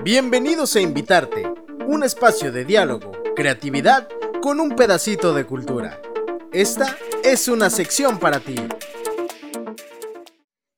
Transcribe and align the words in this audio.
Bienvenidos 0.00 0.74
a 0.74 0.80
Invitarte, 0.80 1.44
un 1.86 2.02
espacio 2.02 2.50
de 2.50 2.64
diálogo, 2.64 3.12
creatividad 3.36 4.08
con 4.42 4.58
un 4.58 4.70
pedacito 4.70 5.32
de 5.32 5.46
cultura. 5.46 6.00
Esta 6.52 6.96
es 7.22 7.46
una 7.46 7.70
sección 7.70 8.18
para 8.18 8.40
ti. 8.40 8.56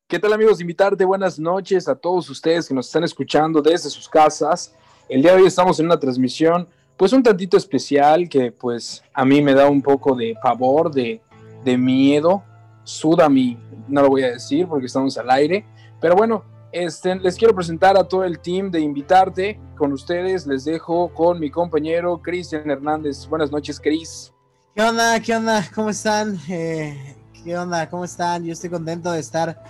¿Qué 0.07 0.19
tal 0.19 0.33
amigos? 0.35 0.61
Invitarte, 0.61 1.05
buenas 1.05 1.39
noches 1.39 1.89
a 1.89 1.95
todos 1.95 2.29
ustedes 2.29 2.69
que 2.69 2.75
nos 2.75 2.87
están 2.87 3.05
escuchando 3.05 3.63
desde 3.63 3.89
sus 3.89 4.09
casas. 4.09 4.75
El 5.09 5.23
día 5.23 5.35
de 5.35 5.41
hoy 5.41 5.49
estamos 5.49 5.81
en 5.81 5.87
una 5.87 5.99
transmisión 5.99 6.69
pues 6.97 7.13
un 7.13 7.23
tantito 7.23 7.57
especial 7.57 8.29
que 8.29 8.53
pues 8.53 9.03
a 9.13 9.25
mí 9.25 9.43
me 9.43 9.55
da 9.55 9.69
un 9.69 9.83
poco 9.83 10.15
de 10.15 10.37
pavor, 10.43 10.93
de, 10.93 11.21
de 11.65 11.77
miedo, 11.77 12.43
suda 12.85 13.29
mí, 13.29 13.59
no 13.89 14.03
lo 14.03 14.09
voy 14.09 14.23
a 14.23 14.31
decir 14.31 14.67
porque 14.69 14.87
estamos 14.87 15.17
al 15.19 15.31
aire, 15.31 15.67
pero 16.01 16.15
bueno, 16.15 16.45
este, 16.75 17.15
les 17.15 17.37
quiero 17.37 17.55
presentar 17.55 17.97
a 17.97 18.03
todo 18.03 18.25
el 18.25 18.41
team 18.41 18.69
de 18.69 18.81
Invitarte. 18.81 19.61
Con 19.79 19.93
ustedes 19.93 20.45
les 20.45 20.65
dejo 20.65 21.15
con 21.15 21.39
mi 21.39 21.49
compañero 21.49 22.21
Cristian 22.21 22.69
Hernández. 22.69 23.29
Buenas 23.29 23.53
noches, 23.53 23.79
Cris. 23.79 24.33
¿Qué 24.75 24.83
onda? 24.83 25.21
¿Qué 25.21 25.37
onda? 25.37 25.65
¿Cómo 25.73 25.91
están? 25.91 26.37
Eh, 26.49 27.15
¿Qué 27.45 27.57
onda? 27.57 27.89
¿Cómo 27.89 28.05
están? 28.05 28.45
Yo 28.45 28.53
estoy 28.53 28.71
contento 28.71 29.13
de 29.13 29.21
estar 29.21 29.63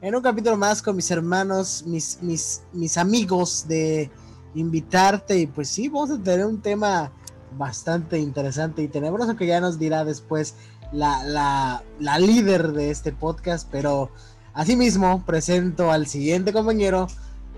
en 0.00 0.14
un 0.14 0.22
capítulo 0.22 0.56
más 0.56 0.80
con 0.80 0.96
mis 0.96 1.10
hermanos, 1.10 1.84
mis, 1.86 2.22
mis, 2.22 2.62
mis 2.72 2.96
amigos 2.96 3.68
de 3.68 4.10
invitarte 4.54 5.38
y 5.38 5.46
pues 5.48 5.68
sí, 5.68 5.90
vamos 5.90 6.12
a 6.12 6.22
tener 6.22 6.46
un 6.46 6.62
tema 6.62 7.12
bastante 7.58 8.18
interesante 8.18 8.82
y 8.82 8.88
tenebroso 8.88 9.36
que 9.36 9.46
ya 9.46 9.60
nos 9.60 9.78
dirá 9.78 10.02
después 10.02 10.54
la, 10.92 11.22
la, 11.24 11.82
la 11.98 12.18
líder 12.18 12.72
de 12.72 12.90
este 12.90 13.12
podcast, 13.12 13.68
pero 13.70 14.10
asimismo 14.58 15.22
presento 15.24 15.92
al 15.92 16.08
siguiente 16.08 16.52
compañero 16.52 17.06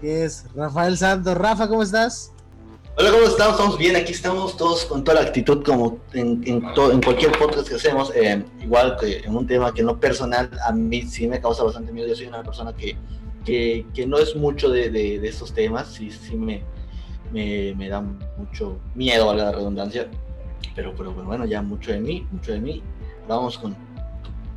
que 0.03 0.25
es 0.25 0.45
Rafael 0.55 0.99
Santos. 0.99 1.35
Rafa, 1.35 1.67
¿cómo 1.67 1.83
estás? 1.83 2.31
Hola, 2.99 3.11
¿cómo 3.11 3.25
estamos? 3.25 3.55
Estamos 3.55 3.79
bien, 3.79 3.97
aquí 3.97 4.13
estamos 4.13 4.55
todos 4.59 4.85
con 4.85 5.03
toda 5.03 5.23
la 5.23 5.29
actitud 5.29 5.65
como 5.65 5.99
en, 6.13 6.43
en, 6.47 6.63
en 6.63 7.01
cualquier 7.01 7.33
podcast 7.39 7.69
que 7.69 7.77
hacemos, 7.77 8.13
eh, 8.15 8.45
igual 8.61 8.99
que 9.01 9.21
en 9.21 9.35
un 9.35 9.47
tema 9.47 9.73
que 9.73 9.83
no 9.83 9.99
personal, 9.99 10.51
a 10.67 10.73
mí 10.73 11.01
sí 11.03 11.27
me 11.27 11.41
causa 11.41 11.65
bastante 11.65 11.91
miedo, 11.91 12.07
yo 12.07 12.15
soy 12.15 12.27
una 12.27 12.43
persona 12.43 12.75
que, 12.77 12.95
que, 13.47 13.87
que 13.95 14.07
no 14.07 14.19
es 14.19 14.37
mucho 14.37 14.69
de, 14.69 14.91
de, 14.91 15.21
de 15.21 15.29
estos 15.29 15.55
temas, 15.55 15.89
sí, 15.89 16.11
sí 16.11 16.37
me, 16.37 16.63
me, 17.33 17.75
me, 17.77 17.89
da 17.89 18.03
mucho 18.37 18.79
miedo 18.95 19.31
a 19.31 19.35
la 19.35 19.53
redundancia, 19.53 20.11
pero, 20.75 20.95
pero, 20.95 21.15
bueno, 21.15 21.47
ya 21.47 21.63
mucho 21.63 21.93
de 21.93 22.01
mí, 22.01 22.27
mucho 22.31 22.53
de 22.53 22.61
mí, 22.61 22.83
vamos 23.27 23.57
con, 23.57 23.75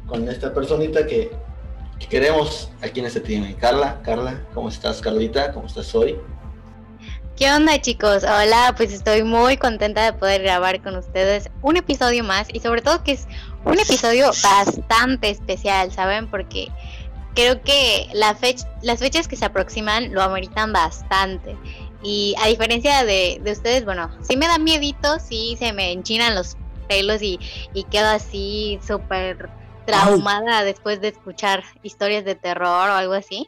con 0.07 0.27
esta 0.27 0.53
personita 0.53 1.07
que, 1.07 1.31
que 1.99 2.07
queremos 2.07 2.69
aquí 2.81 2.99
en 2.99 3.05
este 3.05 3.19
team. 3.19 3.53
Carla, 3.55 4.01
Carla, 4.03 4.41
¿cómo 4.53 4.69
estás, 4.69 5.01
Carlita? 5.01 5.51
¿Cómo 5.51 5.67
estás 5.67 5.93
hoy? 5.95 6.17
¿Qué 7.35 7.51
onda 7.51 7.81
chicos? 7.81 8.23
Hola, 8.23 8.75
pues 8.77 8.93
estoy 8.93 9.23
muy 9.23 9.57
contenta 9.57 10.05
de 10.05 10.13
poder 10.13 10.43
grabar 10.43 10.83
con 10.83 10.95
ustedes 10.95 11.49
un 11.63 11.77
episodio 11.77 12.23
más 12.23 12.47
y 12.53 12.59
sobre 12.59 12.81
todo 12.81 13.03
que 13.03 13.13
es 13.13 13.27
un 13.65 13.79
episodio 13.79 14.27
bastante 14.27 15.31
especial, 15.31 15.91
¿saben? 15.91 16.27
Porque 16.27 16.67
creo 17.33 17.61
que 17.63 18.07
la 18.13 18.35
fecha, 18.35 18.67
las 18.83 18.99
fechas 18.99 19.27
que 19.27 19.35
se 19.35 19.45
aproximan 19.45 20.13
lo 20.13 20.21
ameritan 20.21 20.73
bastante. 20.73 21.57
Y 22.03 22.35
a 22.43 22.47
diferencia 22.47 23.03
de, 23.03 23.39
de, 23.41 23.51
ustedes, 23.51 23.83
bueno, 23.83 24.11
sí 24.21 24.37
me 24.37 24.47
da 24.47 24.59
miedito, 24.59 25.19
sí 25.19 25.55
se 25.57 25.73
me 25.73 25.91
enchinan 25.91 26.35
los 26.35 26.55
pelos 26.87 27.21
y, 27.23 27.39
y 27.73 27.83
quedo 27.85 28.09
así 28.09 28.79
súper 28.85 29.49
traumada 29.85 30.63
después 30.63 31.01
de 31.01 31.09
escuchar 31.09 31.63
historias 31.83 32.25
de 32.25 32.35
terror 32.35 32.89
o 32.89 32.93
algo 32.93 33.13
así. 33.13 33.47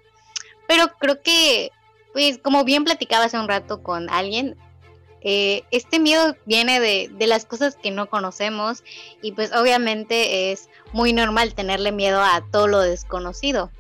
Pero 0.68 0.88
creo 1.00 1.22
que, 1.22 1.72
pues 2.14 2.38
como 2.38 2.64
bien 2.64 2.84
platicaba 2.84 3.26
hace 3.26 3.40
un 3.40 3.48
rato 3.48 3.84
con 3.84 4.10
alguien, 4.10 4.58
eh, 5.22 5.64
este 5.72 6.00
miedo 6.00 6.36
viene 6.46 6.80
de, 6.80 7.10
de, 7.12 7.28
las 7.28 7.46
cosas 7.46 7.76
que 7.76 7.90
no 7.90 8.08
conocemos 8.08 8.84
y 9.24 9.32
pues 9.32 9.52
obviamente 9.54 10.52
es 10.52 10.70
muy 10.94 11.14
normal 11.14 11.56
tenerle 11.56 11.92
miedo 11.92 12.22
a 12.22 12.44
todo 12.52 12.68
lo 12.68 12.80
desconocido. 12.80 13.72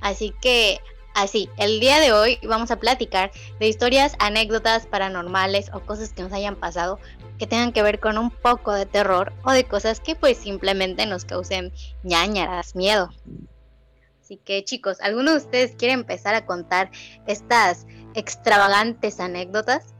Así 0.00 0.32
que 0.40 0.80
Así, 1.14 1.48
el 1.58 1.78
día 1.78 2.00
de 2.00 2.12
hoy 2.12 2.40
vamos 2.42 2.72
a 2.72 2.80
platicar 2.80 3.30
de 3.60 3.68
historias, 3.68 4.16
anécdotas 4.18 4.86
paranormales 4.88 5.70
o 5.72 5.78
cosas 5.78 6.12
que 6.12 6.22
nos 6.22 6.32
hayan 6.32 6.56
pasado 6.56 6.98
que 7.38 7.46
tengan 7.46 7.72
que 7.72 7.84
ver 7.84 8.00
con 8.00 8.18
un 8.18 8.30
poco 8.30 8.72
de 8.72 8.84
terror 8.84 9.32
o 9.44 9.52
de 9.52 9.62
cosas 9.62 10.00
que 10.00 10.16
pues 10.16 10.38
simplemente 10.38 11.06
nos 11.06 11.24
causen 11.24 11.72
ñañaras, 12.02 12.74
miedo. 12.74 13.10
Así 14.20 14.38
que 14.38 14.64
chicos, 14.64 15.00
¿alguno 15.00 15.30
de 15.30 15.36
ustedes 15.36 15.76
quiere 15.76 15.94
empezar 15.94 16.34
a 16.34 16.46
contar 16.46 16.90
estas 17.28 17.86
extravagantes 18.14 19.20
anécdotas? 19.20 19.94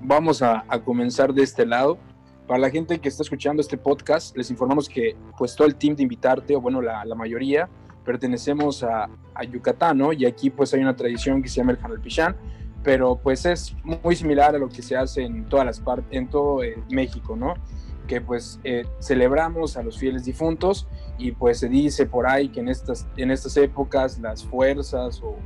Vamos 0.00 0.40
a, 0.40 0.64
comenzar 0.82 1.34
de 1.34 1.42
este 1.42 1.66
lado. 1.66 1.98
Para 2.46 2.60
la 2.60 2.70
gente 2.70 2.98
que 2.98 3.08
está 3.08 3.22
escuchando 3.22 3.60
este 3.60 3.76
podcast, 3.76 4.34
les 4.34 4.50
informamos 4.50 4.88
que 4.88 5.14
pues 5.36 5.56
todo 5.56 5.66
el 5.66 5.76
team 5.76 5.94
de 5.94 6.02
invitarte, 6.04 6.56
o 6.56 6.60
bueno, 6.60 6.80
la 6.80 7.14
mayoría, 7.14 7.68
pertenecemos 8.04 8.82
a, 8.82 9.08
a, 9.34 9.44
Yucatán, 9.44 9.98
¿no? 9.98 10.12
Y 10.12 10.26
aquí 10.26 10.50
pues 10.50 10.74
hay 10.74 10.80
una 10.80 10.94
tradición 10.96 11.42
que 11.42 11.48
se 11.48 11.56
llama 11.56 11.72
el 11.72 11.78
Janalpichán, 11.78 12.36
pero 12.82 13.16
pues 13.16 13.46
es 13.46 13.74
muy 13.82 14.14
similar 14.14 14.54
a 14.54 14.58
lo 14.58 14.68
que 14.68 14.82
se 14.82 14.96
hace 14.96 15.22
en 15.22 15.46
todas 15.46 15.66
las 15.66 15.80
partes, 15.80 16.06
en 16.10 16.28
todo 16.28 16.62
eh, 16.62 16.76
México, 16.90 17.34
¿no? 17.34 17.54
Que 18.06 18.20
pues 18.20 18.60
eh, 18.64 18.84
celebramos 19.00 19.76
a 19.76 19.82
los 19.82 19.98
fieles 19.98 20.24
difuntos 20.24 20.86
y 21.18 21.32
pues 21.32 21.60
se 21.60 21.68
dice 21.68 22.06
por 22.06 22.26
ahí 22.26 22.50
que 22.50 22.60
en 22.60 22.68
estas, 22.68 23.06
en 23.16 23.30
estas 23.30 23.56
épocas 23.56 24.18
las 24.18 24.44
fuerzas 24.44 25.22
o, 25.22 25.36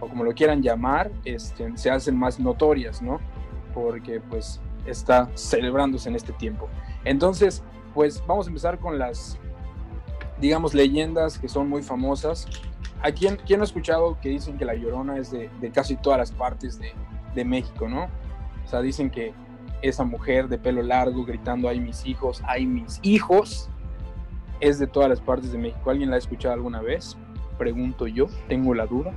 o 0.00 0.08
como 0.08 0.24
lo 0.24 0.32
quieran 0.32 0.62
llamar, 0.62 1.10
este, 1.24 1.76
se 1.76 1.90
hacen 1.90 2.16
más 2.16 2.40
notorias, 2.40 3.02
¿no? 3.02 3.20
Porque 3.74 4.20
pues 4.20 4.60
está 4.86 5.28
celebrándose 5.34 6.08
en 6.08 6.16
este 6.16 6.32
tiempo. 6.32 6.68
Entonces, 7.04 7.62
pues 7.94 8.22
vamos 8.26 8.46
a 8.46 8.50
empezar 8.50 8.78
con 8.78 8.98
las 8.98 9.38
digamos, 10.40 10.74
leyendas 10.74 11.38
que 11.38 11.48
son 11.48 11.68
muy 11.68 11.82
famosas. 11.82 12.48
¿A 13.02 13.12
quién, 13.12 13.38
quién 13.46 13.60
ha 13.60 13.64
escuchado 13.64 14.18
que 14.20 14.28
dicen 14.28 14.58
que 14.58 14.64
la 14.64 14.74
Llorona 14.74 15.18
es 15.18 15.30
de, 15.30 15.50
de 15.60 15.70
casi 15.70 15.96
todas 15.96 16.18
las 16.18 16.32
partes 16.32 16.78
de, 16.78 16.92
de, 17.34 17.44
México, 17.44 17.88
no? 17.88 18.04
O 18.64 18.68
sea, 18.68 18.82
dicen 18.82 19.10
que 19.10 19.32
esa 19.82 20.04
mujer 20.04 20.48
de 20.48 20.58
pelo 20.58 20.82
largo 20.82 21.24
gritando, 21.24 21.68
ay 21.68 21.80
mis 21.80 22.04
hijos, 22.04 22.42
ay 22.46 22.66
mis 22.66 23.00
hijos, 23.02 23.70
es 24.60 24.78
de 24.78 24.86
todas 24.86 25.08
las 25.08 25.20
partes 25.20 25.52
de 25.52 25.58
México. 25.58 25.90
¿Alguien 25.90 26.10
la 26.10 26.16
ha 26.16 26.18
escuchado 26.18 26.54
alguna 26.54 26.82
vez? 26.82 27.16
Pregunto 27.58 28.06
yo, 28.06 28.26
tengo 28.48 28.74
la 28.74 28.86
duda. 28.86 29.12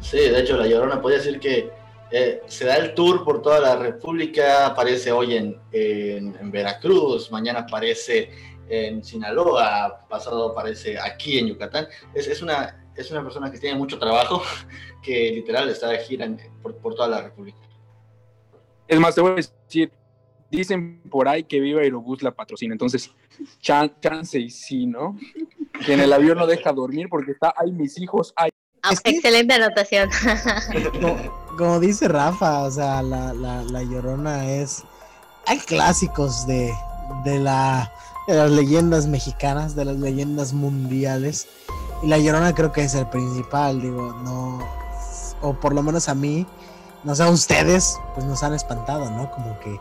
Sí, 0.00 0.18
de 0.18 0.40
hecho, 0.40 0.56
la 0.56 0.66
Llorona 0.66 1.00
podría 1.00 1.18
decir 1.18 1.40
que 1.40 1.70
eh, 2.12 2.40
se 2.46 2.64
da 2.64 2.76
el 2.76 2.94
tour 2.94 3.24
por 3.24 3.42
toda 3.42 3.58
la 3.58 3.76
República, 3.76 4.66
aparece 4.66 5.10
hoy 5.10 5.34
en, 5.36 5.58
en, 5.72 6.36
en 6.40 6.50
Veracruz, 6.52 7.32
mañana 7.32 7.60
aparece 7.60 8.30
en 8.68 9.02
Sinaloa, 9.04 10.06
pasado 10.08 10.50
aparece 10.50 10.98
aquí 10.98 11.38
en 11.38 11.48
Yucatán. 11.48 11.88
Es, 12.14 12.26
es, 12.26 12.42
una, 12.42 12.90
es 12.96 13.10
una 13.10 13.22
persona 13.22 13.50
que 13.50 13.58
tiene 13.58 13.78
mucho 13.78 13.98
trabajo, 13.98 14.42
que 15.02 15.32
literal 15.32 15.68
está 15.68 15.88
de 15.88 15.98
gira 15.98 16.24
en, 16.24 16.38
por, 16.62 16.76
por, 16.76 16.94
toda 16.94 17.08
la 17.08 17.22
República. 17.22 17.58
Es 18.88 18.98
más, 19.00 19.14
te 19.14 19.20
voy 19.20 19.32
a 19.32 19.34
decir, 19.34 19.92
dicen 20.50 21.02
por 21.10 21.28
ahí 21.28 21.44
que 21.44 21.60
Viva 21.60 21.80
Aerobús 21.80 22.22
la 22.22 22.30
patrocina, 22.30 22.74
entonces 22.74 23.10
chan, 23.60 23.92
chance 24.00 24.38
y 24.38 24.50
sí, 24.50 24.86
¿no? 24.86 25.18
Que 25.84 25.94
en 25.94 26.00
el 26.00 26.12
avión 26.12 26.38
no 26.38 26.46
deja 26.46 26.72
dormir 26.72 27.08
porque 27.08 27.32
está, 27.32 27.54
ay, 27.56 27.72
mis 27.72 27.98
hijos, 27.98 28.32
ay. 28.36 28.50
Es 28.90 29.00
que... 29.00 29.10
Excelente 29.10 29.54
anotación. 29.54 30.08
como, 30.92 31.16
como, 31.56 31.80
dice 31.80 32.06
Rafa, 32.06 32.62
o 32.62 32.70
sea, 32.70 33.02
la, 33.02 33.32
la, 33.34 33.62
la 33.64 33.82
llorona 33.82 34.48
es... 34.48 34.84
Hay 35.48 35.58
clásicos 35.58 36.46
de, 36.46 36.72
de 37.24 37.38
la 37.38 37.92
de 38.26 38.34
las 38.34 38.50
leyendas 38.50 39.06
mexicanas, 39.06 39.74
de 39.74 39.84
las 39.84 39.96
leyendas 39.96 40.52
mundiales. 40.52 41.48
Y 42.02 42.08
La 42.08 42.18
Llorona 42.18 42.54
creo 42.54 42.72
que 42.72 42.84
es 42.84 42.94
el 42.94 43.06
principal, 43.06 43.80
digo, 43.80 44.12
no, 44.22 44.58
o 45.40 45.54
por 45.54 45.72
lo 45.74 45.82
menos 45.82 46.08
a 46.08 46.14
mí, 46.14 46.46
no 47.04 47.14
sé, 47.14 47.22
a 47.22 47.30
ustedes, 47.30 47.98
pues 48.14 48.26
nos 48.26 48.42
han 48.42 48.54
espantado, 48.54 49.10
¿no? 49.10 49.30
Como 49.30 49.58
que 49.60 49.78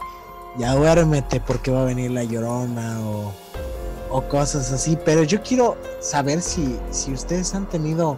ya 0.58 0.74
duérmete 0.76 1.42
porque 1.42 1.72
va 1.72 1.82
a 1.82 1.86
venir 1.86 2.12
La 2.12 2.24
Llorona 2.24 3.00
o, 3.02 3.34
o 4.10 4.22
cosas 4.24 4.72
así. 4.72 4.98
Pero 5.04 5.24
yo 5.24 5.42
quiero 5.42 5.78
saber 6.00 6.42
si, 6.42 6.80
si 6.92 7.12
ustedes 7.12 7.54
han 7.56 7.68
tenido 7.68 8.18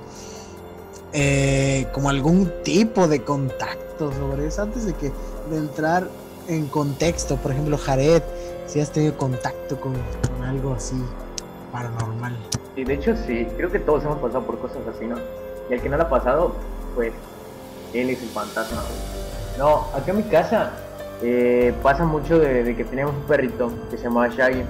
eh, 1.13 1.87
como 1.93 2.09
algún 2.09 2.51
tipo 2.63 3.07
de 3.07 3.23
contacto 3.23 4.11
sobre 4.13 4.47
eso 4.47 4.61
antes 4.63 4.85
de 4.85 4.93
que 4.93 5.11
de 5.49 5.57
entrar 5.57 6.07
en 6.47 6.67
contexto, 6.67 7.37
por 7.37 7.51
ejemplo, 7.51 7.77
Jared 7.77 8.21
si 8.67 8.81
has 8.81 8.91
tenido 8.91 9.17
contacto 9.17 9.79
con, 9.79 9.93
algo 10.45 10.73
así 10.73 10.95
paranormal. 11.71 12.37
Sí, 12.75 12.83
de 12.83 12.93
hecho 12.93 13.15
sí, 13.15 13.47
creo 13.57 13.71
que 13.71 13.79
todos 13.79 14.03
hemos 14.03 14.19
pasado 14.19 14.45
por 14.45 14.59
cosas 14.59 14.79
así, 14.93 15.05
¿no? 15.05 15.17
Y 15.69 15.73
el 15.73 15.81
que 15.81 15.89
no 15.89 15.97
lo 15.97 16.03
ha 16.03 16.09
pasado, 16.09 16.53
pues 16.95 17.11
él 17.93 18.09
es 18.09 18.21
el 18.21 18.29
fantasma. 18.29 18.83
No, 19.57 19.87
acá 19.93 20.11
en 20.11 20.17
mi 20.17 20.23
casa 20.23 20.71
eh, 21.21 21.73
pasa 21.81 22.05
mucho 22.05 22.39
de, 22.39 22.63
de, 22.63 22.75
que 22.75 22.85
teníamos 22.85 23.15
un 23.15 23.23
perrito 23.23 23.71
que 23.89 23.97
se 23.97 24.03
llamaba 24.03 24.27
Shaggy 24.27 24.63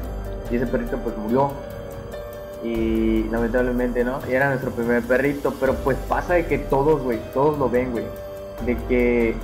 y 0.49 0.55
ese 0.55 0.65
perrito 0.65 0.97
pues 0.97 1.17
murió 1.17 1.51
y 2.63 3.23
lamentablemente, 3.29 4.03
¿no? 4.03 4.19
Y 4.27 4.33
era 4.33 4.49
nuestro 4.49 4.71
primer 4.71 5.03
perrito, 5.03 5.53
pero 5.59 5.75
pues 5.75 5.97
pasa 6.07 6.35
de 6.35 6.45
que 6.45 6.57
todos, 6.57 7.03
güey, 7.03 7.19
todos 7.33 7.57
lo 7.57 7.69
ven, 7.69 7.91
güey. 7.91 8.05
de 8.65 8.75
que 8.87 9.35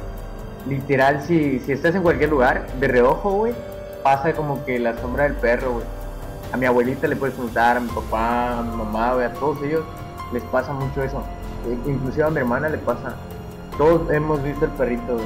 literal 0.67 1.21
si, 1.21 1.59
si 1.59 1.73
estás 1.73 1.93
en 1.93 2.01
cualquier 2.01 2.29
lugar, 2.29 2.65
de 2.79 2.87
reojo, 2.87 3.31
güey, 3.31 3.53
pasa 4.03 4.33
como 4.33 4.63
que 4.65 4.77
la 4.79 4.97
sombra 4.97 5.23
del 5.23 5.33
perro, 5.35 5.73
güey. 5.73 5.85
A 6.53 6.57
mi 6.57 6.65
abuelita 6.67 7.07
le 7.07 7.15
puedes 7.15 7.33
preguntar, 7.35 7.77
a 7.77 7.79
mi 7.79 7.89
papá, 7.89 8.59
a 8.59 8.61
mi 8.61 8.75
mamá, 8.75 9.13
güey, 9.13 9.25
a 9.25 9.33
todos 9.33 9.61
ellos 9.63 9.83
les 10.31 10.43
pasa 10.43 10.71
mucho 10.73 11.01
eso. 11.03 11.23
E- 11.67 11.89
Inclusive 11.89 12.23
a 12.25 12.29
mi 12.29 12.37
hermana 12.39 12.69
le 12.69 12.77
pasa. 12.77 13.15
Todos 13.77 14.09
hemos 14.11 14.41
visto 14.43 14.65
el 14.65 14.71
perrito. 14.71 15.17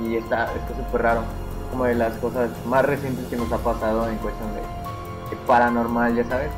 Y 0.00 0.16
está 0.16 0.48
súper 0.76 1.02
raro. 1.02 1.20
Como 1.70 1.84
de 1.84 1.94
las 1.94 2.12
cosas 2.18 2.50
más 2.66 2.84
recientes 2.84 3.26
que 3.28 3.36
nos 3.36 3.50
ha 3.52 3.58
pasado 3.58 4.06
en 4.08 4.16
cuestión 4.18 4.48
de, 4.54 4.60
de 4.60 5.42
paranormal, 5.46 6.14
ya 6.14 6.24
sabes. 6.24 6.50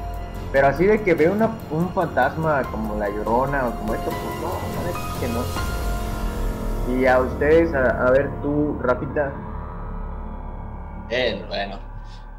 Pero 0.50 0.66
así 0.69 0.86
de 0.86 1.02
que 1.02 1.14
veo 1.14 1.32
una, 1.32 1.50
un 1.70 1.88
fantasma 1.90 2.62
como 2.70 2.96
la 2.96 3.08
llorona 3.10 3.69
o 3.69 3.70
como 3.78 3.94
esto, 3.94 4.10
pues 4.10 4.40
no, 4.42 4.84
neta 4.86 4.98
es 4.98 5.14
que 5.20 5.28
no. 5.28 6.98
Y 6.98 7.06
a 7.06 7.20
ustedes, 7.20 7.74
a, 7.74 8.06
a 8.06 8.10
ver 8.10 8.31
tú, 8.42 8.76
Rafita, 8.82 9.31
Eh, 11.10 11.43
bueno, 11.49 11.78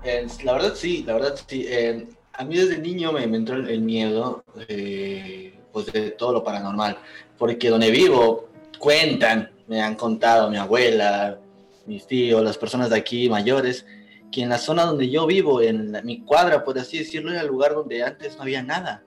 eh, 0.04 0.28
la 0.44 0.54
verdad 0.54 0.74
sí, 0.76 1.04
la 1.06 1.14
verdad 1.14 1.36
sí. 1.48 1.66
eh, 1.68 2.08
a 2.34 2.46
mí 2.46 2.56
desde 2.56 2.78
niño 2.78 3.12
me, 3.12 3.26
me 3.28 3.38
entró 3.38 3.56
el, 3.56 3.70
el 3.70 3.82
miedo 3.82 4.44
eh, 4.68 5.60
pues 5.74 5.88
de 5.92 6.12
todo 6.12 6.34
lo 6.34 6.44
paranormal, 6.44 6.98
porque 7.38 7.70
donde 7.70 7.92
vivo 7.92 8.50
cuentan, 8.80 9.52
me 9.68 9.82
han 9.82 9.96
contado 9.96 10.50
mi 10.50 10.58
abuela, 10.58 11.40
mis 11.86 12.08
tíos, 12.08 12.44
las 12.44 12.58
personas 12.58 12.90
de 12.90 12.98
aquí 12.98 13.30
mayores, 13.30 13.86
que 14.32 14.42
en 14.44 14.50
la 14.50 14.58
zona 14.58 14.86
donde 14.86 15.10
yo 15.10 15.26
vivo, 15.26 15.62
en 15.62 15.92
la- 15.92 16.02
mi 16.02 16.22
cuadra, 16.22 16.64
por 16.64 16.78
así 16.80 17.00
decirlo, 17.00 17.32
era 17.32 17.42
el 17.42 17.48
lugar 17.48 17.74
donde 17.74 18.04
antes 18.04 18.36
no 18.38 18.44
había 18.44 18.62
nada. 18.64 19.04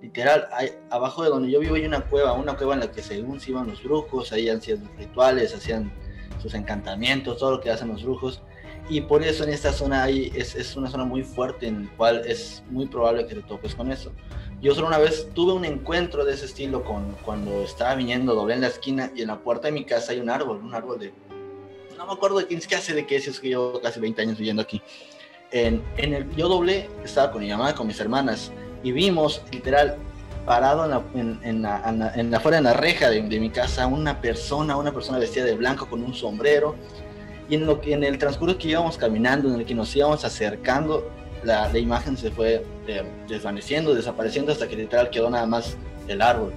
Literal, 0.00 0.48
hay, 0.52 0.70
abajo 0.90 1.22
de 1.22 1.28
donde 1.28 1.50
yo 1.50 1.60
vivo 1.60 1.76
hay 1.76 1.84
una 1.84 2.00
cueva, 2.00 2.32
una 2.32 2.56
cueva 2.56 2.74
en 2.74 2.80
la 2.80 2.90
que 2.90 3.02
según 3.02 3.38
se 3.38 3.50
iban 3.50 3.68
los 3.68 3.82
brujos, 3.84 4.32
ahí 4.32 4.48
hacían 4.48 4.78
sus 4.80 4.96
rituales, 4.96 5.54
hacían 5.54 5.92
sus 6.42 6.54
encantamientos, 6.54 7.38
todo 7.38 7.52
lo 7.52 7.60
que 7.60 7.70
hacen 7.70 7.88
los 7.88 8.02
brujos 8.02 8.42
y 8.96 9.00
por 9.02 9.22
eso 9.22 9.44
en 9.44 9.50
esta 9.50 9.72
zona 9.72 10.02
hay, 10.02 10.32
es, 10.34 10.54
es 10.54 10.76
una 10.76 10.90
zona 10.90 11.04
muy 11.04 11.22
fuerte 11.22 11.66
en 11.66 11.84
la 11.86 11.90
cual 11.96 12.22
es 12.26 12.62
muy 12.70 12.86
probable 12.86 13.26
que 13.26 13.34
te 13.34 13.42
topes 13.42 13.74
con 13.74 13.90
eso. 13.90 14.12
Yo 14.60 14.74
solo 14.74 14.86
una 14.88 14.98
vez 14.98 15.28
tuve 15.34 15.52
un 15.52 15.64
encuentro 15.64 16.24
de 16.24 16.34
ese 16.34 16.46
estilo 16.46 16.84
con, 16.84 17.16
cuando 17.24 17.62
estaba 17.62 17.94
viniendo, 17.94 18.34
doblé 18.34 18.54
en 18.54 18.60
la 18.60 18.68
esquina 18.68 19.10
y 19.14 19.22
en 19.22 19.28
la 19.28 19.38
puerta 19.40 19.68
de 19.68 19.72
mi 19.72 19.84
casa 19.84 20.12
hay 20.12 20.20
un 20.20 20.30
árbol, 20.30 20.58
un 20.62 20.74
árbol 20.74 20.98
de... 21.00 21.12
No 21.98 22.06
me 22.06 22.12
acuerdo 22.12 22.38
de 22.38 22.46
quién, 22.46 22.60
qué 22.60 22.74
hace 22.76 22.94
de 22.94 23.06
qué 23.06 23.16
es, 23.16 23.26
es 23.28 23.40
que 23.40 23.48
yo 23.50 23.80
casi 23.82 23.98
20 24.00 24.22
años 24.22 24.36
viviendo 24.38 24.62
aquí. 24.62 24.82
En, 25.50 25.82
en 25.96 26.14
el, 26.14 26.30
yo 26.36 26.48
doblé, 26.48 26.88
estaba 27.04 27.30
con 27.30 27.42
mi 27.42 27.48
mamá, 27.50 27.74
con 27.74 27.86
mis 27.86 27.98
hermanas 28.00 28.52
y 28.82 28.92
vimos 28.92 29.42
literal 29.52 29.96
parado 30.46 30.84
en 30.84 30.90
la, 30.90 31.02
en, 31.14 31.40
en 31.44 31.62
la, 31.62 31.82
en 31.88 31.98
la- 32.00 32.14
en 32.14 32.30
la- 32.30 32.36
afuera 32.38 32.58
en 32.58 32.64
la 32.64 32.72
reja 32.72 33.08
de, 33.10 33.22
de 33.22 33.38
mi 33.40 33.50
casa 33.50 33.86
una 33.86 34.20
persona, 34.20 34.76
una 34.76 34.92
persona 34.92 35.18
vestida 35.18 35.44
de 35.44 35.54
blanco 35.54 35.88
con 35.88 36.02
un 36.02 36.14
sombrero 36.14 36.74
y 37.52 37.56
en, 37.56 37.66
lo 37.66 37.82
que, 37.82 37.92
en 37.92 38.02
el 38.02 38.16
transcurso 38.16 38.56
que 38.56 38.68
íbamos 38.68 38.96
caminando, 38.96 39.46
en 39.52 39.60
el 39.60 39.66
que 39.66 39.74
nos 39.74 39.94
íbamos 39.94 40.24
acercando, 40.24 41.06
la, 41.44 41.70
la 41.70 41.78
imagen 41.78 42.16
se 42.16 42.30
fue 42.30 42.64
eh, 42.86 43.02
desvaneciendo, 43.28 43.94
desapareciendo 43.94 44.52
hasta 44.52 44.66
que 44.66 44.74
literal 44.74 45.10
quedó 45.10 45.28
nada 45.28 45.44
más 45.44 45.76
el 46.08 46.22
árbol. 46.22 46.54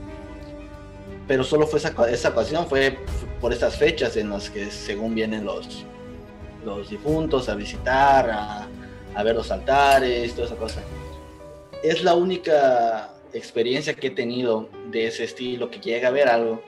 Pero 1.27 1.43
solo 1.43 1.67
fue 1.67 1.79
esa, 1.79 1.93
esa 2.09 2.29
ocasión, 2.29 2.65
fue 2.67 2.97
por 3.41 3.51
estas 3.51 3.75
fechas 3.75 4.15
en 4.15 4.29
las 4.29 4.49
que 4.49 4.71
según 4.71 5.13
vienen 5.15 5.43
los, 5.43 5.83
los 6.63 6.89
difuntos 6.89 7.49
a 7.49 7.55
visitar, 7.55 8.29
a, 8.29 8.65
a 9.15 9.23
ver 9.23 9.35
los 9.35 9.51
altares, 9.51 10.33
toda 10.33 10.47
esa 10.47 10.55
cosa. 10.55 10.81
Es 11.83 12.05
la 12.05 12.15
única 12.15 13.09
experiencia 13.33 13.95
que 13.95 14.07
he 14.07 14.11
tenido 14.11 14.69
de 14.91 15.07
ese 15.07 15.25
estilo, 15.25 15.69
que 15.69 15.81
llega 15.81 16.07
a 16.07 16.11
ver 16.11 16.29
algo, 16.29 16.63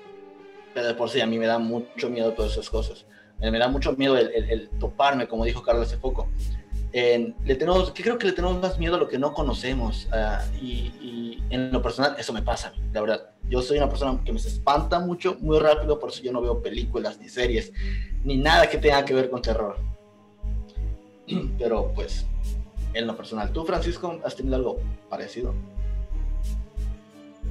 pero 0.74 0.86
de 0.86 0.96
por 0.96 1.10
sí 1.10 1.22
a 1.22 1.26
mí 1.26 1.40
me 1.40 1.48
da 1.48 1.60
mucho 1.60 2.10
miedo 2.10 2.34
todas 2.34 2.52
esas 2.52 2.70
cosas. 2.70 3.06
Me 3.40 3.60
da 3.60 3.68
mucho 3.68 3.94
miedo 3.94 4.18
el, 4.18 4.32
el- 4.34 4.50
el 4.50 4.70
toparme, 4.80 5.28
como 5.28 5.46
dijo 5.46 5.62
Carlos 5.62 5.88
hace 5.88 5.98
poco. 5.98 6.28
Le 6.94 7.56
tenemos, 7.56 7.92
que 7.92 8.02
creo 8.02 8.18
que 8.18 8.26
le 8.26 8.34
tenemos 8.34 8.60
más 8.60 8.80
miedo 8.80 8.96
a 8.96 9.00
lo 9.00 9.08
que 9.08 9.20
no 9.20 9.34
conocemos. 9.34 10.08
ah, 10.12 10.44
y, 10.60 10.92
y 11.02 11.44
en 11.52 11.72
lo 11.72 11.82
personal, 11.82 12.16
eso 12.18 12.34
me 12.34 12.42
pasa, 12.42 12.74
la 12.92 13.02
verdad. 13.02 13.30
Yo 13.50 13.62
soy 13.62 13.78
una 13.78 13.88
persona 13.88 14.20
que 14.26 14.32
me 14.32 14.40
espanta 14.40 15.00
mucho, 15.00 15.38
muy 15.40 15.60
rápido, 15.60 16.00
por 16.00 16.10
eso 16.10 16.22
yo 16.24 16.32
no 16.34 16.42
veo 16.42 16.62
películas, 16.62 17.20
ni 17.20 17.30
series, 17.30 17.72
ni 18.24 18.38
nada 18.38 18.68
que 18.70 18.78
tenga 18.80 19.06
que 19.06 19.14
ver 19.14 19.30
con 19.30 19.42
terror. 19.42 19.78
Pero 21.60 21.92
pues, 21.94 22.26
en 22.94 23.06
lo 23.06 23.16
personal, 23.16 23.52
¿tú, 23.52 23.64
Francisco, 23.64 24.20
has 24.26 24.36
tenido 24.36 24.56
algo 24.56 24.80
parecido? 25.10 25.54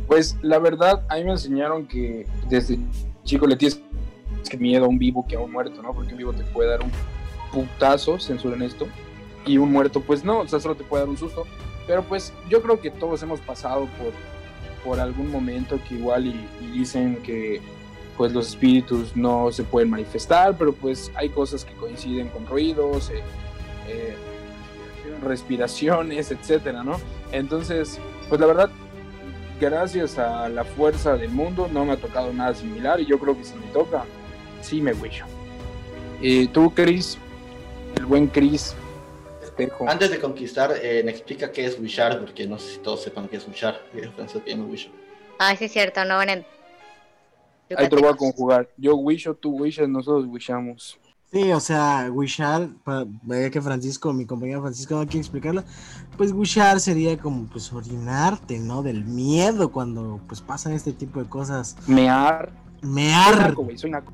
Pues 0.07 0.37
la 0.43 0.59
verdad, 0.59 1.05
a 1.09 1.17
mí 1.17 1.25
me 1.25 1.33
enseñaron 1.33 1.87
que 1.87 2.27
desde 2.49 2.79
chico 3.25 3.47
le 3.47 3.57
tienes 3.57 3.81
que 4.49 4.57
miedo 4.57 4.85
a 4.85 4.89
un 4.89 4.99
vivo 4.99 5.27
que 5.27 5.37
a 5.37 5.41
un 5.41 5.53
muerto, 5.53 5.83
¿no? 5.83 5.93
Porque 5.93 6.13
un 6.13 6.19
vivo 6.19 6.33
te 6.33 6.45
puede 6.45 6.71
dar 6.71 6.83
un 6.83 6.91
putazo, 7.53 8.19
censuren 8.19 8.63
esto, 8.63 8.87
y 9.47 9.59
un 9.59 9.73
muerto, 9.73 10.01
pues 10.01 10.25
no, 10.25 10.41
o 10.41 10.49
sea, 10.49 10.61
solo 10.61 10.75
te 10.75 10.85
puede 10.85 11.03
dar 11.03 11.09
un 11.09 11.17
susto. 11.17 11.47
Pero 11.87 12.03
pues 12.03 12.33
yo 12.49 12.63
creo 12.63 12.81
que 12.81 12.91
todos 12.91 13.23
hemos 13.23 13.41
pasado 13.41 13.89
por, 13.99 14.13
por 14.85 15.01
algún 15.01 15.31
momento 15.31 15.79
que 15.89 15.95
igual 15.95 16.27
y, 16.27 16.47
dicen 16.73 17.17
que 17.23 17.61
pues 18.17 18.33
los 18.33 18.49
espíritus 18.49 19.15
no 19.15 19.53
se 19.53 19.63
pueden 19.63 19.91
manifestar, 19.91 20.57
pero 20.57 20.73
pues 20.73 21.13
hay 21.15 21.29
cosas 21.29 21.65
que 21.65 21.75
coinciden 21.75 22.29
con 22.29 22.47
ruidos, 22.47 23.11
eh, 23.11 23.23
eh, 23.89 24.17
respiraciones, 25.23 26.31
etcétera, 26.31 26.83
¿no? 26.83 26.99
Entonces, 27.33 28.01
pues 28.29 28.41
la 28.41 28.47
verdad, 28.47 28.71
gracias 29.61 30.19
a 30.19 30.49
la 30.49 30.65
fuerza 30.65 31.17
del 31.17 31.31
mundo, 31.31 31.69
no 31.71 31.85
me 31.85 31.93
ha 31.93 31.97
tocado 31.97 32.33
nada 32.33 32.55
similar 32.55 33.01
y 33.01 33.07
yo 33.07 33.19
creo 33.19 33.37
que 33.37 33.45
si 33.45 33.55
me 33.55 33.67
toca, 33.67 34.05
sí 34.67 34.81
me 34.81 34.93
wisho. 34.93 35.25
Y 36.21 36.49
tú, 36.49 36.73
Chris, 36.75 37.19
el 37.97 38.07
buen 38.07 38.27
Chris, 38.27 38.75
espejo. 39.43 39.89
Antes 39.89 40.11
de 40.11 40.19
conquistar, 40.19 40.75
eh, 40.83 41.03
me 41.05 41.13
explica 41.13 41.53
qué 41.53 41.67
es 41.67 41.79
wishar, 41.79 42.19
porque 42.19 42.47
no 42.47 42.59
sé 42.59 42.75
si 42.75 42.79
todos 42.79 43.03
sepan 43.03 43.29
qué 43.29 43.37
es 43.37 43.47
wishar. 43.47 43.81
Eh. 43.95 44.91
Ah, 45.39 45.55
sí 45.55 45.67
es 45.67 45.73
cierto, 45.73 46.05
no 46.05 46.17
van 46.17 46.31
a... 46.31 46.33
Ahí 47.77 47.89
te 47.89 47.97
lo 47.97 48.03
voy 48.03 48.11
a 48.11 48.17
conjugar. 48.17 48.69
Yo 48.77 48.97
wisho, 48.97 49.35
tú 49.35 49.51
wishas, 49.51 49.89
nosotros 49.89 50.25
wishamos. 50.29 50.99
Sí, 51.33 51.53
o 51.53 51.61
sea, 51.61 52.09
wishar, 52.11 52.69
para 52.85 53.05
ya 53.27 53.51
que 53.51 53.61
Francisco, 53.61 54.13
mi 54.13 54.25
compañero 54.25 54.63
Francisco 54.63 54.95
no 54.95 55.05
quiere 55.05 55.19
explicarlo, 55.19 55.65
pues 56.17 56.33
wishar 56.33 56.81
sería 56.81 57.19
como 57.19 57.47
pues 57.47 57.73
orinarte, 57.73 58.61
¿no? 58.61 58.83
Del 58.83 59.05
miedo 59.05 59.73
cuando 59.73 60.21
pues 60.29 60.41
pasan 60.41 60.73
este 60.73 60.93
tipo 60.93 61.21
de 61.23 61.29
cosas. 61.29 61.77
Mear. 61.89 62.51
Soy 62.81 62.91
Mear, 62.91 63.39
naco, 63.39 63.65
güey, 63.65 63.77
soy 63.77 63.91
naco. 63.91 64.13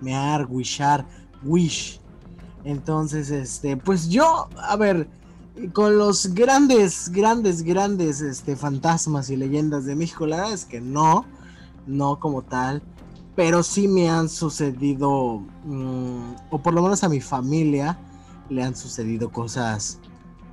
Mear, 0.00 0.46
wishar, 0.48 1.06
wish. 1.42 2.00
Entonces, 2.64 3.30
este, 3.30 3.76
pues 3.76 4.08
yo, 4.08 4.48
a 4.58 4.76
ver, 4.76 5.08
con 5.72 5.98
los 5.98 6.34
grandes, 6.34 7.10
grandes, 7.10 7.62
grandes, 7.62 8.20
este, 8.20 8.56
fantasmas 8.56 9.30
y 9.30 9.36
leyendas 9.36 9.84
de 9.84 9.94
México, 9.94 10.26
la 10.26 10.36
verdad 10.36 10.52
es 10.52 10.64
que 10.64 10.80
no, 10.80 11.24
no 11.86 12.18
como 12.20 12.42
tal, 12.42 12.82
pero 13.34 13.62
sí 13.62 13.88
me 13.88 14.08
han 14.08 14.28
sucedido, 14.28 15.40
mm, 15.64 16.34
o 16.50 16.58
por 16.62 16.74
lo 16.74 16.82
menos 16.82 17.04
a 17.04 17.08
mi 17.08 17.20
familia 17.20 17.98
le 18.50 18.62
han 18.62 18.76
sucedido 18.76 19.30
cosas 19.30 19.98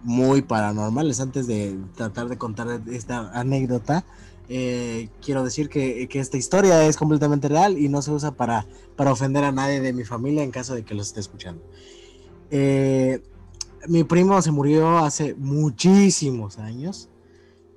muy 0.03 0.41
paranormales. 0.41 1.19
Antes 1.19 1.47
de 1.47 1.79
tratar 1.95 2.29
de 2.29 2.37
contar 2.37 2.81
esta 2.87 3.31
anécdota, 3.31 4.05
eh, 4.49 5.09
quiero 5.21 5.43
decir 5.43 5.69
que, 5.69 6.07
que 6.07 6.19
esta 6.19 6.37
historia 6.37 6.85
es 6.85 6.97
completamente 6.97 7.47
real 7.47 7.77
y 7.77 7.89
no 7.89 8.01
se 8.01 8.11
usa 8.11 8.31
para, 8.35 8.67
para 8.95 9.11
ofender 9.11 9.43
a 9.43 9.51
nadie 9.51 9.81
de 9.81 9.93
mi 9.93 10.03
familia 10.03 10.43
en 10.43 10.51
caso 10.51 10.75
de 10.75 10.83
que 10.83 10.93
los 10.93 11.07
esté 11.07 11.19
escuchando. 11.19 11.63
Eh, 12.51 13.21
mi 13.87 14.03
primo 14.03 14.41
se 14.41 14.51
murió 14.51 14.97
hace 14.97 15.35
muchísimos 15.35 16.57
años. 16.57 17.09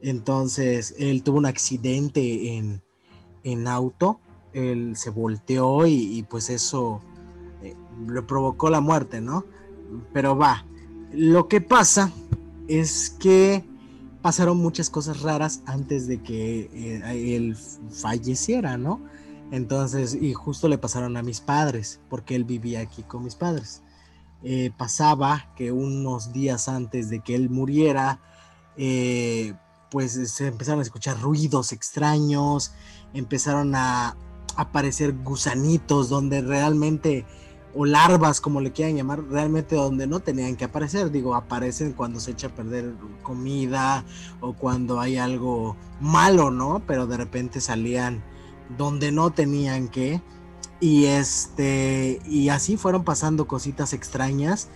Entonces, 0.01 0.95
él 0.99 1.23
tuvo 1.23 1.39
un 1.39 1.47
accidente 1.47 2.57
en, 2.57 2.83
en 3.43 3.67
auto. 3.67 4.21
Él 4.53 4.97
se 4.97 5.11
volteó 5.11 5.87
y, 5.87 6.19
y 6.19 6.23
pues 6.23 6.51
eso 6.51 7.01
eh, 7.63 7.75
le 8.07 8.23
provocó 8.23 8.71
la 8.71 8.81
muerte, 8.81 9.21
¿no? 9.21 9.45
Pero 10.13 10.37
va. 10.37 10.65
Lo 11.13 11.49
que 11.49 11.61
pasa 11.61 12.13
es 12.69 13.11
que 13.11 13.65
pasaron 14.29 14.59
muchas 14.59 14.91
cosas 14.91 15.23
raras 15.23 15.63
antes 15.65 16.07
de 16.07 16.23
que 16.23 16.69
eh, 16.75 17.35
él 17.35 17.57
falleciera, 17.91 18.77
¿no? 18.77 19.01
Entonces, 19.53 20.13
y 20.13 20.35
justo 20.35 20.69
le 20.69 20.77
pasaron 20.77 21.17
a 21.17 21.23
mis 21.23 21.41
padres, 21.41 21.99
porque 22.11 22.35
él 22.35 22.45
vivía 22.45 22.81
aquí 22.81 23.05
con 23.05 23.25
mis 23.25 23.37
padres. 23.37 23.81
Eh, 24.43 24.71
pasaba 24.77 25.51
que 25.57 25.73
unos 25.73 26.35
días 26.35 26.69
antes 26.69 27.09
de 27.09 27.21
que 27.21 27.35
él 27.37 27.49
muriera, 27.49 28.21
eh, 28.77 29.55
pues 29.91 30.13
se 30.31 30.49
empezaron 30.49 30.81
a 30.81 30.83
escuchar 30.83 31.19
ruidos 31.19 31.73
extraños, 31.73 32.73
empezaron 33.15 33.75
a 33.77 34.15
aparecer 34.57 35.15
gusanitos 35.25 36.11
donde 36.11 36.43
realmente, 36.43 37.25
o 37.81 37.87
larvas 37.87 38.41
como 38.41 38.61
le 38.61 38.73
quieran 38.73 38.97
llamar, 38.97 39.23
realmente 39.31 39.77
donde 39.77 40.09
no 40.09 40.19
tenían 40.19 40.57
que 40.57 40.65
aparecer. 40.65 41.13
Digo, 41.13 41.37
aparecen 41.37 41.93
cuando 41.93 42.19
se 42.19 42.33
echa 42.33 42.49
a 42.49 42.51
perder 42.51 42.93
comida 43.23 44.05
o 44.41 44.53
cuando 44.53 44.99
hay 44.99 45.17
algo 45.17 45.77
malo, 46.01 46.51
¿no? 46.51 46.83
Pero 46.89 47.07
de 47.07 47.17
repente 47.17 47.61
salían 47.61 48.25
donde 48.77 49.13
no 49.13 49.31
tenían 49.31 49.87
que. 49.87 50.21
Y 50.81 51.05
este, 51.05 52.19
y 52.27 52.49
así 52.49 52.77
fueron 52.77 53.05
pasando 53.05 53.47
cositas 53.47 53.93
extrañas. 53.93 54.71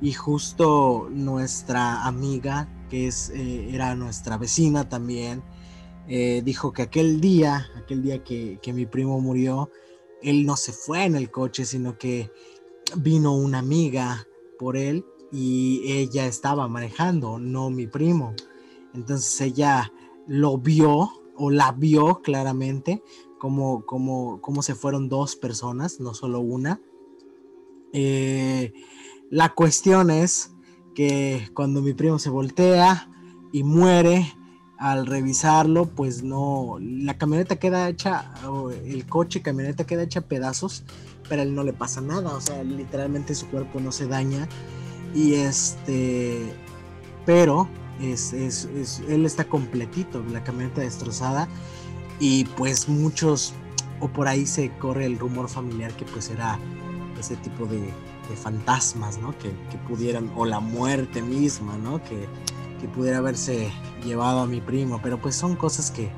Y 0.00 0.14
justo 0.14 1.10
nuestra 1.10 2.06
amiga, 2.06 2.66
que 2.88 3.08
es, 3.08 3.28
eh, 3.28 3.74
era 3.74 3.94
nuestra 3.94 4.38
vecina 4.38 4.88
también, 4.88 5.42
eh, 6.06 6.40
dijo 6.42 6.72
que 6.72 6.80
aquel 6.80 7.20
día, 7.20 7.66
aquel 7.76 8.02
día 8.02 8.24
que, 8.24 8.58
que 8.62 8.72
mi 8.72 8.86
primo 8.86 9.20
murió, 9.20 9.70
él 10.22 10.46
no 10.46 10.56
se 10.56 10.72
fue 10.72 11.04
en 11.04 11.16
el 11.16 11.30
coche, 11.30 11.64
sino 11.64 11.98
que 11.98 12.30
vino 12.96 13.36
una 13.36 13.58
amiga 13.58 14.26
por 14.58 14.76
él 14.76 15.04
y 15.30 15.82
ella 15.84 16.26
estaba 16.26 16.68
manejando, 16.68 17.38
no 17.38 17.70
mi 17.70 17.86
primo. 17.86 18.34
Entonces 18.94 19.40
ella 19.40 19.92
lo 20.26 20.58
vio 20.58 21.10
o 21.36 21.50
la 21.50 21.72
vio 21.72 22.20
claramente 22.22 23.02
como, 23.38 23.84
como, 23.86 24.40
como 24.40 24.62
se 24.62 24.74
fueron 24.74 25.08
dos 25.08 25.36
personas, 25.36 26.00
no 26.00 26.14
solo 26.14 26.40
una. 26.40 26.80
Eh, 27.92 28.72
la 29.30 29.54
cuestión 29.54 30.10
es 30.10 30.52
que 30.94 31.48
cuando 31.54 31.80
mi 31.80 31.94
primo 31.94 32.18
se 32.18 32.30
voltea 32.30 33.10
y 33.52 33.62
muere, 33.62 34.34
al 34.78 35.06
revisarlo, 35.06 35.86
pues 35.86 36.22
no, 36.22 36.78
la 36.80 37.18
camioneta 37.18 37.56
queda 37.56 37.88
hecha, 37.88 38.30
el 38.86 39.06
coche 39.06 39.42
camioneta 39.42 39.84
queda 39.84 40.02
hecha 40.02 40.20
pedazos, 40.20 40.84
pero 41.28 41.42
a 41.42 41.44
él 41.44 41.54
no 41.54 41.64
le 41.64 41.72
pasa 41.72 42.00
nada, 42.00 42.34
o 42.34 42.40
sea, 42.40 42.62
literalmente 42.62 43.34
su 43.34 43.48
cuerpo 43.48 43.80
no 43.80 43.90
se 43.90 44.06
daña 44.06 44.48
y 45.14 45.34
este, 45.34 46.52
pero 47.26 47.68
es, 48.00 48.32
él 48.32 49.26
está 49.26 49.44
completito, 49.44 50.22
la 50.32 50.44
camioneta 50.44 50.80
destrozada 50.80 51.48
y 52.20 52.44
pues 52.44 52.88
muchos, 52.88 53.54
o 54.00 54.08
por 54.08 54.28
ahí 54.28 54.46
se 54.46 54.70
corre 54.78 55.06
el 55.06 55.18
rumor 55.18 55.48
familiar 55.48 55.92
que 55.92 56.04
pues 56.04 56.30
era 56.30 56.58
ese 57.18 57.36
tipo 57.36 57.66
de, 57.66 57.92
fantasmas, 58.42 59.18
¿no? 59.18 59.34
Que, 59.38 59.48
pudieran, 59.88 60.30
o 60.36 60.44
la 60.44 60.60
muerte 60.60 61.22
misma, 61.22 61.78
¿no? 61.78 62.04
Que, 62.04 62.28
que 62.80 62.88
pudiera 62.88 63.18
haberse 63.18 63.70
llevado 64.04 64.40
a 64.40 64.46
mi 64.46 64.60
primo, 64.60 65.00
pero 65.02 65.20
pues 65.20 65.34
son 65.34 65.56
cosas 65.56 65.90
que, 65.90 66.10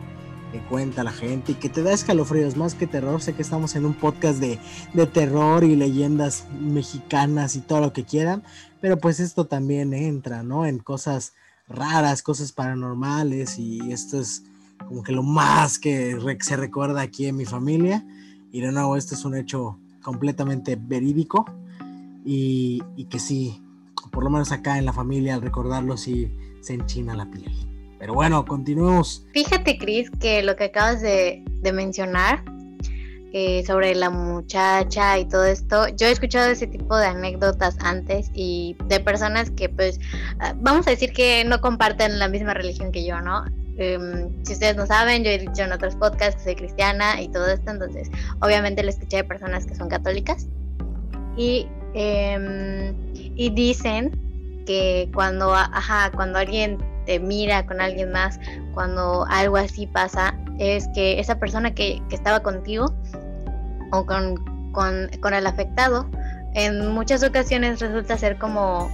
que 0.53 0.59
cuenta 0.61 1.05
la 1.05 1.13
gente 1.13 1.53
y 1.53 1.55
que 1.57 1.69
te 1.69 1.83
da 1.83 1.93
escalofríos 1.93 2.57
más 2.57 2.75
que 2.75 2.87
terror. 2.87 3.21
Sé 3.23 3.35
que 3.35 3.43
estamos 3.43 3.77
en 3.77 3.87
un 3.87 3.95
podcast 3.95 4.39
de, 4.41 4.59
de, 4.93 5.07
terror 5.07 5.65
y 5.65 5.77
leyendas 5.77 6.47
mexicanas 6.61 7.57
y 7.57 7.61
todo 7.61 7.81
lo 7.81 7.93
que 7.93 8.05
quieran, 8.05 8.43
pero 8.81 8.99
pues 8.99 9.21
esto 9.21 9.47
también 9.47 9.95
entra, 9.95 10.43
¿no? 10.43 10.67
En 10.67 10.79
cosas 10.79 11.35
raras, 11.69 12.23
cosas 12.23 12.53
paranormales 12.53 13.59
y 13.59 13.93
esto 13.93 14.21
es 14.21 14.43
como 14.87 15.03
que 15.03 15.13
lo 15.13 15.23
más 15.23 15.79
que 15.79 16.19
se 16.41 16.57
recuerda 16.57 17.01
aquí 17.01 17.27
en 17.27 17.37
mi 17.37 17.45
familia. 17.45 18.05
Y 18.53 18.61
de 18.61 18.73
nuevo, 18.73 18.97
este 18.97 19.15
es 19.15 19.25
un 19.25 19.37
hecho 19.37 19.79
completamente 20.03 20.77
verídico 20.77 21.45
y, 22.25 22.83
y 22.97 23.05
que 23.05 23.21
sí, 23.21 23.63
por 24.11 24.25
lo 24.25 24.31
menos 24.31 24.51
acá 24.51 24.79
en 24.79 24.87
la 24.87 24.93
familia 24.93 25.35
al 25.35 25.43
recordarlo 25.43 25.97
sí 25.97 26.31
se 26.61 26.75
enchina 26.75 27.15
la 27.15 27.31
piel. 27.31 27.53
Pero 27.99 28.15
bueno, 28.15 28.45
continuemos. 28.45 29.27
Fíjate, 29.33 29.77
Cris, 29.77 30.11
que 30.21 30.43
lo 30.43 30.57
que 30.57 30.65
acabas 30.65 31.03
de, 31.03 31.45
de 31.61 31.73
mencionar 31.73 32.43
eh, 33.33 33.63
sobre 33.65 33.95
la 33.95 34.11
muchacha 34.11 35.17
y 35.17 35.25
todo 35.25 35.45
esto. 35.45 35.87
Yo 35.97 36.09
he 36.09 36.11
escuchado 36.11 36.51
ese 36.51 36.67
tipo 36.67 36.97
de 36.97 37.07
anécdotas 37.07 37.77
antes 37.79 38.29
y 38.35 38.77
de 38.87 38.99
personas 38.99 39.53
que 39.53 39.69
pues 39.69 40.01
ah, 40.41 40.53
vamos 40.57 40.89
a 40.89 40.91
decir 40.91 41.13
que 41.13 41.45
no 41.45 41.61
comparten 41.61 42.19
la 42.19 42.27
misma 42.27 42.55
religión 42.55 42.91
que 42.91 43.05
yo, 43.05 43.21
¿no? 43.21 43.45
Em, 43.77 44.29
si 44.45 44.55
ustedes 44.55 44.75
no 44.75 44.85
saben, 44.85 45.23
yo 45.23 45.31
he 45.31 45.39
dicho 45.39 45.63
en 45.63 45.71
otros 45.71 45.95
podcasts 45.95 46.39
que 46.39 46.43
soy 46.43 46.55
cristiana 46.57 47.23
y 47.23 47.29
todo 47.29 47.47
esto, 47.47 47.71
entonces 47.71 48.11
obviamente 48.41 48.83
lo 48.83 48.91
escuché 48.91 49.19
de 49.19 49.25
personas 49.25 49.65
que 49.65 49.77
son 49.77 49.89
católicas 49.89 50.49
y, 51.37 51.69
em, 51.95 52.97
y 53.15 53.51
dicen 53.51 54.11
que 54.67 55.11
cuando, 55.15 55.55
ajá, 55.55 56.11
cuando 56.15 56.39
alguien 56.39 56.79
te 57.07 57.19
mira 57.19 57.67
con 57.67 57.81
alguien 57.81 58.13
más, 58.13 58.39
cuando 58.75 59.27
algo 59.29 59.57
así 59.57 59.87
pasa, 59.87 60.35
es 60.59 60.89
que 60.95 61.19
esa 61.19 61.39
persona 61.39 61.75
que, 61.75 62.03
que 62.09 62.15
estaba 62.15 62.41
contigo 62.41 62.95
o 63.93 64.07
con, 64.07 64.37
con, 64.73 65.35
el 65.35 65.47
afectado, 65.47 66.09
en 66.55 66.89
muchas 66.89 67.23
ocasiones 67.23 67.81
resulta 67.81 68.17
ser 68.19 68.39
como 68.39 68.91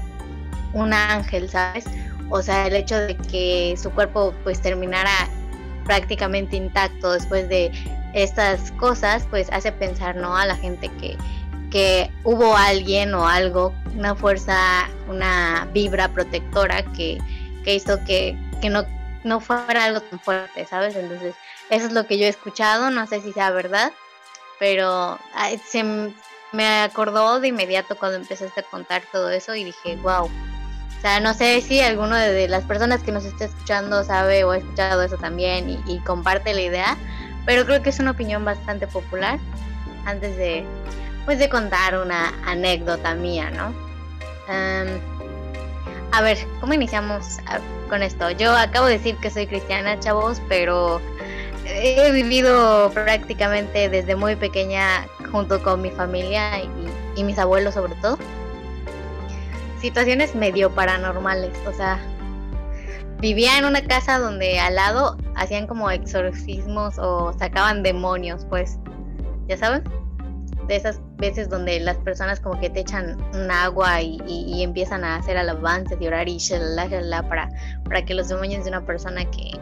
un 0.73 0.93
ángel, 0.93 1.49
¿sabes? 1.49 1.85
O 2.31 2.43
sea, 2.43 2.67
el 2.67 2.77
hecho 2.77 2.97
de 2.99 3.17
que 3.17 3.75
su 3.81 3.91
cuerpo 3.91 4.35
pues 4.45 4.61
terminara 4.61 5.11
prácticamente 5.85 6.57
intacto 6.57 7.13
después 7.13 7.49
de 7.49 7.71
estas 8.15 8.73
cosas, 8.73 9.27
pues 9.31 9.49
hace 9.53 9.73
pensar, 9.73 10.17
¿no? 10.17 10.37
A 10.37 10.47
la 10.47 10.57
gente 10.57 10.89
que, 11.01 11.17
que 11.71 12.11
hubo 12.25 12.57
alguien 12.57 13.15
o 13.15 13.27
algo, 13.27 13.75
una 13.95 14.15
fuerza, 14.15 14.89
una 15.09 15.69
vibra 15.73 16.09
protectora 16.09 16.83
que, 16.93 17.19
que 17.65 17.75
hizo 17.75 18.03
que, 18.05 18.39
que 18.61 18.71
no, 18.71 18.85
no 19.25 19.41
fuera 19.41 19.85
algo 19.85 20.01
tan 20.01 20.21
fuerte, 20.21 20.65
¿sabes? 20.67 20.97
Entonces, 20.97 21.35
eso 21.71 21.87
es 21.87 21.93
lo 21.93 22.07
que 22.07 22.19
yo 22.19 22.27
he 22.27 22.29
escuchado, 22.29 22.91
no 22.91 23.07
sé 23.07 23.21
si 23.21 23.33
sea 23.33 23.51
verdad, 23.51 23.93
pero 24.59 25.19
se 25.67 26.13
me 26.53 26.83
acordó 26.83 27.41
de 27.41 27.49
inmediato 27.49 27.97
cuando 27.97 28.17
empezaste 28.17 28.61
a 28.61 28.63
contar 28.63 29.03
todo 29.13 29.31
eso 29.31 29.55
y 29.55 29.65
dije, 29.65 29.97
wow. 29.97 30.27
O 30.27 31.01
sea, 31.01 31.21
no 31.21 31.35
sé 31.35 31.61
si 31.61 31.81
alguno 31.81 32.17
de, 32.17 32.49
las 32.49 32.65
personas 32.65 33.03
que 33.03 33.13
nos 33.13 33.25
está 33.25 33.45
escuchando 33.45 34.03
sabe 34.05 34.45
o 34.45 34.53
ha 34.53 34.59
escuchado 34.59 35.03
eso 35.03 35.17
también 35.19 35.83
y, 35.87 35.99
comparte 36.01 36.55
la 36.55 36.63
idea, 36.63 36.97
pero 37.45 37.67
creo 37.67 37.83
que 37.83 37.91
es 37.91 37.99
una 37.99 38.13
opinión 38.13 38.45
bastante 38.45 38.87
popular 38.87 39.39
antes 40.07 40.37
de, 40.37 40.65
pues, 41.26 41.38
de 41.38 41.50
contar 41.50 41.99
una 41.99 42.33
anécdota 42.47 43.14
mía, 43.14 43.50
¿no? 43.50 43.87
a 46.12 46.23
ver, 46.23 46.38
¿cómo 46.61 46.73
iniciamos 46.73 47.38
con 47.90 48.02
esto? 48.02 48.30
Yo 48.30 48.56
acabo 48.56 48.87
de 48.87 48.92
decir 48.92 49.16
que 49.16 49.28
soy 49.28 49.47
cristiana, 49.47 49.99
chavos, 49.99 50.40
pero 50.49 51.00
he 51.66 52.11
vivido 52.12 52.90
prácticamente 52.95 53.88
desde 53.88 54.14
muy 54.14 54.37
pequeña 54.37 55.06
junto 55.30 55.62
con 55.62 55.83
mi 55.83 55.90
familia 55.90 56.62
y, 57.16 57.25
mis 57.25 57.38
abuelos 57.38 57.75
sobre 57.75 57.95
todo 57.97 58.18
situaciones 59.80 60.35
medio 60.35 60.71
paranormales, 60.71 61.52
o 61.66 61.73
sea, 61.73 61.99
vivía 63.21 63.59
en 63.59 63.64
una 63.64 63.83
casa 63.83 64.18
donde 64.18 64.59
al 64.59 64.75
lado 64.75 65.16
hacían 65.35 65.66
como 65.66 65.90
exorcismos 65.90 66.99
o 66.99 67.35
sacaban 67.38 67.83
demonios, 67.83 68.47
pues, 68.49 68.78
ya 69.49 69.56
saben, 69.56 69.83
de 70.67 70.77
esas 70.77 71.01
veces 71.17 71.49
donde 71.49 71.79
las 71.81 71.97
personas 71.99 72.41
como 72.41 72.59
que 72.61 72.71
te 72.71 72.81
echan 72.81 73.17
un 73.35 73.51
agua 73.51 74.03
y, 74.03 74.63
empiezan 74.63 75.05
a 75.05 75.17
hacer 75.17 75.37
alabanzas 75.37 75.97
y 76.01 76.07
orar 76.07 76.29
y 76.29 76.39
shalala, 76.39 77.23
para, 77.29 77.49
para 77.85 78.05
que 78.05 78.15
los 78.15 78.29
demonios 78.29 78.65
de 78.65 78.71
una 78.71 78.85
persona 78.85 79.25
que, 79.31 79.53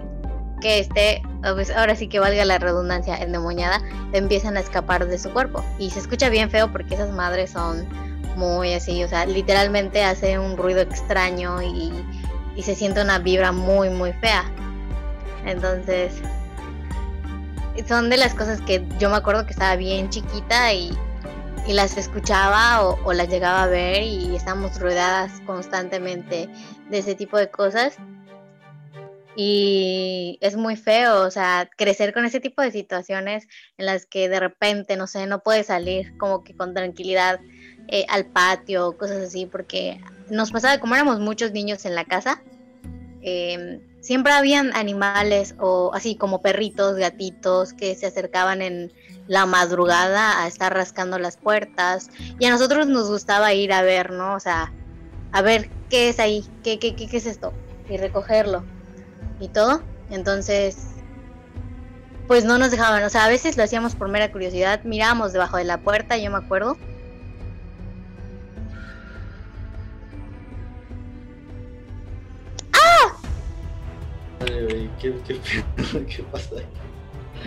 que 0.60 0.78
esté, 0.78 1.22
pues 1.42 1.70
ahora 1.70 1.94
sí 1.94 2.08
que 2.08 2.20
valga 2.20 2.44
la 2.44 2.58
redundancia, 2.58 3.16
endemoniada, 3.16 3.82
empiezan 4.12 4.56
a 4.56 4.60
escapar 4.60 5.06
de 5.06 5.18
su 5.18 5.30
cuerpo. 5.30 5.62
Y 5.78 5.90
se 5.90 5.98
escucha 5.98 6.30
bien 6.30 6.50
feo 6.50 6.72
porque 6.72 6.94
esas 6.94 7.10
madres 7.10 7.50
son 7.50 7.86
muy 8.36 8.72
así, 8.72 9.04
o 9.04 9.08
sea, 9.08 9.26
literalmente 9.26 10.02
hace 10.02 10.38
un 10.38 10.56
ruido 10.56 10.80
extraño 10.80 11.62
y, 11.62 11.92
se 12.62 12.74
siente 12.74 13.02
una 13.02 13.18
vibra 13.18 13.52
muy, 13.52 13.90
muy 13.90 14.12
fea. 14.14 14.44
Entonces, 15.44 16.14
son 17.86 18.10
de 18.10 18.16
las 18.16 18.34
cosas 18.34 18.60
que 18.60 18.86
yo 18.98 19.10
me 19.10 19.16
acuerdo 19.16 19.46
que 19.46 19.52
estaba 19.52 19.76
bien 19.76 20.10
chiquita 20.10 20.72
y, 20.72 20.96
las 21.66 21.96
escuchaba 21.96 22.82
o, 22.86 23.02
o, 23.04 23.12
las 23.14 23.28
llegaba 23.28 23.62
a 23.62 23.66
ver 23.66 24.02
y 24.02 24.36
estábamos 24.36 24.78
rodeadas 24.78 25.40
constantemente 25.46 26.46
de 26.90 26.98
ese 26.98 27.14
tipo 27.14 27.38
de 27.38 27.50
cosas. 27.50 27.96
Y 29.36 30.38
es 30.42 30.56
muy 30.56 30.76
feo, 30.76 31.22
o 31.22 31.30
sea, 31.30 31.68
crecer 31.76 32.12
con 32.12 32.24
ese 32.24 32.38
tipo 32.38 32.62
de 32.62 32.70
situaciones 32.70 33.48
en 33.78 33.86
las 33.86 34.06
que 34.06 34.28
de 34.28 34.38
repente, 34.38 34.96
no 34.96 35.06
sé, 35.06 35.26
no 35.26 35.40
puedes 35.40 35.66
salir 35.66 36.16
como 36.18 36.44
que 36.44 36.54
con 36.54 36.74
tranquilidad 36.74 37.40
eh, 37.88 38.06
al 38.08 38.26
patio, 38.26 38.96
cosas 38.96 39.18
así, 39.18 39.46
porque 39.46 40.00
nos 40.30 40.50
pasaba, 40.52 40.78
como 40.78 40.94
éramos 40.94 41.20
muchos 41.20 41.52
niños 41.52 41.84
en 41.84 41.94
la 41.94 42.04
casa, 42.04 42.42
em, 43.22 43.80
siempre 44.04 44.34
habían 44.34 44.76
animales 44.76 45.54
o 45.58 45.90
así 45.94 46.14
como 46.14 46.42
perritos, 46.42 46.96
gatitos 46.96 47.72
que 47.72 47.94
se 47.94 48.06
acercaban 48.06 48.60
en 48.60 48.92
la 49.26 49.46
madrugada 49.46 50.42
a 50.42 50.46
estar 50.46 50.74
rascando 50.74 51.18
las 51.18 51.38
puertas 51.38 52.10
y 52.38 52.44
a 52.44 52.50
nosotros 52.50 52.86
nos 52.86 53.08
gustaba 53.08 53.54
ir 53.54 53.72
a 53.72 53.80
ver, 53.80 54.12
¿no? 54.12 54.34
O 54.34 54.40
sea, 54.40 54.72
a 55.32 55.40
ver 55.40 55.70
qué 55.88 56.10
es 56.10 56.20
ahí, 56.20 56.44
qué, 56.62 56.78
qué, 56.78 56.94
qué, 56.94 57.08
qué 57.08 57.16
es 57.16 57.24
esto 57.24 57.54
y 57.88 57.96
recogerlo 57.96 58.62
y 59.40 59.48
todo. 59.48 59.82
Entonces, 60.10 60.76
pues 62.26 62.44
no 62.44 62.58
nos 62.58 62.70
dejaban, 62.70 63.02
o 63.04 63.08
sea, 63.08 63.24
a 63.24 63.28
veces 63.30 63.56
lo 63.56 63.62
hacíamos 63.62 63.94
por 63.94 64.08
mera 64.08 64.30
curiosidad, 64.30 64.84
mirábamos 64.84 65.32
debajo 65.32 65.56
de 65.56 65.64
la 65.64 65.80
puerta, 65.80 66.18
yo 66.18 66.30
me 66.30 66.36
acuerdo. 66.36 66.76
¿Qué, 74.44 75.14
qué, 75.26 75.40
qué 76.06 76.22
pasa 76.30 76.56
ahí? 76.58 76.64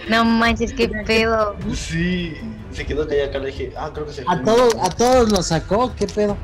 No 0.10 0.24
manches, 0.26 0.74
qué 0.74 0.90
pedo. 0.90 1.56
Sí, 1.74 2.36
se 2.72 2.86
quedó 2.86 3.08
callada 3.08 3.30
acá, 3.30 3.40
le 3.40 3.48
dije, 3.48 3.74
ah, 3.78 3.90
creo 3.94 4.06
que 4.06 4.14
se 4.14 4.22
A 4.28 4.36
fue. 4.36 4.44
todos, 4.46 4.76
a 4.82 4.90
todos 4.90 5.32
los 5.32 5.48
sacó, 5.48 5.94
¿qué 5.96 6.06
pedo? 6.08 6.38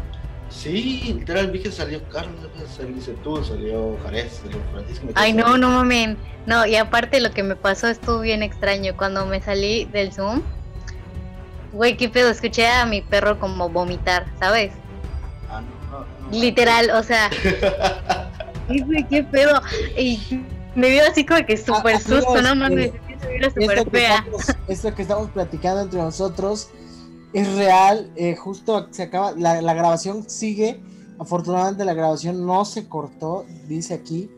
Sí, 0.49 1.13
literal, 1.17 1.49
vi 1.51 1.59
que 1.59 1.71
salió 1.71 2.01
Carlos, 2.09 2.35
salió 2.75 2.95
tú, 3.23 3.43
salió 3.43 3.97
Jarez, 4.03 4.41
salió 4.43 4.57
Francisco. 4.71 5.05
me 5.07 5.11
Ay, 5.15 5.33
no, 5.33 5.57
no 5.57 5.69
mamen. 5.69 6.17
No, 6.45 6.65
y 6.65 6.75
aparte 6.75 7.19
lo 7.21 7.31
que 7.31 7.41
me 7.43 7.55
pasó 7.55 7.87
estuvo 7.87 8.19
bien 8.19 8.43
extraño. 8.43 8.95
Cuando 8.95 9.25
me 9.25 9.41
salí 9.41 9.85
del 9.85 10.11
Zoom, 10.13 10.41
güey, 11.71 11.97
qué 11.97 12.07
pedo, 12.09 12.29
escuché 12.29 12.67
a 12.67 12.85
mi 12.85 13.01
perro 13.01 13.39
como 13.39 13.69
vomitar, 13.69 14.25
¿sabes? 14.39 14.71
Ah, 15.49 15.61
no, 15.91 15.99
no, 15.99 16.05
no. 16.29 16.37
Literal, 16.37 16.91
o 16.91 17.01
sea, 17.03 17.29
güey, 18.67 19.07
qué 19.07 19.23
pedo. 19.23 19.61
Y 19.97 20.19
me 20.75 20.89
dio 20.89 21.03
así 21.09 21.25
como 21.25 21.45
que 21.45 21.57
súper 21.57 21.95
Ah, 21.95 21.99
susto, 21.99 22.41
no 22.41 22.55
mames, 22.55 22.91
eh, 22.91 23.01
vio 23.39 23.49
súper 23.49 23.83
que, 23.85 23.89
fea. 23.91 24.15
estamos, 24.17 24.45
esto 24.67 24.95
que 24.95 25.01
estamos 25.01 25.29
platicando 25.31 25.81
entre 25.81 25.99
nosotros 26.01 26.69
es 27.33 27.53
real. 27.55 28.11
eh, 28.15 28.35
justo 28.35 28.87
se 28.91 29.03
acaba, 29.03 29.31
la, 29.33 29.61
la 29.61 29.73
grabación 29.73 30.29
sigue. 30.29 30.81
Afortunadamente 31.19 31.85
la 31.85 31.93
grabación 31.93 32.45
no 32.45 32.65
se 32.65 32.87
cortó, 32.87 33.45
dice 33.67 33.93
aquí. 33.93 34.29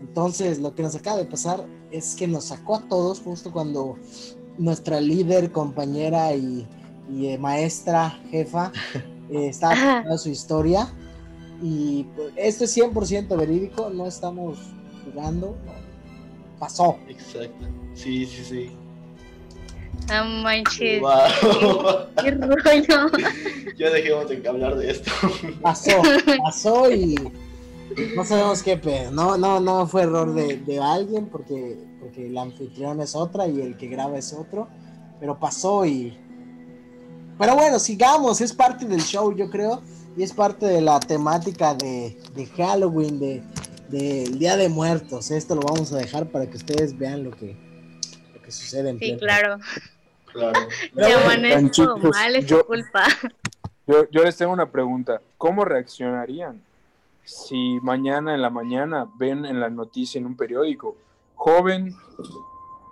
Entonces 0.00 0.58
lo 0.60 0.74
que 0.74 0.82
nos 0.82 0.94
acaba 0.94 1.16
de 1.16 1.24
pasar 1.24 1.64
es 1.90 2.14
que 2.14 2.28
nos 2.28 2.44
sacó 2.44 2.76
a 2.76 2.80
todos 2.88 3.20
justo 3.20 3.50
cuando 3.50 3.96
nuestra 4.58 5.00
líder, 5.00 5.50
compañera 5.52 6.34
y, 6.34 6.66
y, 7.10 7.28
eh, 7.28 7.38
maestra, 7.38 8.20
jefa, 8.30 8.72
eh, 9.30 9.48
estaba 9.48 9.74
contando 9.74 10.18
su 10.18 10.28
historia. 10.28 10.88
Y 11.60 12.04
pues, 12.16 12.32
esto 12.36 12.64
es 12.64 12.76
100% 12.76 13.36
verídico, 13.36 13.90
no 13.90 14.06
estamos 14.06 14.58
jugando. 15.04 15.56
Pasó. 16.58 16.98
Exacto. 17.08 17.66
Sí, 17.94 18.26
sí, 18.26 18.44
sí. 18.44 18.70
No 20.08 20.24
manches, 20.42 21.00
Wow. 21.00 21.10
qué 22.22 22.30
rollo. 22.30 23.10
ya 23.76 23.90
dejemos 23.90 24.28
de 24.28 24.48
hablar 24.48 24.76
de 24.76 24.90
esto. 24.90 25.10
pasó, 25.60 25.90
pasó 26.42 26.90
y 26.90 27.16
no 28.14 28.24
sabemos 28.24 28.62
qué 28.62 28.76
pedo. 28.76 29.10
No, 29.10 29.36
no, 29.36 29.60
no 29.60 29.86
fue 29.86 30.02
error 30.02 30.32
de, 30.34 30.58
de 30.58 30.78
alguien 30.78 31.26
porque, 31.26 31.78
porque 32.00 32.26
el 32.26 32.38
anfitrión 32.38 33.00
es 33.00 33.14
otra 33.14 33.46
y 33.48 33.60
el 33.60 33.76
que 33.76 33.88
graba 33.88 34.16
es 34.18 34.32
otro. 34.32 34.68
Pero 35.20 35.38
pasó 35.38 35.84
y. 35.84 36.16
Pero 37.38 37.54
bueno, 37.54 37.78
sigamos, 37.78 38.40
es 38.40 38.52
parte 38.52 38.86
del 38.86 39.00
show, 39.02 39.34
yo 39.34 39.50
creo. 39.50 39.82
Y 40.16 40.22
es 40.22 40.32
parte 40.32 40.66
de 40.66 40.80
la 40.80 40.98
temática 41.00 41.74
de, 41.74 42.18
de 42.34 42.46
Halloween, 42.46 43.18
de 43.20 43.42
del 43.88 44.38
Día 44.38 44.56
de 44.58 44.68
Muertos. 44.68 45.30
Esto 45.30 45.54
lo 45.54 45.62
vamos 45.62 45.92
a 45.94 45.96
dejar 45.96 46.26
para 46.30 46.46
que 46.50 46.58
ustedes 46.58 46.98
vean 46.98 47.24
lo 47.24 47.30
que, 47.30 47.56
lo 48.34 48.42
que 48.42 48.50
sucede 48.50 48.90
en 48.90 48.98
Sí, 48.98 49.12
pleno- 49.12 49.18
claro. 49.18 49.58
Claro. 50.30 50.60
Mal, 50.94 52.36
es 52.36 52.46
yo- 52.46 52.66
culpa. 52.66 53.04
Yo, 53.86 54.06
yo 54.10 54.22
les 54.24 54.36
tengo 54.36 54.52
una 54.52 54.70
pregunta. 54.70 55.22
¿Cómo 55.38 55.64
reaccionarían 55.64 56.60
si 57.24 57.78
mañana 57.80 58.34
en 58.34 58.42
la 58.42 58.50
mañana 58.50 59.08
ven 59.16 59.46
en 59.46 59.58
la 59.60 59.70
noticia 59.70 60.18
en 60.18 60.26
un 60.26 60.36
periódico, 60.36 60.94
joven 61.34 61.94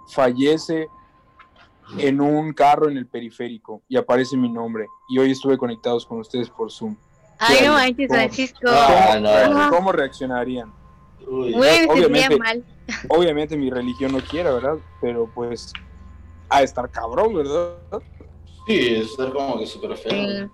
fallece 0.08 0.88
en 1.98 2.20
un 2.22 2.52
carro 2.54 2.88
en 2.88 2.96
el 2.96 3.06
periférico 3.06 3.82
y 3.88 3.96
aparece 3.98 4.36
mi 4.38 4.48
nombre 4.50 4.86
y 5.10 5.18
hoy 5.18 5.30
estuve 5.32 5.58
conectados 5.58 6.06
con 6.06 6.18
ustedes 6.20 6.48
por 6.48 6.70
Zoom? 6.72 6.96
Ay, 7.38 7.58
no 7.64 7.72
manches, 7.74 8.08
Francisco. 8.08 8.68
Ah, 8.68 9.14
¿Cómo, 9.14 9.58
no. 9.58 9.70
cómo 9.70 9.92
reaccionarían? 9.92 10.72
Uy. 11.26 11.52
Sentiría 11.52 11.92
obviamente. 11.92 12.38
mal. 12.38 12.64
Obviamente 13.08 13.56
mi 13.56 13.70
religión 13.70 14.12
no 14.12 14.20
quiere, 14.20 14.50
¿verdad? 14.50 14.76
Pero 15.00 15.30
pues 15.34 15.72
a 16.48 16.62
estar 16.62 16.90
cabrón, 16.90 17.34
¿verdad? 17.34 17.76
Sí, 18.66 18.96
es 18.96 19.14
ser 19.14 19.30
como 19.32 19.58
que 19.58 19.66
súper 19.66 19.96
feo. 19.96 20.10
Sí, 20.10 20.50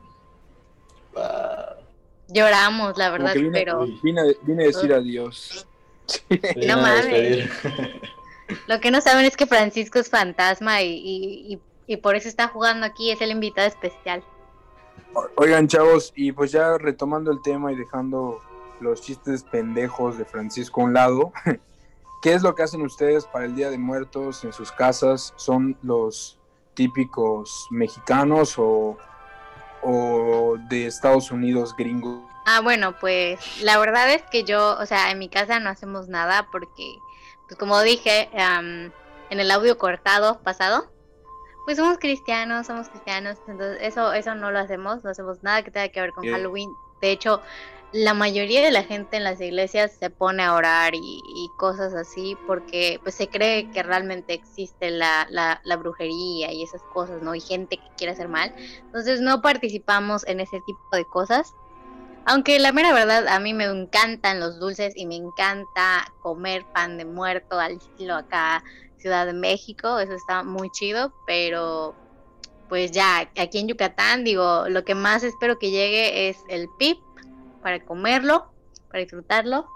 lloramos, 2.29 2.97
la 2.97 3.11
verdad, 3.11 3.35
vine, 3.35 3.51
pero 3.53 3.87
vine 4.03 4.21
a, 4.21 4.25
vine 4.43 4.65
a 4.65 4.67
decir 4.67 4.93
adiós. 4.93 5.67
viene 6.29 6.67
No 6.67 6.77
mames. 6.79 7.49
lo 8.67 8.81
que 8.81 8.91
no 8.91 9.01
saben 9.01 9.25
es 9.27 9.37
que 9.37 9.47
Francisco 9.47 9.99
es 9.99 10.09
fantasma 10.09 10.83
y, 10.83 10.89
y, 10.89 11.53
y, 11.55 11.61
y 11.87 11.97
por 11.99 12.17
eso 12.17 12.29
está 12.29 12.49
jugando 12.49 12.87
aquí, 12.87 13.11
es 13.11 13.21
el 13.21 13.31
invitado 13.31 13.69
especial. 13.69 14.25
Oigan, 15.37 15.69
chavos, 15.69 16.13
y 16.15 16.33
pues 16.33 16.53
ya 16.53 16.79
retomando 16.79 17.31
el 17.31 17.43
tema 17.43 17.73
y 17.73 17.77
dejando 17.77 18.41
los 18.81 19.03
chistes 19.03 19.45
pendejos 19.45 20.19
de 20.19 20.25
Francisco 20.25 20.81
a 20.81 20.85
un 20.85 20.95
lado, 20.95 21.33
¿qué 22.23 22.33
es 22.35 22.43
lo 22.43 22.55
que 22.55 22.63
hacen 22.63 22.83
ustedes 22.83 23.27
para 23.27 23.45
el 23.45 23.55
Día 23.55 23.71
de 23.71 23.79
Muertos 23.79 24.45
en 24.45 24.53
sus 24.53 24.73
casas? 24.73 25.35
¿Son 25.37 25.77
los 25.83 26.39
típicos 26.75 27.67
mexicanos 27.71 28.59
o, 28.59 28.97
o 29.83 30.57
de 30.69 30.87
Estados 30.87 31.31
Unidos 31.31 31.75
gringos? 31.77 32.23
Ah, 32.45 32.61
bueno, 32.61 32.97
pues 32.99 33.63
la 33.63 33.79
verdad 33.79 34.13
es 34.13 34.23
que 34.23 34.45
yo, 34.45 34.77
o 34.79 34.87
sea, 34.87 35.11
en 35.11 35.19
mi 35.19 35.29
casa 35.29 35.61
no 35.61 35.71
hacemos 35.71 36.09
nada 36.09 36.49
porque, 36.51 36.97
pues 37.47 37.59
como 37.59 37.81
dije 37.83 38.31
am, 38.37 38.93
en 39.31 39.41
el 39.41 39.51
audio 39.51 39.79
cortado 39.79 40.41
pasado, 40.43 40.92
pues 41.65 41.77
somos 41.77 41.99
cristianos, 41.99 42.67
somos 42.67 42.89
cristianos, 42.89 43.39
entonces 43.47 43.79
eso, 43.81 44.13
eso 44.13 44.35
no 44.35 44.51
lo 44.51 44.59
hacemos, 44.59 45.05
no 45.05 45.11
hacemos 45.11 45.43
nada 45.43 45.63
que 45.63 45.71
tenga 45.71 45.89
que 45.89 46.01
ver 46.01 46.13
con 46.13 46.23
Bien. 46.23 46.35
Halloween. 46.35 46.71
De 47.01 47.11
hecho, 47.11 47.41
la 47.93 48.15
mayoría 48.15 48.63
de 48.63 48.71
la 48.71 48.85
gente 48.85 49.19
en 49.19 49.25
las 49.25 49.41
iglesias 49.41 49.93
se 49.99 50.09
pone 50.09 50.43
a 50.43 50.55
orar 50.55 50.95
y, 50.95 51.23
y 51.27 51.51
cosas 51.59 51.95
así 51.95 52.37
porque 52.47 52.99
pues 53.03 53.15
se 53.15 53.29
cree 53.29 53.71
que 53.71 53.83
realmente 53.83 54.33
existe 54.33 54.91
la, 54.91 55.27
la, 55.31 55.61
la 55.65 55.77
brujería 55.77 56.53
y 56.53 56.63
esas 56.63 56.83
cosas, 56.95 57.23
¿no? 57.23 57.35
Y 57.35 57.41
gente 57.41 57.77
que 57.77 57.89
quiere 57.99 58.15
hacer 58.15 58.29
mal. 58.29 58.55
Entonces 58.87 59.21
no 59.21 59.43
participamos 59.43 60.27
en 60.27 60.41
ese 60.41 60.61
tipo 60.61 60.81
de 60.93 61.05
cosas. 61.05 61.53
Aunque 62.25 62.59
la 62.61 62.73
mera 62.73 62.93
verdad, 62.93 63.27
a 63.29 63.41
mí 63.41 63.53
me 63.53 63.65
encantan 63.65 64.41
los 64.41 64.59
dulces 64.59 64.95
y 64.97 65.07
me 65.07 65.17
encanta 65.17 66.05
comer 66.21 66.65
pan 66.73 66.97
de 66.97 67.05
muerto 67.05 67.59
al 67.59 67.73
estilo 67.73 68.15
acá, 68.15 68.63
Ciudad 69.03 69.27
de 69.27 69.35
México, 69.35 69.99
eso 69.99 70.15
está 70.15 70.43
muy 70.43 70.71
chido, 70.71 71.13
pero 71.27 71.95
pues 72.69 72.91
ya, 72.91 73.31
aquí 73.37 73.59
en 73.59 73.69
Yucatán, 73.69 74.25
digo, 74.25 74.65
lo 74.69 74.83
que 74.85 74.95
más 74.95 75.25
espero 75.25 75.59
que 75.59 75.71
llegue 75.71 76.31
es 76.31 76.39
el 76.49 76.69
pip 76.79 76.99
para 77.63 77.85
comerlo, 77.85 78.51
para 78.89 79.01
disfrutarlo 79.01 79.67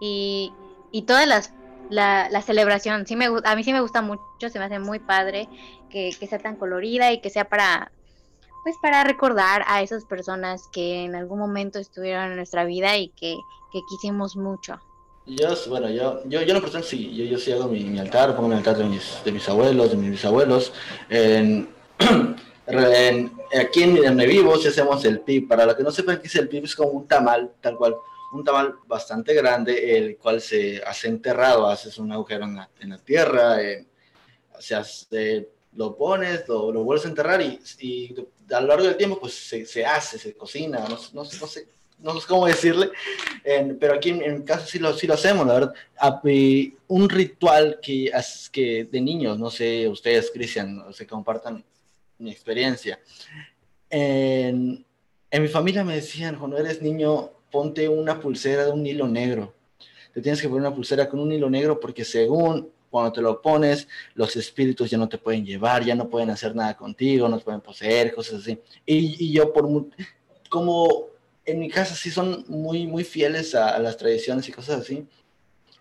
y, 0.00 0.52
y 0.92 1.02
todas 1.02 1.26
las, 1.26 1.52
la, 1.90 2.28
la 2.30 2.42
celebración, 2.42 3.06
sí 3.06 3.16
me, 3.16 3.26
a 3.26 3.56
mí 3.56 3.64
sí 3.64 3.72
me 3.72 3.80
gusta 3.80 4.02
mucho, 4.02 4.22
se 4.48 4.58
me 4.58 4.66
hace 4.66 4.78
muy 4.78 4.98
padre 4.98 5.48
que, 5.90 6.10
que 6.18 6.26
sea 6.26 6.38
tan 6.38 6.56
colorida 6.56 7.10
y 7.12 7.20
que 7.20 7.30
sea 7.30 7.48
para, 7.48 7.90
pues 8.62 8.76
para 8.80 9.02
recordar 9.04 9.64
a 9.66 9.82
esas 9.82 10.04
personas 10.04 10.68
que 10.72 11.04
en 11.04 11.14
algún 11.14 11.38
momento 11.38 11.78
estuvieron 11.78 12.30
en 12.30 12.36
nuestra 12.36 12.64
vida 12.64 12.96
y 12.96 13.08
que, 13.08 13.36
que 13.72 13.80
quisimos 13.88 14.36
mucho. 14.36 14.80
Yo, 15.28 15.48
bueno, 15.68 15.90
yo, 15.90 16.22
yo, 16.24 16.40
yo 16.40 16.54
en 16.54 16.54
lo 16.54 16.82
sí, 16.82 17.14
yo, 17.14 17.24
yo 17.24 17.38
sí 17.38 17.52
hago 17.52 17.68
mi, 17.68 17.84
altar, 17.98 18.34
pongo 18.34 18.48
mi 18.48 18.54
altar 18.54 18.78
de 18.78 18.84
mis, 18.84 19.22
de 19.24 19.32
mis 19.32 19.46
abuelos, 19.48 19.90
de 19.90 19.96
mis 19.98 20.10
bisabuelos. 20.10 20.72
En, 21.10 21.68
en- 22.66 23.32
aquí 23.60 23.82
en 23.82 23.96
donde 23.96 24.26
vivo 24.26 24.56
sí 24.56 24.68
hacemos 24.68 25.04
el 25.04 25.20
pip. 25.20 25.48
Para 25.48 25.66
los 25.66 25.74
que 25.74 25.82
no 25.82 25.90
sepan 25.90 26.18
qué 26.20 26.28
es 26.28 26.34
el 26.36 26.48
pip, 26.48 26.64
es 26.64 26.74
como 26.74 26.90
un 26.90 27.06
tamal, 27.06 27.52
tal 27.60 27.76
cual. 27.76 27.94
Un 28.32 28.42
tamal 28.44 28.74
bastante 28.86 29.34
grande, 29.34 29.96
el 29.98 30.16
cual 30.16 30.40
se 30.40 30.82
hace 30.82 31.08
enterrado, 31.08 31.66
haces 31.66 31.98
un 31.98 32.10
agujero 32.12 32.44
en 32.44 32.56
la, 32.56 32.70
en 32.80 32.90
la 32.90 32.98
tierra, 32.98 33.62
se- 34.82 35.48
lo 35.74 35.96
pones, 35.96 36.48
lo, 36.48 36.72
lo 36.72 36.82
vuelves 36.84 37.06
a 37.06 37.08
enterrar 37.10 37.40
y, 37.40 37.60
y 37.80 38.14
a 38.52 38.60
lo 38.60 38.66
largo 38.68 38.84
del 38.84 38.96
tiempo 38.96 39.20
pues 39.20 39.34
se, 39.34 39.64
se 39.64 39.84
hace, 39.84 40.18
se 40.18 40.34
cocina, 40.34 40.80
no, 40.80 40.96
no, 41.12 41.22
no 41.22 41.24
sé, 41.46 41.68
no 42.00 42.20
sé 42.20 42.26
cómo 42.26 42.46
decirle, 42.46 42.90
pero 43.80 43.94
aquí 43.94 44.10
en, 44.10 44.22
en 44.22 44.38
mi 44.38 44.44
sí 44.66 44.78
lo, 44.78 44.92
sí 44.94 45.06
lo 45.06 45.14
hacemos, 45.14 45.46
la 45.46 45.54
verdad. 45.54 45.74
Ah, 45.98 46.20
y 46.24 46.74
un 46.88 47.08
ritual 47.08 47.78
que, 47.82 48.10
que 48.52 48.84
de 48.84 49.00
niños, 49.00 49.38
no 49.38 49.50
sé, 49.50 49.88
ustedes, 49.88 50.30
Cristian, 50.30 50.84
se 50.92 51.06
compartan 51.06 51.64
mi 52.18 52.30
experiencia. 52.30 53.00
En, 53.90 54.84
en 55.30 55.42
mi 55.42 55.48
familia 55.48 55.84
me 55.84 55.96
decían, 55.96 56.36
cuando 56.36 56.58
eres 56.58 56.82
niño, 56.82 57.30
ponte 57.50 57.88
una 57.88 58.20
pulsera 58.20 58.66
de 58.66 58.72
un 58.72 58.86
hilo 58.86 59.08
negro. 59.08 59.54
Te 60.12 60.20
tienes 60.20 60.40
que 60.40 60.48
poner 60.48 60.66
una 60.66 60.74
pulsera 60.74 61.08
con 61.08 61.20
un 61.20 61.32
hilo 61.32 61.50
negro 61.50 61.78
porque 61.78 62.04
según 62.04 62.70
cuando 62.90 63.12
te 63.12 63.20
lo 63.20 63.42
pones, 63.42 63.86
los 64.14 64.34
espíritus 64.36 64.90
ya 64.90 64.96
no 64.96 65.08
te 65.08 65.18
pueden 65.18 65.44
llevar, 65.44 65.84
ya 65.84 65.94
no 65.94 66.08
pueden 66.08 66.30
hacer 66.30 66.54
nada 66.54 66.74
contigo, 66.76 67.28
no 67.28 67.38
te 67.38 67.44
pueden 67.44 67.60
poseer, 67.60 68.14
cosas 68.14 68.40
así. 68.40 68.58
Y, 68.86 69.26
y 69.26 69.32
yo 69.32 69.52
por 69.52 69.68
como 70.48 71.08
en 71.48 71.58
mi 71.58 71.70
casa 71.70 71.94
sí 71.94 72.10
son 72.10 72.44
muy, 72.48 72.86
muy 72.86 73.04
fieles 73.04 73.54
a, 73.54 73.78
las 73.78 73.96
tradiciones 73.96 74.48
y 74.48 74.52
cosas 74.52 74.80
así, 74.80 75.06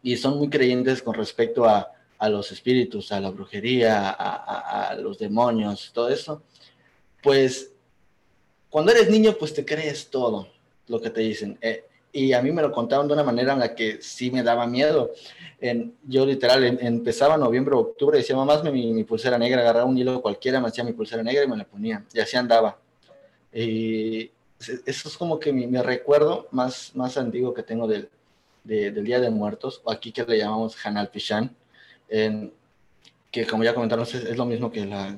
y 0.02 0.16
son 0.16 0.38
muy 0.38 0.50
creyentes 0.50 1.02
con 1.02 1.14
respecto 1.14 1.66
a, 1.66 1.92
a 2.18 2.30
los 2.30 2.52
espíritus, 2.52 3.12
a 3.12 3.20
la 3.20 3.30
brujería, 3.30 4.10
a, 4.10 4.96
los 4.96 5.18
demonios, 5.18 5.92
todo 5.94 6.10
eso, 6.10 6.44
pues 7.22 7.72
cuando 8.70 8.92
eres 8.92 9.10
niño, 9.10 9.36
pues 9.38 9.54
te 9.54 9.66
crees 9.66 10.10
todo 10.10 10.48
lo 10.88 11.02
que 11.02 11.10
te 11.10 11.22
dicen. 11.22 11.58
Eh, 11.62 11.86
y 12.14 12.34
a 12.34 12.42
mí 12.42 12.52
me 12.52 12.62
lo 12.62 12.72
contaban 12.72 13.08
de 13.08 13.14
una 13.14 13.24
manera 13.24 13.54
en 13.54 13.60
la 13.60 13.76
que 13.76 14.02
sí 14.02 14.32
me 14.32 14.44
daba 14.44 14.66
miedo. 14.66 15.12
En, 15.60 15.96
yo 16.04 16.26
literal 16.26 16.64
empezaba 16.64 17.38
noviembre 17.38 17.76
octubre, 17.76 18.18
decía, 18.18 18.36
mamá, 18.36 18.62
mi, 18.64 18.94
mi 18.94 19.04
pulsera 19.04 19.38
negra, 19.38 19.62
agarraba 19.62 19.86
un 19.86 19.98
hilo 19.98 20.22
cualquiera, 20.22 20.60
me 20.60 20.68
hacía 20.68 20.84
mi 20.84 20.94
pulsera 20.94 21.24
negra 21.24 21.44
y 21.44 21.48
me 21.48 21.58
la 21.58 21.66
ponía, 21.66 22.06
y 22.14 22.20
así 22.20 22.38
andaba. 22.38 22.80
Y 23.54 24.32
eso 24.60 25.10
es 25.10 25.18
como 25.18 25.40
que 25.40 25.54
mi, 25.54 25.68
mi 25.68 25.82
recuerdo 25.82 26.48
más, 26.52 26.92
más 26.96 27.18
antiguo 27.18 27.54
que 27.54 27.64
tengo 27.64 27.88
del, 27.88 28.10
del 28.64 29.04
Día 29.04 29.20
de 29.20 29.30
Muertos, 29.30 29.82
o 29.84 29.92
aquí 29.92 30.12
que 30.12 30.24
le 30.24 30.38
llamamos 30.38 30.78
Hanal 30.86 31.10
Pishan, 31.10 31.56
que 32.10 33.48
como 33.48 33.64
ya 33.64 33.74
comentaron 33.74 34.06
es, 34.06 34.38
lo 34.38 34.46
mismo 34.46 34.72
que 34.72 34.86
la... 34.86 35.18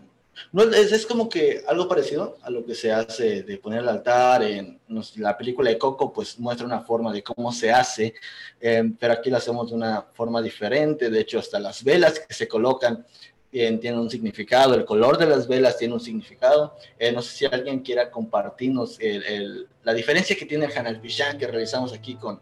No, 0.54 0.64
es, 0.64 0.92
es, 0.94 1.06
como 1.06 1.28
que 1.28 1.64
algo 1.68 1.90
parecido 1.90 2.38
a 2.44 2.50
lo 2.50 2.66
que 2.66 2.74
se 2.74 2.94
hace 2.94 3.44
de 3.44 3.58
poner 3.58 3.80
el 3.80 3.90
altar. 3.90 4.42
En 4.44 4.80
la 5.18 5.38
película 5.38 5.70
de 5.70 5.78
Coco 5.78 6.14
pues 6.14 6.40
muestra 6.40 6.66
una 6.66 6.80
forma 6.80 7.12
de 7.12 7.22
cómo 7.22 7.52
se 7.52 7.72
hace, 7.72 8.14
eh, 8.62 8.90
pero 8.98 9.14
aquí 9.14 9.30
lo 9.30 9.36
hacemos 9.36 9.70
de 9.70 9.76
una 9.76 10.02
forma 10.14 10.42
diferente. 10.42 11.10
De 11.10 11.20
hecho, 11.20 11.40
hasta 11.40 11.60
las 11.60 11.84
velas 11.84 12.22
que 12.22 12.34
se 12.34 12.48
colocan 12.48 13.06
tienen 13.52 13.98
un 13.98 14.10
significado, 14.10 14.76
el 14.76 14.86
color 14.86 15.18
de 15.18 15.26
las 15.26 15.48
velas 15.48 15.78
tiene 15.78 15.96
un 15.96 16.00
significado. 16.00 16.76
Eh, 16.98 17.12
no 17.12 17.22
sé 17.22 17.36
si 17.36 17.46
alguien 17.46 17.80
quiera 17.80 18.12
compartirnos 18.12 18.98
el, 19.00 19.68
la 19.84 19.94
diferencia 19.94 20.36
que 20.36 20.46
tiene 20.46 20.66
el 20.66 20.78
Hanal 20.78 21.00
Pishan 21.02 21.38
que 21.38 21.48
realizamos 21.48 21.94
aquí 21.94 22.16
con, 22.16 22.40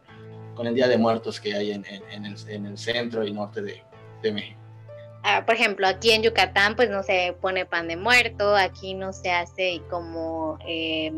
con 0.56 0.68
el 0.68 0.76
Día 0.76 0.88
de 0.88 0.98
Muertos 0.98 1.40
que 1.40 1.54
hay 1.54 1.72
en, 1.72 1.86
el, 1.86 2.38
en 2.50 2.66
el, 2.66 2.78
centro 2.78 3.26
y 3.26 3.32
norte 3.32 3.62
de, 3.62 3.82
de 4.22 4.32
México. 4.32 4.67
Ah, 5.24 5.46
por 5.46 5.56
ejemplo, 5.56 5.88
aquí 5.88 6.12
en 6.12 6.24
Yucatán 6.24 6.76
pues 6.76 6.90
no 6.90 7.04
se 7.04 7.36
pone 7.42 7.66
pan 7.66 7.88
de 7.88 7.98
muerto, 7.98 8.56
aquí 8.56 8.94
no 8.94 9.12
se 9.12 9.32
hace 9.32 9.82
como 9.90 10.58
eh, 10.66 11.12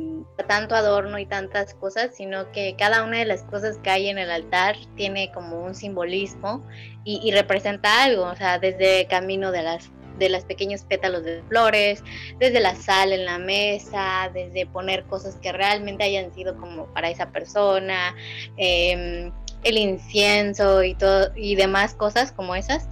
tanto 0.48 0.74
adorno 0.74 1.20
y 1.20 1.26
tantas 1.26 1.76
cosas, 1.76 2.16
sino 2.16 2.52
que 2.52 2.76
cada 2.78 3.04
una 3.04 3.20
de 3.20 3.26
las 3.26 3.44
cosas 3.44 3.78
que 3.78 3.90
hay 3.90 4.10
en 4.10 4.18
el 4.18 4.32
altar 4.32 4.76
tiene 4.96 5.32
como 5.32 5.64
un 5.64 5.76
simbolismo 5.76 6.66
y, 7.04 7.20
y 7.24 7.32
representa 7.32 8.04
algo, 8.04 8.24
o 8.24 8.36
sea, 8.36 8.58
desde 8.58 9.06
camino 9.08 9.52
de 9.52 9.64
las 9.64 9.92
de 10.18 10.30
los 10.30 10.44
pequeños 10.44 10.84
pétalos 10.84 11.24
de 11.24 11.42
flores, 11.48 12.04
desde 12.40 12.60
la 12.60 12.76
sal 12.76 13.14
en 13.14 13.26
la 13.26 13.40
mesa, 13.40 14.30
desde 14.34 14.66
poner 14.66 15.06
cosas 15.06 15.38
que 15.38 15.54
realmente 15.54 16.04
hayan 16.04 16.34
sido 16.34 16.58
como 16.58 16.88
para 16.88 17.10
esa 17.10 17.32
persona, 17.32 18.16
eh, 18.58 19.32
el 19.64 19.78
incienso 19.78 20.84
y 20.84 20.94
todo 20.94 21.32
y 21.36 21.56
demás 21.56 21.96
cosas 21.96 22.32
como 22.32 22.56
esas. 22.56 22.88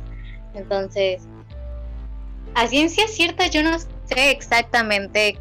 Entonces, 0.54 1.24
a 2.56 2.68
ciencia 2.68 3.08
cierta 3.08 3.48
yo 3.48 3.64
no 3.64 3.78
sé 3.80 4.32
exactamente 4.32 5.38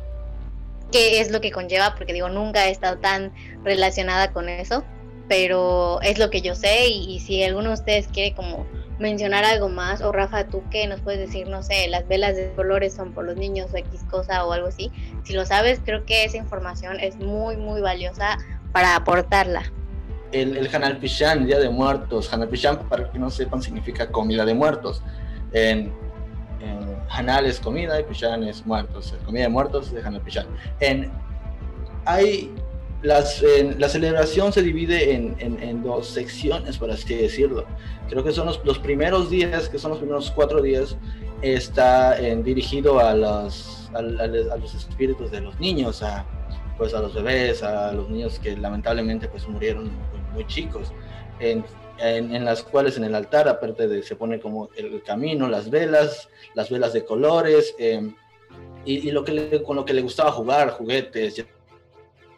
qué 0.92 1.20
es 1.20 1.30
lo 1.30 1.40
que 1.40 1.50
conlleva, 1.50 1.94
porque 1.94 2.12
digo, 2.12 2.28
nunca 2.28 2.66
he 2.66 2.70
estado 2.70 2.98
tan 2.98 3.32
relacionada 3.64 4.32
con 4.32 4.48
eso, 4.48 4.84
pero 5.28 6.00
es 6.02 6.18
lo 6.18 6.30
que 6.30 6.42
yo 6.42 6.54
sé 6.54 6.88
y, 6.88 7.18
si 7.20 7.42
alguno 7.42 7.68
de 7.68 7.74
ustedes 7.74 8.08
quiere 8.08 8.34
como 8.34 8.66
mencionar 8.98 9.44
algo 9.44 9.68
más, 9.68 10.00
o 10.00 10.12
Rafa, 10.12 10.46
tú 10.46 10.62
que 10.70 10.86
nos 10.86 11.00
puedes 11.00 11.20
decir, 11.20 11.48
no 11.48 11.62
sé, 11.62 11.88
las 11.88 12.06
velas 12.08 12.36
de 12.36 12.52
colores 12.54 12.94
son 12.94 13.12
por 13.12 13.24
los 13.24 13.36
niños 13.36 13.70
o 13.72 13.76
X 13.76 14.04
cosa 14.10 14.44
o 14.44 14.52
algo 14.52 14.68
así, 14.68 14.90
si 15.24 15.34
lo 15.34 15.44
sabes, 15.44 15.80
creo 15.84 16.06
que 16.06 16.24
esa 16.24 16.38
información 16.38 16.98
es 17.00 17.16
muy, 17.16 17.56
muy 17.56 17.80
valiosa 17.80 18.38
para 18.72 18.96
aportarla. 18.96 19.70
El, 20.42 20.57
el 20.57 20.75
Hanal 20.75 20.99
Pishan, 20.99 21.46
Día 21.46 21.59
de 21.59 21.68
Muertos, 21.68 22.33
Hanal 22.33 22.49
Pishan, 22.49 22.88
para 22.88 23.11
que 23.11 23.18
no 23.18 23.31
sepan, 23.31 23.62
significa 23.62 24.11
comida 24.11 24.44
de 24.44 24.55
muertos. 24.55 25.03
En, 25.53 25.92
en 26.61 26.96
Hanal 27.09 27.46
es 27.46 27.61
comida 27.61 27.99
y 27.99 28.05
Pishan 28.05 28.42
es 28.44 28.66
muertos. 28.66 29.14
Comida 29.25 29.44
de 29.44 29.49
muertos 29.49 29.92
de 29.92 30.03
Hanal 30.03 30.20
Pishan. 30.20 30.46
En, 30.81 31.11
hay 32.05 32.53
las, 33.03 33.42
la 33.79 33.88
celebración 33.88 34.53
se 34.53 34.62
divide 34.62 35.14
en, 35.14 35.37
en, 35.38 35.83
dos 35.83 36.09
secciones, 36.09 36.79
por 36.79 36.90
así 36.90 37.14
decirlo. 37.14 37.64
Creo 38.09 38.25
que 38.25 38.33
son 38.33 38.46
los, 38.46 38.64
los, 38.64 38.79
primeros 38.79 39.31
días, 39.31 39.68
que 39.68 39.79
son 39.79 39.90
los 39.90 39.99
primeros 39.99 40.31
cuatro 40.31 40.61
días, 40.61 40.96
está 41.42 42.14
dirigido 42.16 42.99
a 42.99 43.14
los, 43.14 43.90
a, 43.94 43.99
a, 43.99 44.55
a, 44.55 44.57
los 44.57 44.75
espíritus 44.75 45.31
de 45.31 45.40
los 45.40 45.59
niños, 45.61 46.03
a, 46.03 46.25
pues 46.77 46.94
a 46.94 47.01
los 47.01 47.14
bebés, 47.14 47.62
a 47.62 47.92
los 47.92 48.09
niños 48.09 48.38
que 48.38 48.57
lamentablemente 48.57 49.29
pues 49.29 49.46
murieron 49.49 49.90
muy, 50.37 50.46
chicos. 50.46 50.92
En, 51.40 51.64
en, 51.99 52.44
las 52.44 52.62
cuales 52.62 52.96
en 52.96 53.05
el 53.05 53.14
altar, 53.14 53.49
aparte 53.49 53.88
de 53.88 54.03
se 54.03 54.16
pone 54.16 54.38
como 54.38 54.68
el 54.77 55.03
camino, 55.03 55.49
las 55.49 55.70
velas, 55.70 56.29
las 56.55 56.70
velas 56.70 56.92
de 56.92 57.05
colores, 57.05 57.75
eh, 57.79 58.12
y, 58.85 59.11
lo 59.11 59.25
que 59.25 59.33
le, 59.33 59.62
con 59.62 59.77
lo 59.77 59.85
que 59.85 59.94
le 59.94 60.03
gustaba 60.03 60.31
jugar, 60.31 60.70
juguetes, 60.70 61.44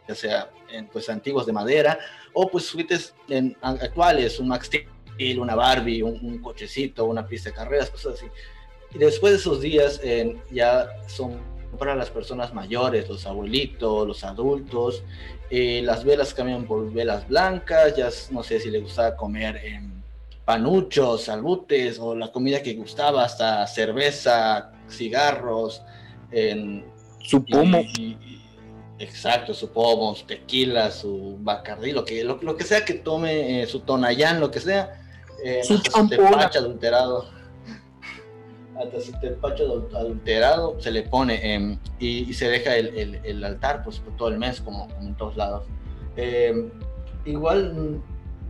ya 0.07 0.15
sea 0.15 0.49
en, 0.71 0.87
pues 0.87 1.09
antiguos 1.09 1.45
de 1.45 1.53
madera 1.53 1.99
o 2.33 2.49
pues 2.49 2.71
juguetes 2.71 3.13
en, 3.27 3.55
actuales, 3.61 4.39
un 4.39 4.47
Max 4.47 4.67
Steel, 4.67 5.39
una 5.39 5.55
Barbie, 5.55 6.01
un, 6.01 6.39
cochecito, 6.39 7.05
una 7.05 7.27
pista 7.27 7.49
de 7.49 7.55
carreras, 7.55 7.89
cosas 7.89 8.15
así. 8.15 8.25
Y 8.93 8.97
después 8.97 9.33
de 9.33 9.39
esos 9.39 9.61
días 9.61 10.01
ya 10.49 10.89
son 11.07 11.39
para 11.77 11.95
las 11.95 12.09
personas 12.09 12.53
mayores, 12.53 13.07
los 13.07 13.25
abuelitos, 13.25 14.07
los 14.07 14.23
adultos. 14.23 15.03
Eh, 15.49 15.81
las 15.83 16.03
velas 16.03 16.33
cambian 16.33 16.65
por 16.65 16.91
velas 16.91 17.27
blancas, 17.27 17.95
ya 17.95 18.09
no 18.31 18.43
sé 18.43 18.59
si 18.59 18.69
le 18.69 18.79
gustaba 18.79 19.15
comer 19.15 19.57
eh, 19.57 19.81
panuchos, 20.45 21.23
salbutes 21.23 21.99
o 21.99 22.13
la 22.15 22.31
comida 22.31 22.61
que 22.61 22.75
gustaba, 22.75 23.23
hasta 23.23 23.65
cerveza, 23.67 24.71
cigarros. 24.89 25.81
Su 27.21 27.43
pomo. 27.45 27.79
Y, 27.79 28.17
y, 28.21 28.39
Exacto, 28.99 29.53
su 29.53 29.71
pomo, 29.71 30.13
su 30.13 30.25
tequila, 30.25 30.91
su 30.91 31.37
bacardí, 31.39 31.93
lo 31.93 32.03
que, 32.03 32.21
lo, 32.25 32.37
lo 32.41 32.57
que 32.57 32.65
sea 32.65 32.83
que 32.83 32.95
tome, 32.95 33.61
eh, 33.61 33.65
su 33.65 33.79
tonayán, 33.79 34.41
lo 34.41 34.51
que 34.51 34.59
sea, 34.59 35.01
eh, 35.41 35.61
su 35.63 35.79
tepache 36.09 36.59
adulterado, 36.59 37.29
hasta 38.79 39.01
su 39.01 39.11
tepache 39.19 39.63
adulterado 39.63 40.79
se 40.79 40.91
le 40.91 41.03
pone 41.03 41.39
eh, 41.43 41.77
y, 41.99 42.29
y, 42.29 42.33
se 42.33 42.47
deja 42.47 42.75
el, 42.77 42.87
el, 42.97 43.19
el, 43.23 43.43
altar 43.43 43.83
pues 43.83 43.99
por 43.99 44.15
todo 44.15 44.29
el 44.29 44.37
mes, 44.37 44.61
como, 44.61 44.87
como 44.87 45.07
en 45.07 45.15
todos 45.15 45.35
lados. 45.35 45.65
Eh, 46.15 46.69
igual 47.25 48.01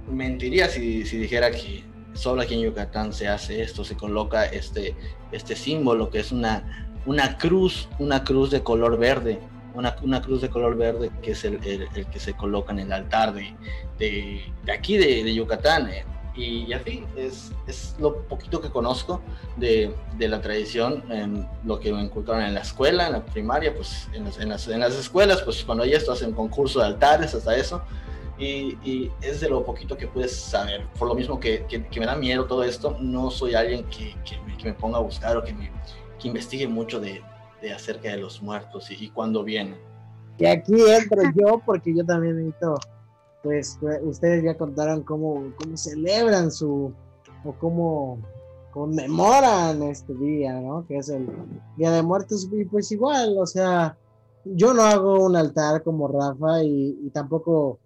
mentiría 0.08 0.70
si, 0.70 1.06
si 1.06 1.18
dijera 1.18 1.52
que 1.52 1.84
solo 2.14 2.42
aquí 2.42 2.56
en 2.56 2.62
Yucatán 2.62 3.12
se 3.12 3.28
hace 3.28 3.62
esto, 3.62 3.84
se 3.84 3.98
coloca 3.98 4.46
este, 4.46 4.96
este 5.32 5.56
símbolo 5.56 6.10
que 6.10 6.20
es 6.20 6.32
una, 6.32 6.88
una 7.06 7.38
cruz, 7.38 7.90
una 7.98 8.24
cruz 8.24 8.52
de 8.52 8.62
color 8.62 8.98
verde 8.98 9.40
una, 9.74 9.96
una, 10.02 10.22
cruz 10.22 10.42
de 10.42 10.50
color 10.50 10.76
verde 10.76 11.12
que 11.22 11.32
es 11.32 11.46
el, 11.46 11.60
el, 11.64 12.06
que 12.08 12.20
se 12.20 12.34
coloca 12.34 12.72
en 12.72 12.80
el 12.80 12.92
altar 12.92 13.34
de, 13.34 13.56
de, 13.98 14.42
de 14.66 14.72
aquí 14.72 14.98
de, 14.98 15.24
de 15.24 15.34
Yucatán. 15.34 15.90
Eh. 15.90 16.04
Y, 16.40 16.66
y, 16.70 16.74
así 16.74 17.04
es, 17.18 17.52
es, 17.68 17.96
lo 18.00 18.24
poquito 18.24 18.62
que 18.62 18.70
conozco 18.70 19.22
de, 19.58 19.94
de 20.18 20.28
la 20.30 20.40
tradición, 20.40 21.04
en 21.12 21.46
lo 21.66 21.82
que 21.82 21.92
me 21.92 22.02
inculcaron 22.02 22.44
en 22.44 22.54
la 22.54 22.62
escuela, 22.62 23.08
en 23.08 23.14
la 23.14 23.26
primaria, 23.26 23.76
pues 23.76 24.08
en 24.14 24.24
las, 24.24 24.40
en 24.40 24.48
las, 24.48 24.68
en 24.70 24.80
las 24.80 24.96
escuelas, 24.96 25.42
pues 25.42 25.66
cuando 25.66 25.84
hay 25.84 25.92
esto 25.92 26.14
hacen 26.14 26.32
concurso 26.32 26.80
de 26.80 26.86
altares, 26.86 27.36
hasta 27.36 27.58
eso. 27.58 27.82
Y, 28.38 28.78
y, 28.90 29.12
es 29.22 29.42
de 29.42 29.50
lo 29.50 29.66
poquito 29.66 29.98
que 29.98 30.08
puedes 30.08 30.34
saber. 30.34 30.88
Por 30.98 31.10
lo 31.10 31.16
mismo 31.16 31.42
que, 31.42 31.66
que, 31.66 31.86
que 31.86 32.00
me 32.00 32.06
da 32.06 32.16
miedo 32.16 32.46
todo 32.46 32.64
esto, 32.64 32.96
no 33.02 33.30
soy 33.32 33.54
alguien 33.54 33.84
que, 33.90 34.16
que 34.24 34.40
me, 34.48 34.56
me, 34.64 34.74
ponga 34.74 34.98
a 34.98 35.02
buscar 35.02 35.36
o 35.36 35.44
que, 35.44 35.54
me, 35.54 35.70
investigue 36.24 36.68
mucho 36.68 37.02
de, 37.02 37.22
de 37.62 37.74
acerca 37.74 38.10
de 38.10 38.18
los 38.18 38.42
muertos 38.42 38.90
y, 38.92 39.06
y 39.06 39.10
cuándo 39.10 39.44
vienen. 39.44 39.78
Y 40.38 40.46
aquí 40.46 40.74
entro 40.74 41.22
yo 41.36 41.62
porque 41.66 41.94
yo 41.94 42.06
también 42.06 42.38
necesito, 42.38 42.76
pues 43.44 43.80
ustedes 44.04 44.44
ya 44.44 44.58
contaron 44.58 45.04
cómo, 45.04 45.54
cómo 45.58 45.78
celebran 45.78 46.52
su, 46.52 46.94
o 47.44 47.54
cómo 47.54 48.20
conmemoran 48.72 49.82
este 49.84 50.14
día, 50.14 50.60
¿no? 50.60 50.86
Que 50.88 50.98
es 50.98 51.10
el 51.10 51.28
Día 51.78 51.92
de 51.92 52.04
Muertos 52.04 52.50
y 52.52 52.66
pues 52.66 52.92
igual, 52.92 53.38
o 53.38 53.46
sea, 53.46 53.98
yo 54.46 54.74
no 54.74 54.84
hago 54.84 55.26
un 55.26 55.36
altar 55.36 55.84
como 55.84 56.08
Rafa 56.08 56.64
y, 56.64 57.10
tampoco 57.14 57.80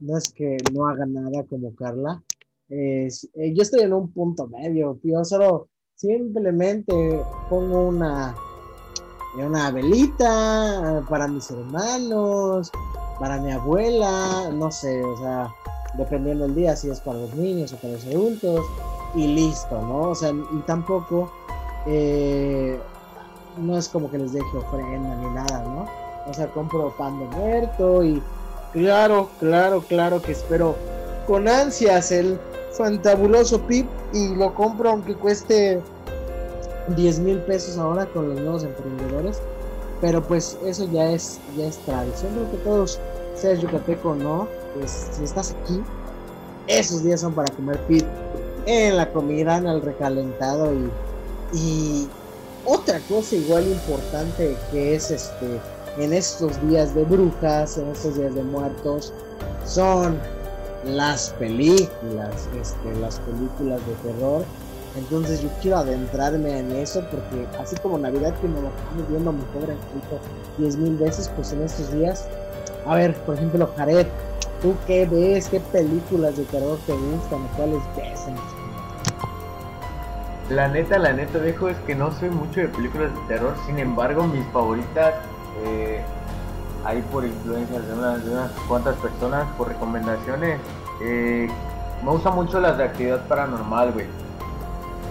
no 0.00 0.16
es 0.18 0.32
que 0.32 0.56
no 0.72 0.88
haga 0.88 1.06
nada 1.06 1.44
como 1.44 1.74
Carla. 1.74 2.22
Eh, 2.68 3.08
yo 3.54 3.62
estoy 3.62 3.82
en 3.82 3.92
un 3.92 4.10
punto 4.12 4.46
medio, 4.48 4.98
yo 5.02 5.24
solo 5.24 5.68
simplemente 5.94 7.20
pongo 7.50 7.88
una 7.88 8.34
una 9.38 9.70
velita 9.70 11.04
para 11.08 11.26
mis 11.26 11.50
hermanos, 11.50 12.70
para 13.18 13.38
mi 13.38 13.52
abuela, 13.52 14.50
no 14.52 14.70
sé, 14.70 15.02
o 15.02 15.16
sea, 15.18 15.54
dependiendo 15.94 16.44
del 16.44 16.54
día, 16.54 16.76
si 16.76 16.90
es 16.90 17.00
para 17.00 17.18
los 17.18 17.34
niños 17.34 17.72
o 17.72 17.76
para 17.76 17.94
los 17.94 18.06
adultos, 18.06 18.60
y 19.14 19.26
listo, 19.26 19.80
¿no? 19.80 20.10
O 20.10 20.14
sea, 20.14 20.30
y 20.30 20.58
tampoco, 20.66 21.30
eh, 21.86 22.78
no 23.58 23.76
es 23.76 23.88
como 23.88 24.10
que 24.10 24.18
les 24.18 24.32
deje 24.32 24.56
ofrenda 24.56 25.14
ni 25.16 25.30
nada, 25.34 25.62
¿no? 25.62 25.86
O 26.28 26.34
sea, 26.34 26.46
compro 26.48 26.94
pan 26.96 27.18
de 27.18 27.26
muerto 27.36 28.04
y 28.04 28.22
claro, 28.72 29.28
claro, 29.38 29.82
claro 29.82 30.22
que 30.22 30.32
espero 30.32 30.76
con 31.26 31.48
ansias 31.48 32.12
el 32.12 32.38
fantabuloso 32.72 33.60
pip 33.62 33.86
y 34.12 34.34
lo 34.34 34.54
compro 34.54 34.90
aunque 34.90 35.14
cueste 35.14 35.80
10 36.88 37.18
mil 37.20 37.38
pesos 37.40 37.76
ahora 37.78 38.06
con 38.06 38.28
los 38.30 38.40
nuevos 38.40 38.64
emprendedores. 38.64 39.40
Pero 40.02 40.22
pues 40.22 40.58
eso 40.66 40.86
ya 40.92 41.10
es, 41.10 41.40
ya 41.56 41.64
es 41.64 41.78
tradición. 41.78 42.32
Creo 42.34 42.50
que 42.50 42.56
todos, 42.58 43.00
seas 43.34 43.60
yucateco 43.60 44.10
o 44.10 44.14
no, 44.14 44.48
pues 44.74 45.08
si 45.12 45.24
estás 45.24 45.52
aquí, 45.62 45.80
esos 46.66 47.02
días 47.02 47.22
son 47.22 47.32
para 47.32 47.50
comer 47.54 47.78
pit 47.86 48.04
en 48.66 48.98
la 48.98 49.10
comida, 49.10 49.56
en 49.56 49.66
el 49.66 49.80
recalentado 49.80 50.74
y, 50.74 50.90
y 51.56 52.08
otra 52.66 53.00
cosa 53.08 53.34
igual 53.36 53.66
importante 53.66 54.54
que 54.70 54.94
es 54.94 55.10
este 55.10 55.58
en 55.98 56.12
estos 56.12 56.60
días 56.68 56.94
de 56.94 57.04
brujas, 57.04 57.76
en 57.76 57.88
estos 57.88 58.16
días 58.16 58.34
de 58.34 58.42
muertos, 58.42 59.12
son 59.66 60.18
las 60.84 61.30
películas, 61.38 62.48
este, 62.60 63.00
las 63.00 63.18
películas 63.20 63.80
de 63.86 64.10
terror. 64.10 64.44
Entonces 64.96 65.42
yo 65.42 65.48
quiero 65.60 65.78
adentrarme 65.78 66.58
en 66.58 66.70
eso 66.72 67.02
porque 67.10 67.46
así 67.58 67.76
como 67.76 67.98
Navidad 67.98 68.34
que 68.40 68.48
me 68.48 68.60
lo 68.60 68.68
estamos 68.68 69.08
viendo 69.08 69.32
mi 69.32 69.42
pobre 69.44 69.72
angelito 69.72 70.18
diez 70.58 70.76
mil 70.76 70.96
veces, 70.96 71.30
pues 71.34 71.52
en 71.52 71.62
estos 71.62 71.90
días, 71.92 72.28
a 72.86 72.96
ver, 72.96 73.14
por 73.24 73.36
ejemplo, 73.36 73.70
Jared, 73.76 74.06
¿tú 74.60 74.74
qué 74.86 75.06
ves? 75.06 75.48
¿Qué 75.48 75.60
películas 75.60 76.36
de 76.36 76.44
terror 76.44 76.78
te 76.86 76.92
gustan? 76.92 77.48
¿Cuáles 77.56 77.82
ves 77.96 78.26
en 78.26 78.36
La 80.54 80.68
neta, 80.68 80.98
la 80.98 81.14
neta, 81.14 81.38
dejo 81.38 81.68
es 81.68 81.78
que 81.86 81.94
no 81.94 82.12
soy 82.12 82.28
mucho 82.28 82.60
de 82.60 82.68
películas 82.68 83.10
de 83.14 83.20
terror, 83.34 83.54
sin 83.66 83.78
embargo, 83.78 84.24
mis 84.24 84.46
favoritas, 84.48 85.14
eh, 85.64 86.02
ahí 86.84 87.02
por 87.10 87.24
influencias 87.24 87.86
de 87.86 87.94
unas, 87.94 88.24
de 88.24 88.30
unas 88.30 88.50
cuantas 88.68 88.96
personas, 88.96 89.46
por 89.56 89.68
recomendaciones, 89.68 90.58
eh, 91.02 91.48
me 92.04 92.10
gustan 92.10 92.34
mucho 92.34 92.60
las 92.60 92.76
de 92.76 92.84
actividad 92.84 93.26
paranormal, 93.26 93.92
güey. 93.92 94.06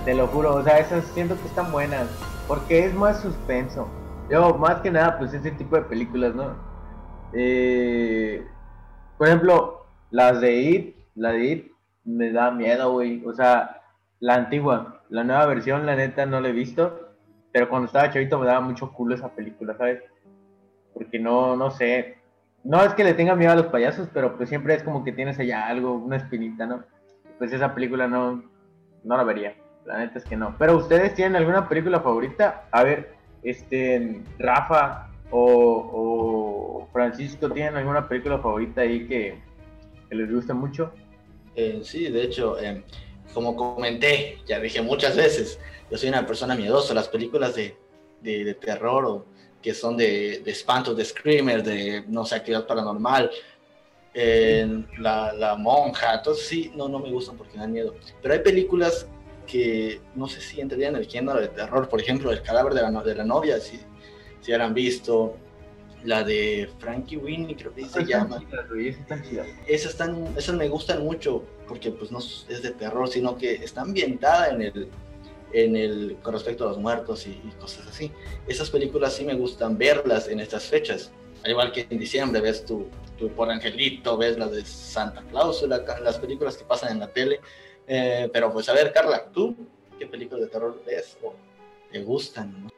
Te 0.05 0.15
lo 0.15 0.27
juro, 0.27 0.55
o 0.55 0.63
sea, 0.63 0.79
esas 0.79 1.05
siento 1.05 1.35
que 1.39 1.47
están 1.47 1.71
buenas, 1.71 2.07
porque 2.47 2.85
es 2.85 2.93
más 2.93 3.21
suspenso. 3.21 3.87
Yo, 4.31 4.55
más 4.55 4.81
que 4.81 4.89
nada, 4.89 5.19
pues 5.19 5.33
ese 5.33 5.51
tipo 5.51 5.75
de 5.75 5.83
películas, 5.83 6.33
¿no? 6.33 6.55
Eh, 7.33 8.43
por 9.17 9.27
ejemplo, 9.27 9.85
las 10.09 10.41
de 10.41 10.53
It, 10.59 10.95
la 11.13 11.33
de 11.33 11.45
It, 11.45 11.71
me 12.03 12.31
da 12.31 12.49
miedo, 12.49 12.91
güey. 12.93 13.23
O 13.25 13.33
sea, 13.33 13.81
la 14.19 14.35
antigua, 14.35 15.03
la 15.09 15.23
nueva 15.23 15.45
versión, 15.45 15.85
la 15.85 15.95
neta, 15.95 16.25
no 16.25 16.41
la 16.41 16.49
he 16.49 16.53
visto. 16.53 17.09
Pero 17.51 17.69
cuando 17.69 17.85
estaba 17.85 18.09
chavito 18.09 18.39
me 18.39 18.47
daba 18.47 18.61
mucho 18.61 18.91
culo 18.93 19.13
esa 19.13 19.29
película, 19.29 19.75
¿sabes? 19.77 20.01
Porque 20.93 21.19
no, 21.19 21.55
no 21.55 21.69
sé. 21.69 22.17
No 22.63 22.83
es 22.83 22.93
que 22.93 23.03
le 23.03 23.13
tenga 23.13 23.35
miedo 23.35 23.51
a 23.51 23.55
los 23.55 23.67
payasos, 23.67 24.07
pero 24.13 24.35
pues 24.37 24.49
siempre 24.49 24.73
es 24.73 24.83
como 24.83 25.03
que 25.03 25.11
tienes 25.11 25.37
allá 25.37 25.67
algo, 25.67 25.93
una 25.93 26.17
espinita, 26.17 26.65
¿no? 26.65 26.83
Pues 27.37 27.51
esa 27.53 27.75
película 27.75 28.07
no, 28.07 28.43
no 29.03 29.17
la 29.17 29.23
vería. 29.23 29.55
La 29.85 29.99
neta 29.99 30.19
es 30.19 30.25
que 30.25 30.35
no. 30.35 30.55
Pero 30.57 30.77
ustedes 30.77 31.15
tienen 31.15 31.35
alguna 31.35 31.67
película 31.67 31.99
favorita? 31.99 32.67
A 32.71 32.83
ver, 32.83 33.15
este, 33.43 34.21
Rafa 34.37 35.09
o, 35.31 36.87
Francisco, 36.91 37.49
¿tienen 37.49 37.77
alguna 37.77 38.07
película 38.07 38.39
favorita 38.39 38.81
ahí 38.81 39.07
que, 39.07 39.41
les 40.09 40.31
guste 40.31 40.53
mucho? 40.53 40.91
Eh, 41.55 41.81
sí, 41.83 42.09
de 42.09 42.23
hecho, 42.23 42.59
eh, 42.59 42.83
como 43.33 43.55
comenté, 43.55 44.39
ya 44.45 44.59
dije 44.59 44.81
muchas 44.81 45.15
veces, 45.15 45.59
yo 45.89 45.97
soy 45.97 46.09
una 46.09 46.25
persona 46.25 46.55
miedosa. 46.55 46.93
Las 46.93 47.07
películas 47.07 47.55
de, 47.55 47.75
de, 48.21 48.53
terror 48.55 49.05
o 49.05 49.25
que 49.61 49.73
son 49.73 49.95
de, 49.95 50.41
de 50.43 50.51
espanto, 50.51 50.93
de 50.93 51.05
screamer, 51.05 51.63
de, 51.63 52.03
no 52.07 52.25
sé, 52.25 52.35
actividad 52.35 52.67
paranormal, 52.67 53.31
la, 54.13 55.31
la, 55.33 55.55
monja, 55.55 56.15
entonces 56.15 56.45
sí, 56.45 56.71
no, 56.75 56.89
no 56.89 56.99
me 56.99 57.09
gustan 57.11 57.37
porque 57.37 57.53
me 57.53 57.61
dan 57.61 57.71
miedo. 57.71 57.95
Pero 58.21 58.33
hay 58.33 58.41
películas 58.41 59.07
que 59.45 60.01
no 60.15 60.27
sé 60.27 60.41
si 60.41 60.61
entrarían 60.61 60.95
en 60.95 61.01
el 61.01 61.07
género 61.07 61.39
de 61.39 61.47
terror, 61.47 61.89
por 61.89 62.01
ejemplo, 62.01 62.31
El 62.31 62.41
cadáver 62.41 62.73
de 62.73 62.81
la, 62.81 63.03
de 63.03 63.15
la 63.15 63.23
novia, 63.23 63.59
si, 63.59 63.79
si 64.41 64.53
han 64.53 64.73
visto, 64.73 65.35
la 66.03 66.23
de 66.23 66.69
Frankie 66.79 67.17
Winnie, 67.17 67.55
creo 67.55 67.73
que 67.73 67.85
se 67.85 68.05
llama. 68.05 68.43
esas, 69.67 69.91
están, 69.91 70.33
esas 70.37 70.55
me 70.55 70.67
gustan 70.67 71.03
mucho 71.03 71.43
porque 71.67 71.91
pues 71.91 72.11
no 72.11 72.19
es 72.19 72.61
de 72.61 72.71
terror, 72.71 73.07
sino 73.07 73.37
que 73.37 73.53
está 73.55 73.81
ambientada 73.81 74.49
en 74.49 74.61
el, 74.61 74.87
en 75.53 75.75
el, 75.75 76.17
con 76.21 76.33
respecto 76.33 76.65
a 76.65 76.69
los 76.69 76.77
muertos 76.77 77.27
y, 77.27 77.35
cosas 77.59 77.87
así. 77.87 78.11
Esas 78.47 78.69
películas 78.69 79.13
sí 79.13 79.23
me 79.23 79.35
gustan 79.35 79.77
verlas 79.77 80.27
en 80.27 80.39
estas 80.39 80.65
fechas. 80.65 81.11
Al 81.43 81.51
igual 81.51 81.71
que 81.71 81.87
en 81.89 81.99
diciembre 81.99 82.41
ves 82.41 82.65
tu, 82.65 82.87
tu 83.17 83.29
por 83.29 83.49
Angelito, 83.49 84.17
ves 84.17 84.37
las 84.37 84.51
de 84.51 84.65
Santa 84.65 85.23
Claus, 85.29 85.63
las 85.63 86.19
películas 86.19 86.57
que 86.57 86.65
pasan 86.65 86.91
en 86.91 86.99
la 86.99 87.07
tele. 87.07 87.39
Eh, 87.93 88.29
pero 88.31 88.53
pues 88.53 88.69
a 88.69 88.73
ver, 88.73 88.93
Carla, 88.93 89.25
¿tú 89.33 89.53
qué 89.99 90.07
películas 90.07 90.45
de 90.45 90.47
terror 90.47 90.81
ves 90.85 91.17
o 91.21 91.35
te 91.91 92.01
gustan? 92.01 92.69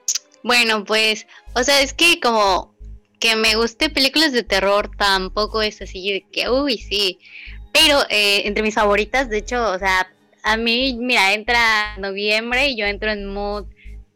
Bueno, 0.41 0.83
pues, 0.83 1.27
o 1.53 1.63
sea, 1.63 1.83
es 1.83 1.93
que 1.93 2.19
como 2.19 2.73
que 3.19 3.35
me 3.35 3.55
guste 3.55 3.91
películas 3.91 4.31
de 4.31 4.41
terror 4.41 4.89
tampoco 4.97 5.61
es 5.61 5.79
así 5.83 6.11
de 6.11 6.25
que, 6.31 6.49
uy, 6.49 6.79
sí. 6.79 7.19
Pero 7.71 7.99
eh, 8.09 8.47
entre 8.47 8.63
mis 8.63 8.73
favoritas, 8.73 9.29
de 9.29 9.37
hecho, 9.37 9.71
o 9.71 9.77
sea, 9.77 10.11
a 10.41 10.57
mí, 10.57 10.97
mira, 10.99 11.31
entra 11.35 11.95
noviembre 11.99 12.69
y 12.69 12.75
yo 12.75 12.87
entro 12.87 13.11
en 13.11 13.27
mood 13.27 13.67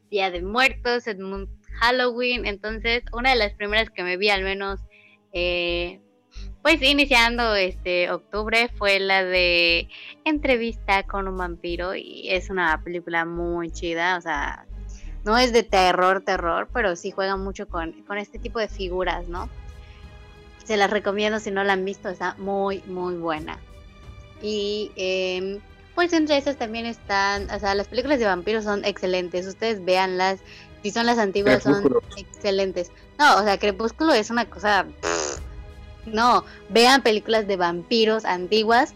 Día 0.09 0.31
de 0.31 0.41
Muertos, 0.41 1.05
en 1.05 1.21
mood 1.21 1.47
Halloween. 1.79 2.47
Entonces, 2.47 3.03
una 3.13 3.29
de 3.29 3.35
las 3.35 3.53
primeras 3.53 3.91
que 3.91 4.01
me 4.01 4.17
vi, 4.17 4.29
al 4.29 4.41
menos, 4.41 4.79
eh, 5.31 6.01
pues 6.67 6.81
iniciando 6.81 7.55
este 7.55 8.11
octubre, 8.11 8.69
fue 8.77 8.99
la 8.99 9.23
de 9.23 9.87
Entrevista 10.25 11.03
con 11.03 11.29
un 11.29 11.37
vampiro. 11.37 11.95
Y 11.95 12.27
es 12.29 12.49
una 12.49 12.83
película 12.83 13.23
muy 13.23 13.71
chida, 13.71 14.17
o 14.17 14.21
sea, 14.21 14.65
no 15.23 15.37
es 15.37 15.53
de 15.53 15.63
terror, 15.63 16.25
terror, 16.25 16.67
pero 16.73 16.97
sí 16.97 17.11
juega 17.11 17.37
mucho 17.37 17.69
con, 17.69 17.93
con 18.03 18.17
este 18.17 18.37
tipo 18.37 18.59
de 18.59 18.67
figuras, 18.67 19.29
¿no? 19.29 19.49
Se 20.65 20.75
las 20.75 20.89
recomiendo 20.89 21.39
si 21.39 21.51
no 21.51 21.63
la 21.63 21.71
han 21.71 21.85
visto, 21.85 22.09
está 22.09 22.35
muy, 22.37 22.83
muy 22.85 23.15
buena. 23.15 23.57
Y 24.41 24.91
eh, 24.97 25.61
pues 25.95 26.11
entre 26.11 26.35
esas 26.35 26.57
también 26.57 26.85
están, 26.85 27.49
o 27.49 27.59
sea, 27.59 27.75
las 27.75 27.87
películas 27.87 28.19
de 28.19 28.25
vampiros 28.25 28.65
son 28.65 28.83
excelentes, 28.83 29.47
ustedes 29.47 29.85
véanlas, 29.85 30.41
si 30.83 30.91
son 30.91 31.05
las 31.05 31.17
antiguas 31.17 31.63
son 31.63 31.81
excelentes. 32.17 32.91
No, 33.17 33.37
o 33.37 33.43
sea, 33.43 33.57
Crepúsculo 33.57 34.11
es 34.11 34.29
una 34.29 34.49
cosa... 34.49 34.85
no, 36.07 36.45
vean 36.69 37.03
películas 37.03 37.47
de 37.47 37.57
vampiros 37.57 38.25
antiguas. 38.25 38.93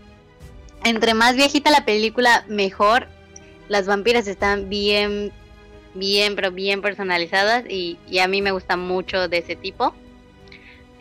Entre 0.84 1.14
más 1.14 1.36
viejita 1.36 1.70
la 1.70 1.86
película, 1.86 2.44
mejor. 2.48 3.08
Las 3.68 3.86
vampiras 3.86 4.28
están 4.28 4.70
bien, 4.70 5.32
bien, 5.94 6.36
pero 6.36 6.52
bien 6.52 6.82
personalizadas 6.82 7.66
y, 7.70 7.98
y 8.10 8.20
a 8.20 8.28
mí 8.28 8.42
me 8.42 8.52
gusta 8.52 8.78
mucho 8.78 9.28
de 9.28 9.38
ese 9.38 9.56
tipo. 9.56 9.94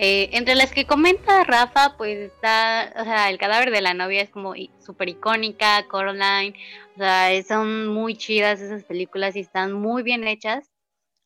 Eh, 0.03 0.31
entre 0.33 0.55
las 0.55 0.73
que 0.73 0.87
comenta 0.87 1.45
Rafa, 1.45 1.95
pues 1.99 2.17
está, 2.19 2.91
o 2.99 3.05
sea, 3.05 3.29
el 3.29 3.37
cadáver 3.37 3.71
de 3.71 3.83
la 3.83 3.93
novia 3.93 4.23
es 4.23 4.31
como 4.31 4.55
súper 4.79 5.11
icónica, 5.11 5.87
Coraline, 5.89 6.55
o 6.95 6.99
sea, 6.99 7.31
son 7.43 7.87
muy 7.89 8.17
chidas 8.17 8.63
esas 8.63 8.83
películas 8.85 9.37
y 9.37 9.41
están 9.41 9.75
muy 9.75 10.03
bien 10.03 10.27
hechas. 10.27 10.71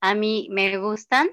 A 0.01 0.17
mí 0.17 0.49
me 0.51 0.77
gustan. 0.79 1.31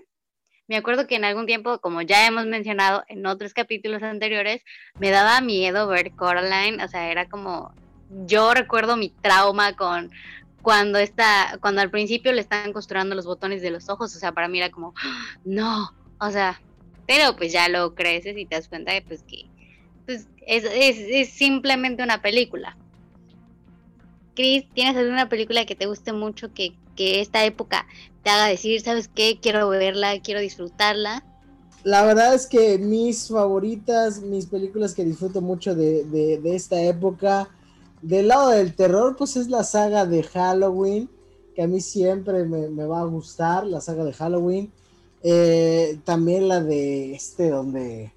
Me 0.72 0.78
acuerdo 0.78 1.06
que 1.06 1.18
en 1.18 1.26
algún 1.26 1.48
tiempo, 1.48 1.80
como 1.80 2.02
ya 2.02 2.26
hemos 2.26 2.46
mencionado 2.46 3.04
en 3.10 3.26
otros 3.26 3.54
capítulos 3.54 4.02
anteriores, 4.04 4.64
me 5.02 5.10
daba 5.10 5.42
miedo 5.42 5.86
ver 5.90 6.14
Coraline, 6.14 6.82
o 6.82 6.88
sea, 6.88 7.12
era 7.12 7.28
como, 7.28 7.74
yo 8.26 8.54
recuerdo 8.54 8.96
mi 8.96 9.10
trauma 9.10 9.76
con 9.76 10.12
cuando 10.62 10.98
está, 10.98 11.58
cuando 11.60 11.82
al 11.82 11.92
principio 11.92 12.32
le 12.32 12.40
están 12.40 12.72
construyendo 12.72 13.16
los 13.16 13.26
botones 13.26 13.62
de 13.62 13.70
los 13.70 13.90
ojos, 13.90 14.16
o 14.16 14.20
sea, 14.20 14.32
para 14.32 14.48
mí 14.48 14.60
era 14.60 14.72
como, 14.72 14.94
no, 15.44 15.94
o 16.22 16.32
sea, 16.32 16.62
pero 17.06 17.36
pues 17.36 17.52
ya 17.52 17.68
lo 17.68 17.94
creces 17.94 18.38
y 18.38 18.46
te 18.46 18.56
das 18.56 18.70
cuenta 18.70 18.94
de 18.94 19.02
pues 19.02 19.24
que 19.24 19.50
pues, 20.06 20.30
es, 20.48 21.34
simplemente 21.34 22.02
una 22.02 22.22
película. 22.22 22.78
Chris, 24.36 24.70
¿tienes 24.74 24.96
alguna 24.96 25.28
película 25.28 25.66
que 25.66 25.76
te 25.76 25.88
guste 25.88 26.14
mucho 26.14 26.54
que, 26.54 26.78
esta 26.96 27.44
época 27.44 27.88
te 28.24 28.30
haga 28.30 28.48
decir, 28.48 28.82
sabes 28.82 29.08
qué, 29.08 29.40
quiero 29.42 29.70
verla, 29.70 30.20
quiero 30.22 30.40
disfrutarla? 30.40 31.24
La 31.84 32.04
verdad 32.04 32.36
es 32.36 32.46
que 32.46 32.78
mis 32.78 33.30
favoritas, 33.30 34.22
mis 34.22 34.46
películas 34.46 34.94
que 34.94 35.04
disfruto 35.04 35.42
mucho 35.42 35.74
de, 35.74 36.40
esta 36.46 36.82
época, 36.82 37.50
del 38.02 38.28
lado 38.28 38.50
del 38.50 38.76
terror, 38.76 39.16
pues 39.18 39.36
es 39.36 39.48
la 39.48 39.64
saga 39.64 40.06
de 40.06 40.22
Halloween, 40.22 41.10
que 41.56 41.64
a 41.64 41.68
mí 41.68 41.82
siempre 41.82 42.46
me, 42.46 42.70
me 42.70 42.86
va 42.86 43.02
a 43.02 43.06
gustar, 43.06 43.66
la 43.66 43.82
saga 43.82 44.04
de 44.06 44.14
Halloween. 44.14 44.72
Eh, 45.24 46.00
también 46.04 46.48
la 46.48 46.62
de 46.62 47.14
este, 47.14 47.50
donde. 47.50 48.14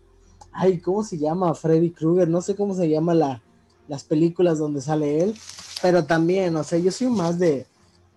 Ay, 0.53 0.79
¿cómo 0.79 1.03
se 1.03 1.19
llama? 1.19 1.55
Freddy 1.55 1.91
Krueger. 1.91 2.29
No 2.29 2.41
sé 2.41 2.55
cómo 2.55 2.75
se 2.75 2.89
llama 2.89 3.15
la, 3.15 3.43
las 3.89 4.05
películas 4.05 4.59
donde 4.59 4.81
sale 4.81 5.23
él. 5.23 5.35
Pero 5.83 6.05
también, 6.05 6.57
o 6.57 6.65
sea, 6.65 6.79
yo 6.79 6.91
soy 6.91 7.09
más 7.09 7.39
de, 7.39 7.67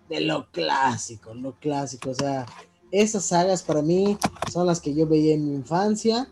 de 0.08 0.20
lo 0.20 0.50
clásico, 0.50 1.34
lo 1.34 1.52
clásico. 1.52 2.10
O 2.10 2.14
sea, 2.14 2.46
esas 2.90 3.26
sagas 3.26 3.62
para 3.62 3.82
mí 3.82 4.18
son 4.50 4.66
las 4.66 4.80
que 4.80 4.94
yo 4.94 5.06
veía 5.06 5.34
en 5.34 5.48
mi 5.48 5.54
infancia. 5.54 6.28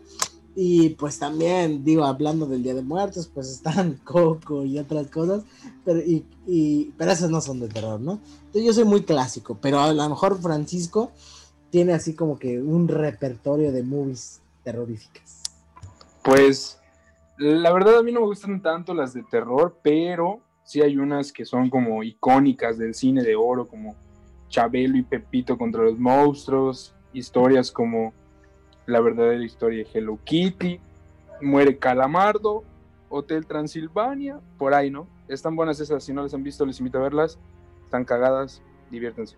Y 0.55 0.89
pues 0.91 1.19
también, 1.19 1.83
digo, 1.83 2.03
hablando 2.03 2.47
del 2.47 2.63
Día 2.63 2.73
de 2.73 2.81
Muertos, 2.81 3.29
pues 3.31 3.49
están 3.49 3.93
Coco 4.03 4.65
y 4.65 4.79
otras 4.79 5.07
cosas, 5.07 5.43
pero, 5.85 5.99
y, 5.99 6.93
pero 6.97 7.11
esas 7.11 7.29
no 7.29 7.41
son 7.41 7.59
de 7.59 7.67
terror, 7.67 7.99
¿no? 7.99 8.19
Entonces 8.47 8.63
yo 8.63 8.73
soy 8.73 8.85
muy 8.85 9.03
clásico, 9.03 9.59
pero 9.61 9.79
a 9.79 9.93
lo 9.93 10.09
mejor 10.09 10.41
Francisco 10.41 11.11
tiene 11.69 11.93
así 11.93 12.15
como 12.15 12.39
que 12.39 12.59
un 12.59 12.87
repertorio 12.87 13.71
de 13.71 13.83
movies 13.83 14.41
terroríficas? 14.63 15.43
Pues 16.23 16.79
La 17.37 17.71
verdad 17.71 17.99
a 17.99 18.03
mí 18.03 18.11
no 18.11 18.21
me 18.21 18.25
gustan 18.27 18.61
tanto 18.61 18.93
las 18.93 19.13
de 19.13 19.23
terror, 19.23 19.77
pero 19.81 20.41
sí 20.67 20.81
hay 20.81 20.97
unas 20.97 21.31
que 21.31 21.45
son 21.45 21.69
como 21.69 22.03
icónicas 22.03 22.77
del 22.77 22.93
cine 22.93 23.23
de 23.23 23.37
oro, 23.37 23.69
como 23.69 23.95
Chabelo 24.49 24.97
y 24.97 25.01
Pepito 25.01 25.57
contra 25.57 25.81
los 25.81 25.97
monstruos, 25.97 26.93
historias 27.13 27.71
como 27.71 28.13
La 28.85 28.99
verdadera 28.99 29.41
historia 29.41 29.85
de 29.85 29.89
Hello 29.93 30.19
Kitty, 30.25 30.81
Muere 31.41 31.77
Calamardo, 31.77 32.65
Hotel 33.07 33.45
Transilvania, 33.45 34.41
por 34.57 34.73
ahí, 34.73 34.91
¿no? 34.91 35.07
Están 35.29 35.55
buenas 35.55 35.79
esas, 35.79 36.03
si 36.03 36.11
no 36.11 36.21
las 36.21 36.33
han 36.33 36.43
visto 36.43 36.65
les 36.65 36.79
invito 36.79 36.97
a 36.97 37.03
verlas, 37.03 37.39
están 37.85 38.03
cagadas, 38.03 38.61
diviértanse. 38.91 39.37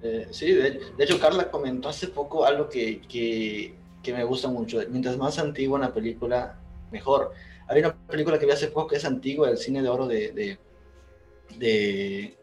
Eh, 0.00 0.28
sí, 0.30 0.54
de, 0.54 0.80
hecho 0.98 1.20
Carla 1.20 1.50
comentó 1.50 1.90
hace 1.90 2.08
poco 2.08 2.46
algo 2.46 2.70
que, 2.70 3.02
que, 3.02 3.74
que, 4.02 4.14
me 4.14 4.24
gusta 4.24 4.48
mucho. 4.48 4.80
Mientras 4.88 5.18
más 5.18 5.38
antigua 5.38 5.78
una 5.78 5.92
película, 5.92 6.58
mejor. 6.90 7.32
Hay 7.68 7.80
una 7.80 7.96
película 8.06 8.38
que 8.38 8.46
vi 8.46 8.52
hace 8.52 8.68
poco 8.68 8.88
que 8.88 8.96
es 8.96 9.04
antigua, 9.04 9.50
el 9.50 9.58
cine 9.58 9.82
de 9.82 9.88
oro 9.88 10.06
de, 10.06 10.58
de, 11.58 12.36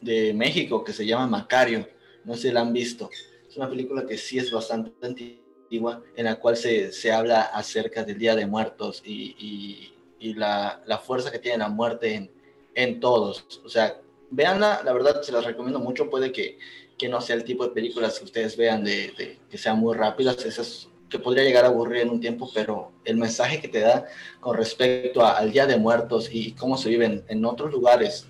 de, 0.00 0.34
México, 0.34 0.84
que 0.84 0.92
se 0.92 1.06
llama 1.06 1.26
Macario. 1.26 1.86
No 2.24 2.34
sé 2.34 2.48
si 2.48 2.52
la 2.52 2.60
han 2.60 2.72
visto. 2.72 3.10
Es 3.48 3.56
una 3.56 3.68
película 3.68 4.06
que 4.06 4.16
sí 4.18 4.38
es 4.38 4.50
bastante 4.50 4.92
antigua, 5.06 6.02
en 6.16 6.24
la 6.24 6.36
cual 6.36 6.56
se, 6.56 6.92
se 6.92 7.12
habla 7.12 7.42
acerca 7.42 8.04
del 8.04 8.18
Día 8.18 8.34
de 8.34 8.46
Muertos 8.46 9.02
y, 9.04 9.34
y, 9.38 9.94
y 10.18 10.34
la, 10.34 10.82
la, 10.86 10.98
fuerza 10.98 11.30
que 11.30 11.38
tiene 11.38 11.58
la 11.58 11.68
muerte 11.68 12.14
en, 12.14 12.30
en 12.74 13.00
todos. 13.00 13.62
O 13.64 13.68
sea, 13.68 14.00
véanla, 14.30 14.82
la 14.84 14.92
verdad 14.92 15.22
se 15.22 15.32
las 15.32 15.44
recomiendo 15.44 15.80
mucho, 15.80 16.10
puede 16.10 16.32
que, 16.32 16.58
que 16.98 17.08
no 17.08 17.20
sea 17.20 17.36
el 17.36 17.44
tipo 17.44 17.64
de 17.64 17.72
películas 17.72 18.18
que 18.18 18.26
ustedes 18.26 18.56
vean 18.56 18.84
de, 18.84 19.12
de 19.16 19.38
que 19.50 19.58
sean 19.58 19.78
muy 19.78 19.96
rápidas, 19.96 20.44
esas 20.44 20.89
que 21.10 21.18
podría 21.18 21.44
llegar 21.44 21.64
a 21.64 21.68
aburrir 21.68 22.02
en 22.02 22.10
un 22.10 22.20
tiempo, 22.20 22.50
pero 22.54 22.92
el 23.04 23.16
mensaje 23.16 23.60
que 23.60 23.68
te 23.68 23.80
da 23.80 24.06
con 24.40 24.56
respecto 24.56 25.22
a, 25.22 25.32
al 25.32 25.52
Día 25.52 25.66
de 25.66 25.76
Muertos 25.76 26.28
y 26.32 26.52
cómo 26.52 26.78
se 26.78 26.88
viven 26.88 27.24
en 27.28 27.44
otros 27.44 27.70
lugares, 27.72 28.26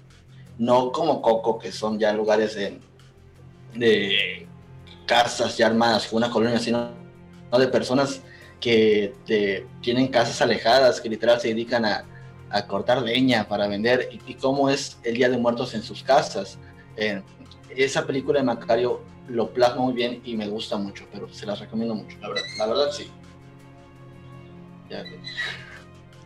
no 0.58 0.90
como 0.90 1.22
Coco, 1.22 1.58
que 1.58 1.70
son 1.70 1.98
ya 1.98 2.12
lugares 2.12 2.54
de, 2.54 2.80
de 3.74 4.46
casas 5.06 5.56
ya 5.56 5.66
armadas, 5.66 6.12
una 6.12 6.30
colonia, 6.30 6.58
sino 6.58 6.90
de 7.56 7.68
personas 7.68 8.22
que 8.60 9.14
te, 9.26 9.66
tienen 9.80 10.08
casas 10.08 10.40
alejadas, 10.40 11.00
que 11.00 11.08
literal 11.08 11.40
se 11.40 11.48
dedican 11.48 11.84
a, 11.84 12.04
a 12.50 12.66
cortar 12.66 13.02
leña 13.02 13.46
para 13.48 13.68
vender 13.68 14.08
y, 14.12 14.32
y, 14.32 14.34
cómo 14.34 14.68
es 14.70 14.98
el 15.02 15.14
Día 15.14 15.28
de 15.28 15.38
Muertos 15.38 15.74
en 15.74 15.82
sus 15.82 16.02
casas. 16.02 16.58
Eh, 16.96 17.22
esa 17.76 18.06
película 18.06 18.40
de 18.40 18.44
Macario 18.44 19.02
lo 19.30 19.50
plasma 19.50 19.82
muy 19.82 19.94
bien 19.94 20.20
y 20.24 20.36
me 20.36 20.48
gusta 20.48 20.76
mucho, 20.76 21.06
pero 21.12 21.28
se 21.28 21.46
las 21.46 21.60
recomiendo 21.60 21.94
mucho, 21.94 22.18
la 22.20 22.28
verdad, 22.28 22.44
la 22.58 22.66
verdad 22.66 22.90
sí. 22.92 23.10
Ya, 24.88 25.04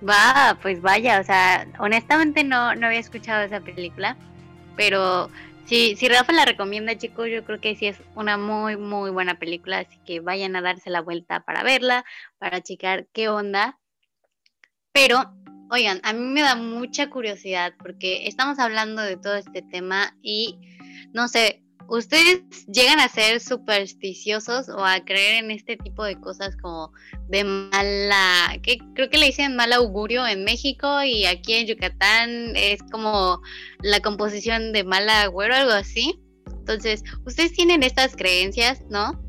Va, 0.07 0.59
pues 0.61 0.81
vaya, 0.81 1.21
o 1.21 1.25
sea, 1.25 1.67
honestamente 1.79 2.45
no, 2.45 2.75
no 2.75 2.87
había 2.87 2.99
escuchado 2.99 3.43
esa 3.43 3.61
película, 3.61 4.17
pero 4.77 5.31
si, 5.67 5.97
si 5.97 6.09
Rafa 6.09 6.33
la 6.33 6.45
recomienda, 6.45 6.97
chicos, 6.97 7.29
yo 7.31 7.45
creo 7.45 7.61
que 7.61 7.77
sí 7.77 7.87
es 7.87 7.99
una 8.15 8.37
muy, 8.37 8.77
muy 8.77 9.11
buena 9.11 9.39
película, 9.39 9.81
así 9.81 9.99
que 10.07 10.21
vayan 10.21 10.57
a 10.57 10.63
darse 10.63 10.91
la 10.91 11.01
vuelta 11.01 11.41
para 11.41 11.63
verla, 11.63 12.05
para 12.39 12.63
checar 12.63 13.07
qué 13.13 13.29
onda. 13.29 13.79
Pero 14.93 15.35
Oigan, 15.71 16.01
a 16.05 16.13
mí 16.13 16.21
me 16.21 16.43
da 16.43 16.55
mucha 16.55 17.11
curiosidad 17.11 17.73
porque 17.79 18.29
estamos 18.29 18.61
hablando 18.61 19.03
de 19.03 19.17
todo 19.17 19.35
este 19.35 19.63
tema 19.63 20.17
y 20.23 20.61
no 21.13 21.27
sé, 21.27 21.64
¿ustedes 21.89 22.43
llegan 22.67 23.01
a 23.01 23.09
ser 23.09 23.41
supersticiosos 23.41 24.69
o 24.69 24.85
a 24.85 25.05
creer 25.05 25.45
en 25.45 25.51
este 25.51 25.77
tipo 25.77 26.05
de 26.05 26.19
cosas 26.21 26.57
como 26.57 26.93
de 27.29 27.45
mala, 27.45 28.59
que 28.63 28.79
creo 28.95 29.11
que 29.11 29.19
le 29.19 29.27
dicen 29.27 29.57
mal 29.57 29.73
augurio 29.73 30.27
en 30.27 30.45
México 30.45 31.03
y 31.03 31.27
aquí 31.27 31.55
en 31.55 31.67
Yucatán 31.67 32.57
es 32.57 32.83
como 32.91 33.41
la 33.81 34.01
composición 34.01 34.73
de 34.73 34.85
mal 34.85 35.09
agüero, 35.09 35.55
algo 35.55 35.73
así? 35.73 36.21
Entonces, 36.47 37.03
ustedes 37.27 37.53
tienen 37.53 37.83
estas 37.83 38.17
creencias, 38.17 38.83
¿no? 38.89 39.21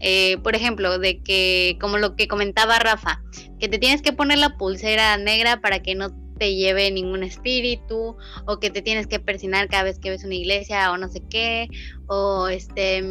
Eh, 0.00 0.38
por 0.42 0.54
ejemplo, 0.54 0.98
de 0.98 1.22
que, 1.22 1.78
como 1.80 1.96
lo 1.98 2.14
que 2.14 2.28
comentaba 2.28 2.78
Rafa, 2.78 3.22
que 3.58 3.68
te 3.68 3.78
tienes 3.78 4.02
que 4.02 4.12
poner 4.12 4.38
la 4.38 4.56
pulsera 4.56 5.16
negra 5.16 5.60
para 5.60 5.82
que 5.82 5.94
no 5.94 6.10
te 6.38 6.54
lleve 6.54 6.90
ningún 6.90 7.22
espíritu, 7.22 8.16
o 8.46 8.60
que 8.60 8.70
te 8.70 8.82
tienes 8.82 9.06
que 9.06 9.20
persinar 9.20 9.68
cada 9.68 9.84
vez 9.84 9.98
que 9.98 10.10
ves 10.10 10.24
una 10.24 10.34
iglesia 10.34 10.90
o 10.92 10.98
no 10.98 11.08
sé 11.08 11.22
qué, 11.28 11.68
o 12.06 12.48
este 12.48 13.02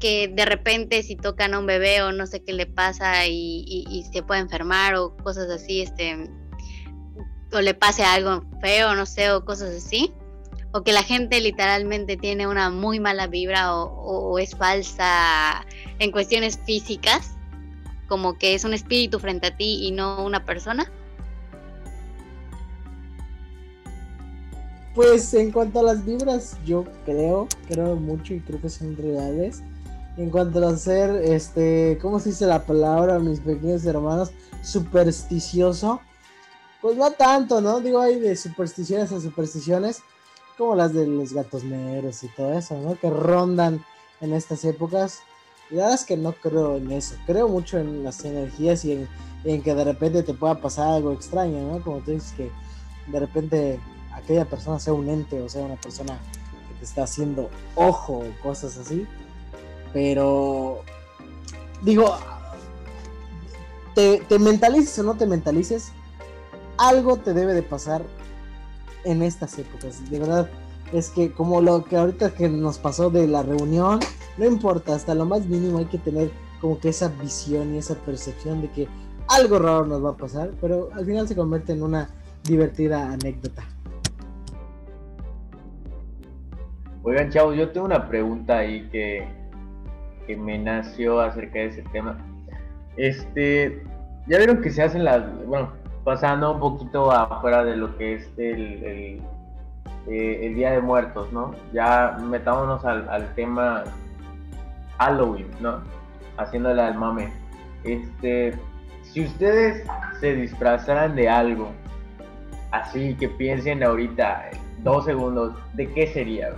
que 0.00 0.28
de 0.28 0.44
repente 0.46 1.02
si 1.02 1.14
tocan 1.14 1.52
a 1.52 1.58
un 1.58 1.66
bebé 1.66 2.02
o 2.02 2.10
no 2.10 2.26
sé 2.26 2.42
qué 2.42 2.54
le 2.54 2.64
pasa 2.64 3.26
y 3.26 4.06
se 4.10 4.22
puede 4.22 4.40
enfermar 4.40 4.94
o 4.94 5.14
cosas 5.16 5.50
así, 5.50 5.82
este 5.82 6.30
o 7.52 7.60
le 7.60 7.74
pase 7.74 8.04
algo 8.04 8.44
feo, 8.62 8.94
no 8.94 9.04
sé, 9.04 9.30
o 9.30 9.44
cosas 9.44 9.74
así 9.74 10.14
o 10.72 10.82
que 10.82 10.92
la 10.92 11.02
gente 11.02 11.40
literalmente 11.40 12.16
tiene 12.16 12.46
una 12.46 12.70
muy 12.70 13.00
mala 13.00 13.26
vibra 13.26 13.74
o, 13.74 13.84
o, 13.84 14.38
es 14.38 14.54
falsa 14.54 15.64
en 15.98 16.12
cuestiones 16.12 16.58
físicas, 16.64 17.36
como 18.08 18.38
que 18.38 18.54
es 18.54 18.64
un 18.64 18.74
espíritu 18.74 19.18
frente 19.18 19.48
a 19.48 19.56
ti 19.56 19.86
y 19.86 19.90
no 19.90 20.24
una 20.24 20.44
persona? 20.44 20.90
Pues 25.02 25.32
en 25.32 25.50
cuanto 25.50 25.80
a 25.80 25.82
las 25.82 26.04
vibras, 26.04 26.58
yo 26.66 26.84
creo, 27.06 27.48
creo 27.66 27.96
mucho 27.96 28.34
y 28.34 28.40
creo 28.40 28.60
que 28.60 28.68
son 28.68 28.98
reales. 28.98 29.62
En 30.18 30.28
cuanto 30.28 30.68
a 30.68 30.76
ser, 30.76 31.24
este, 31.24 31.98
¿cómo 32.02 32.20
se 32.20 32.28
dice 32.28 32.44
la 32.44 32.66
palabra, 32.66 33.18
mis 33.18 33.40
pequeños 33.40 33.86
hermanos? 33.86 34.30
Supersticioso. 34.62 36.02
Pues 36.82 36.98
no 36.98 37.12
tanto, 37.12 37.62
¿no? 37.62 37.80
Digo, 37.80 37.98
hay 37.98 38.20
de 38.20 38.36
supersticiones 38.36 39.10
a 39.10 39.22
supersticiones 39.22 40.02
como 40.58 40.74
las 40.74 40.92
de 40.92 41.06
los 41.06 41.32
gatos 41.32 41.64
negros 41.64 42.22
y 42.22 42.28
todo 42.28 42.52
eso, 42.52 42.78
¿no? 42.78 42.94
Que 42.94 43.08
rondan 43.08 43.82
en 44.20 44.34
estas 44.34 44.66
épocas. 44.66 45.20
Y 45.70 45.76
la 45.76 45.84
verdad 45.84 45.98
es 45.98 46.04
que 46.04 46.18
no 46.18 46.32
creo 46.32 46.76
en 46.76 46.92
eso. 46.92 47.14
Creo 47.24 47.48
mucho 47.48 47.78
en 47.78 48.04
las 48.04 48.22
energías 48.26 48.84
y 48.84 49.06
en, 49.44 49.62
que 49.62 49.74
de 49.74 49.84
repente 49.84 50.22
te 50.24 50.34
pueda 50.34 50.60
pasar 50.60 50.88
algo 50.88 51.12
extraño, 51.12 51.58
¿no? 51.72 51.82
Como 51.82 52.00
tú 52.00 52.10
dices 52.10 52.34
que 52.36 52.50
de 53.10 53.18
repente 53.18 53.80
aquella 54.12 54.44
persona 54.44 54.78
sea 54.78 54.92
un 54.92 55.08
ente 55.08 55.40
o 55.40 55.48
sea 55.48 55.62
una 55.62 55.76
persona 55.76 56.18
que 56.68 56.74
te 56.78 56.84
está 56.84 57.04
haciendo 57.04 57.50
ojo 57.74 58.18
o 58.18 58.42
cosas 58.42 58.76
así. 58.78 59.06
Pero 59.92 60.82
digo, 61.82 62.14
te, 63.94 64.18
te 64.28 64.38
mentalices 64.38 64.98
o 64.98 65.02
no 65.02 65.14
te 65.16 65.26
mentalices, 65.26 65.92
algo 66.76 67.16
te 67.16 67.34
debe 67.34 67.54
de 67.54 67.62
pasar 67.62 68.02
en 69.04 69.22
estas 69.22 69.58
épocas. 69.58 70.08
De 70.10 70.18
verdad, 70.18 70.48
es 70.92 71.10
que 71.10 71.32
como 71.32 71.60
lo 71.60 71.84
que 71.84 71.96
ahorita 71.96 72.34
que 72.34 72.48
nos 72.48 72.78
pasó 72.78 73.10
de 73.10 73.26
la 73.26 73.42
reunión, 73.42 74.00
no 74.36 74.46
importa, 74.46 74.94
hasta 74.94 75.14
lo 75.14 75.24
más 75.24 75.46
mínimo 75.46 75.78
hay 75.78 75.86
que 75.86 75.98
tener 75.98 76.30
como 76.60 76.78
que 76.78 76.90
esa 76.90 77.08
visión 77.08 77.74
y 77.74 77.78
esa 77.78 77.94
percepción 77.94 78.60
de 78.60 78.70
que 78.70 78.88
algo 79.28 79.58
raro 79.58 79.86
nos 79.86 80.04
va 80.04 80.10
a 80.10 80.16
pasar, 80.16 80.52
pero 80.60 80.90
al 80.94 81.06
final 81.06 81.26
se 81.28 81.36
convierte 81.36 81.72
en 81.72 81.82
una 81.82 82.10
divertida 82.44 83.12
anécdota. 83.12 83.64
Oigan, 87.02 87.30
chavos, 87.30 87.56
yo 87.56 87.70
tengo 87.70 87.86
una 87.86 88.08
pregunta 88.08 88.58
ahí 88.58 88.86
que, 88.92 89.26
que 90.26 90.36
me 90.36 90.58
nació 90.58 91.20
acerca 91.20 91.60
de 91.60 91.66
ese 91.66 91.82
tema. 91.92 92.18
Este, 92.98 93.82
ya 94.26 94.36
vieron 94.36 94.60
que 94.60 94.70
se 94.70 94.82
hacen 94.82 95.04
las, 95.04 95.22
bueno, 95.46 95.72
pasando 96.04 96.52
un 96.52 96.60
poquito 96.60 97.10
afuera 97.10 97.64
de 97.64 97.76
lo 97.76 97.96
que 97.96 98.16
es 98.16 98.30
el, 98.36 98.84
el, 98.84 99.22
eh, 100.08 100.52
Día 100.54 100.72
de 100.72 100.82
Muertos, 100.82 101.32
¿no? 101.32 101.54
Ya 101.72 102.18
metámonos 102.22 102.84
al, 102.84 103.08
al, 103.08 103.34
tema 103.34 103.84
Halloween, 104.98 105.48
¿no? 105.60 105.80
Haciéndole 106.36 106.82
al 106.82 106.96
mame. 106.96 107.32
Este, 107.84 108.52
si 109.02 109.24
ustedes 109.24 109.86
se 110.20 110.34
disfrazaran 110.34 111.16
de 111.16 111.30
algo, 111.30 111.70
así 112.72 113.14
que 113.14 113.28
piensen 113.30 113.82
ahorita, 113.82 114.50
dos 114.82 115.06
segundos, 115.06 115.54
¿de 115.72 115.90
qué 115.92 116.06
sería? 116.08 116.50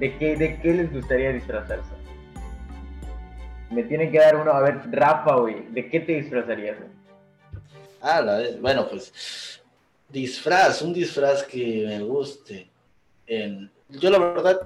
¿De 0.00 0.16
qué, 0.16 0.34
¿De 0.34 0.58
qué 0.60 0.72
les 0.72 0.90
gustaría 0.90 1.30
disfrazarse? 1.30 1.90
Me 3.70 3.82
tienen 3.82 4.10
que 4.10 4.18
dar 4.18 4.34
uno. 4.34 4.50
A 4.50 4.62
ver, 4.62 4.80
Rafa, 4.90 5.36
güey, 5.36 5.66
¿de 5.68 5.90
qué 5.90 6.00
te 6.00 6.12
disfrazarías? 6.22 6.78
Ah, 8.00 8.22
la 8.22 8.38
vez. 8.38 8.58
Bueno, 8.60 8.88
pues 8.88 9.60
disfraz, 10.08 10.80
un 10.80 10.94
disfraz 10.94 11.42
que 11.44 11.84
me 11.86 12.00
guste. 12.00 12.66
yo 13.90 14.10
la 14.10 14.18
verdad, 14.18 14.60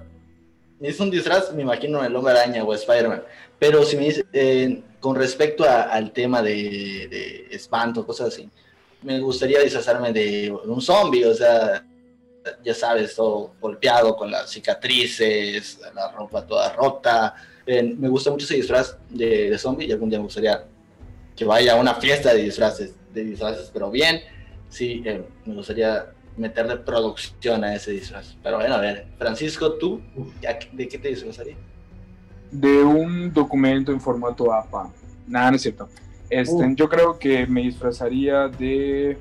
hice 0.81 1.03
un 1.03 1.11
disfraz, 1.11 1.53
me 1.53 1.63
imagino 1.63 2.05
el 2.05 2.15
hombre 2.15 2.33
araña 2.33 2.63
o 2.63 2.73
Spider-Man. 2.73 3.25
Pero 3.59 3.83
si 3.83 3.97
me 3.97 4.05
dice, 4.05 4.83
con 5.01 5.17
respecto 5.17 5.65
a, 5.65 5.83
al 5.83 6.13
tema 6.13 6.43
de, 6.43 7.09
de, 7.11 7.49
espanto, 7.51 8.07
cosas 8.07 8.29
así, 8.29 8.49
me 9.03 9.19
gustaría 9.19 9.59
disfrazarme 9.61 10.13
de 10.13 10.57
un 10.65 10.81
zombie, 10.81 11.27
o 11.27 11.35
sea, 11.35 11.85
ya 12.63 12.75
sabes, 12.75 13.15
todo 13.15 13.55
golpeado 13.61 14.17
con 14.17 14.31
las 14.31 14.51
cicatrices, 14.51 15.81
la 15.95 16.11
ropa 16.11 16.47
toda 16.47 16.73
rota. 16.73 17.35
me 17.67 18.09
gusta 18.09 18.31
mucho 18.31 18.45
ese 18.45 18.57
disfraz 18.57 18.97
de, 19.09 19.51
de 19.51 19.59
zombie 19.59 19.87
y 19.87 19.93
algún 19.93 20.11
día 20.11 20.19
me 20.19 20.25
gustaría 20.25 20.65
que 21.37 21.45
vaya 21.45 21.75
a 21.75 21.77
una 21.77 21.95
fiesta 21.95 22.33
de 22.33 22.43
disfraces, 22.43 22.95
de 23.13 23.25
disfraces, 23.25 23.71
pero 23.73 23.91
bien, 23.91 24.21
sí, 24.69 25.03
eh, 25.05 25.25
me 25.45 25.55
gustaría 25.55 26.07
meterle 26.37 26.77
producción 26.77 27.65
a 27.65 27.75
ese 27.75 27.93
disfraz. 27.93 28.37
Pero 28.43 28.57
bueno, 28.57 28.75
a 28.75 28.81
ver, 28.81 29.07
Francisco, 29.19 29.75
¿tú 29.75 30.01
de 30.73 30.89
qué 30.89 30.99
te 30.99 31.09
disfrazarías? 31.09 31.59
De 32.51 32.83
un 32.83 33.33
documento 33.33 33.93
en 33.93 34.01
formato 34.01 34.53
APA. 34.53 34.93
Nada, 35.27 35.51
no 35.51 35.57
es 35.57 35.63
cierto. 35.63 35.89
Este, 36.31 36.75
Yo 36.75 36.89
creo 36.89 37.19
que 37.19 37.47
me 37.47 37.63
disfrazaría 37.63 38.49
de... 38.49 39.19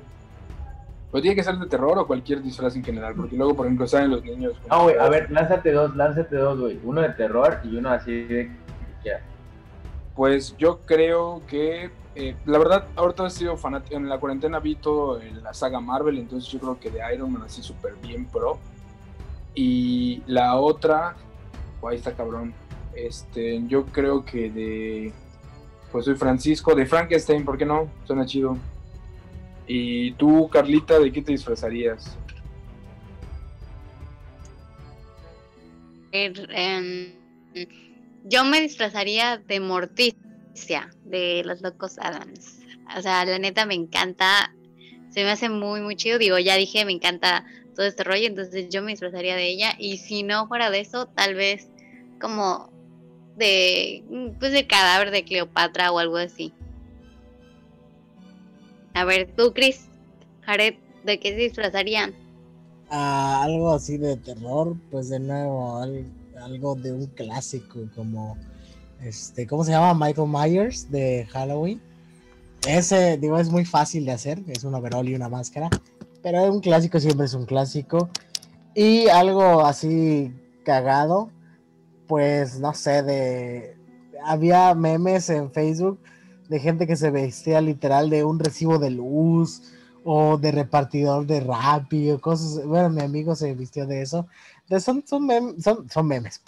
Pues 1.14 1.22
tiene 1.22 1.36
que 1.36 1.44
ser 1.44 1.56
de 1.56 1.66
terror 1.66 1.96
o 1.96 2.08
cualquier 2.08 2.42
disfraz 2.42 2.74
en 2.74 2.82
general, 2.82 3.14
porque 3.14 3.36
luego, 3.36 3.54
por 3.54 3.66
ejemplo, 3.66 3.86
salen 3.86 4.10
los 4.10 4.24
niños... 4.24 4.54
Ah, 4.68 4.82
güey, 4.82 4.98
a 4.98 5.08
ver, 5.08 5.30
lánzate 5.30 5.70
dos, 5.70 5.94
lánzate 5.94 6.34
dos, 6.34 6.58
güey. 6.58 6.80
Uno 6.82 7.02
de 7.02 7.10
terror 7.10 7.60
y 7.62 7.76
uno 7.76 7.90
así 7.90 8.24
de... 8.24 8.50
Pues 10.16 10.56
yo 10.56 10.80
creo 10.80 11.40
que 11.46 11.92
eh, 12.16 12.34
la 12.46 12.58
verdad, 12.58 12.88
ahorita 12.96 13.28
he 13.28 13.30
sido 13.30 13.56
fanático. 13.56 13.94
En 13.94 14.08
la 14.08 14.18
cuarentena 14.18 14.58
vi 14.58 14.74
todo 14.74 15.20
en 15.20 15.40
la 15.40 15.54
saga 15.54 15.78
Marvel, 15.78 16.18
entonces 16.18 16.50
yo 16.50 16.58
creo 16.58 16.80
que 16.80 16.90
de 16.90 16.98
Iron 17.14 17.32
Man 17.32 17.42
así 17.42 17.62
súper 17.62 17.94
bien 18.02 18.26
pro. 18.26 18.58
Y 19.54 20.20
la 20.26 20.56
otra, 20.56 21.14
oh, 21.80 21.90
ahí 21.90 21.96
está 21.96 22.14
cabrón. 22.14 22.52
Este, 22.92 23.64
yo 23.68 23.86
creo 23.86 24.24
que 24.24 24.50
de. 24.50 25.12
Pues 25.92 26.06
soy 26.06 26.16
Francisco, 26.16 26.74
de 26.74 26.86
Frankenstein, 26.86 27.44
¿por 27.44 27.56
qué 27.56 27.66
no? 27.66 27.88
Suena 28.04 28.26
chido. 28.26 28.58
Y 29.66 30.12
tú, 30.12 30.48
Carlita, 30.50 30.98
¿de 30.98 31.10
qué 31.10 31.22
te 31.22 31.32
disfrazarías? 31.32 32.18
Em, 36.12 37.12
yo 38.24 38.44
me 38.44 38.60
disfrazaría 38.60 39.38
de 39.38 39.58
Mortis 39.60 40.14
de 41.04 41.42
Los 41.44 41.60
Locos 41.62 41.98
Adams. 41.98 42.60
O 42.96 43.02
sea, 43.02 43.24
la 43.24 43.38
neta 43.38 43.66
me 43.66 43.74
encanta, 43.74 44.54
se 45.10 45.24
me 45.24 45.30
hace 45.30 45.48
muy, 45.48 45.80
muy 45.80 45.96
chido. 45.96 46.18
Digo, 46.18 46.38
ya 46.38 46.56
dije, 46.56 46.84
me 46.84 46.92
encanta 46.92 47.44
todo 47.74 47.86
este 47.86 48.04
rollo, 48.04 48.26
entonces 48.26 48.68
yo 48.70 48.82
me 48.82 48.92
disfrazaría 48.92 49.34
de 49.36 49.48
ella. 49.48 49.74
Y 49.78 49.98
si 49.98 50.22
no 50.22 50.46
fuera 50.46 50.70
de 50.70 50.80
eso, 50.80 51.06
tal 51.06 51.34
vez 51.34 51.68
como 52.20 52.72
de, 53.36 54.04
pues 54.38 54.52
de 54.52 54.66
cadáver 54.66 55.10
de 55.10 55.24
Cleopatra 55.24 55.90
o 55.90 55.98
algo 55.98 56.16
así. 56.16 56.52
A 58.94 59.04
ver, 59.04 59.28
tú, 59.36 59.52
Chris, 59.52 59.86
Jared, 60.42 60.74
¿de 61.04 61.18
qué 61.18 61.30
se 61.30 61.36
disfrazarían? 61.36 62.14
Ah, 62.90 63.42
algo 63.42 63.72
así 63.72 63.98
de 63.98 64.16
terror, 64.16 64.76
pues 64.90 65.08
de 65.08 65.18
nuevo, 65.18 65.82
algo 66.40 66.74
de 66.76 66.92
un 66.92 67.06
clásico 67.06 67.80
como 67.94 68.36
este, 69.02 69.46
¿cómo 69.46 69.64
se 69.64 69.72
llama? 69.72 69.94
Michael 69.94 70.28
Myers 70.28 70.90
de 70.90 71.26
Halloween. 71.32 71.80
Ese, 72.68 73.18
digo, 73.18 73.38
es 73.38 73.50
muy 73.50 73.64
fácil 73.64 74.06
de 74.06 74.12
hacer, 74.12 74.40
es 74.46 74.64
un 74.64 74.74
overall 74.74 75.08
y 75.08 75.14
una 75.14 75.28
máscara, 75.28 75.68
pero 76.22 76.44
un 76.52 76.60
clásico 76.60 77.00
siempre 77.00 77.26
es 77.26 77.34
un 77.34 77.46
clásico. 77.46 78.08
Y 78.74 79.08
algo 79.08 79.60
así 79.66 80.32
cagado, 80.64 81.30
pues 82.06 82.60
no 82.60 82.74
sé, 82.74 83.02
de... 83.02 83.76
Había 84.24 84.74
memes 84.74 85.28
en 85.28 85.50
Facebook 85.52 85.98
de 86.48 86.60
gente 86.60 86.86
que 86.86 86.96
se 86.96 87.10
vestía 87.10 87.60
literal 87.60 88.10
de 88.10 88.24
un 88.24 88.38
recibo 88.38 88.78
de 88.78 88.90
luz 88.90 89.72
o 90.04 90.36
de 90.36 90.52
repartidor 90.52 91.26
de 91.26 91.40
Rappi 91.40 92.10
o 92.10 92.20
cosas. 92.20 92.64
Bueno, 92.66 92.90
mi 92.90 93.02
amigo 93.02 93.34
se 93.34 93.54
vistió 93.54 93.86
de 93.86 94.02
eso. 94.02 94.26
son, 94.80 95.02
son, 95.06 95.28
son, 95.60 95.88
son 95.90 96.06
memes 96.06 96.42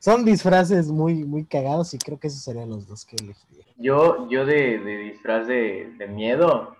son 0.00 0.24
disfraces 0.24 0.90
muy, 0.90 1.24
muy 1.24 1.44
cagados 1.44 1.92
y 1.94 1.98
creo 1.98 2.18
que 2.18 2.28
esos 2.28 2.42
serían 2.42 2.70
los 2.70 2.88
dos 2.88 3.04
que 3.04 3.16
elegiría. 3.16 3.64
Yo, 3.76 4.28
yo 4.30 4.46
de, 4.46 4.78
disfraz 4.78 5.46
de, 5.46 6.08
miedo, 6.08 6.74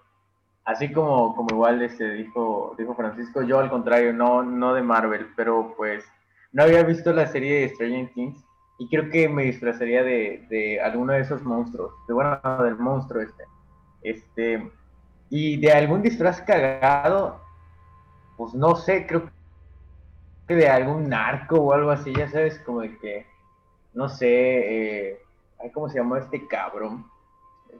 así 0.64 0.90
como, 0.90 1.36
como 1.36 1.48
igual 1.52 1.82
este 1.82 2.12
dijo, 2.14 2.74
dijo 2.78 2.94
Francisco, 2.94 3.42
yo 3.42 3.58
al 3.58 3.70
contrario, 3.70 4.14
no, 4.14 4.42
no 4.42 4.72
de 4.72 4.82
Marvel, 4.82 5.26
pero 5.36 5.74
pues 5.76 6.02
no 6.52 6.62
había 6.62 6.82
visto 6.82 7.12
la 7.12 7.26
serie 7.26 7.60
de 7.60 7.68
Stranger 7.68 8.10
Things 8.14 8.42
y 8.80 8.88
creo 8.88 9.10
que 9.10 9.28
me 9.28 9.42
disfrazaría 9.42 10.02
de, 10.02 10.46
de 10.48 10.80
alguno 10.80 11.12
de 11.12 11.20
esos 11.20 11.42
monstruos, 11.42 11.92
de 12.08 12.14
bueno, 12.14 12.40
del 12.64 12.78
monstruo 12.78 13.20
este. 13.20 13.44
Este, 14.00 14.72
y 15.28 15.60
de 15.60 15.70
algún 15.70 16.00
disfraz 16.00 16.40
cagado, 16.40 17.42
pues 18.38 18.54
no 18.54 18.74
sé, 18.76 19.06
creo 19.06 19.30
que 20.48 20.54
de 20.54 20.66
algún 20.70 21.10
narco 21.10 21.56
o 21.56 21.74
algo 21.74 21.90
así, 21.90 22.14
ya 22.14 22.30
sabes, 22.30 22.58
como 22.60 22.80
de 22.80 22.96
que, 22.96 23.26
no 23.92 24.08
sé, 24.08 25.10
eh, 25.10 25.22
¿cómo 25.74 25.90
se 25.90 25.98
llamó 25.98 26.16
este 26.16 26.48
cabrón? 26.48 27.04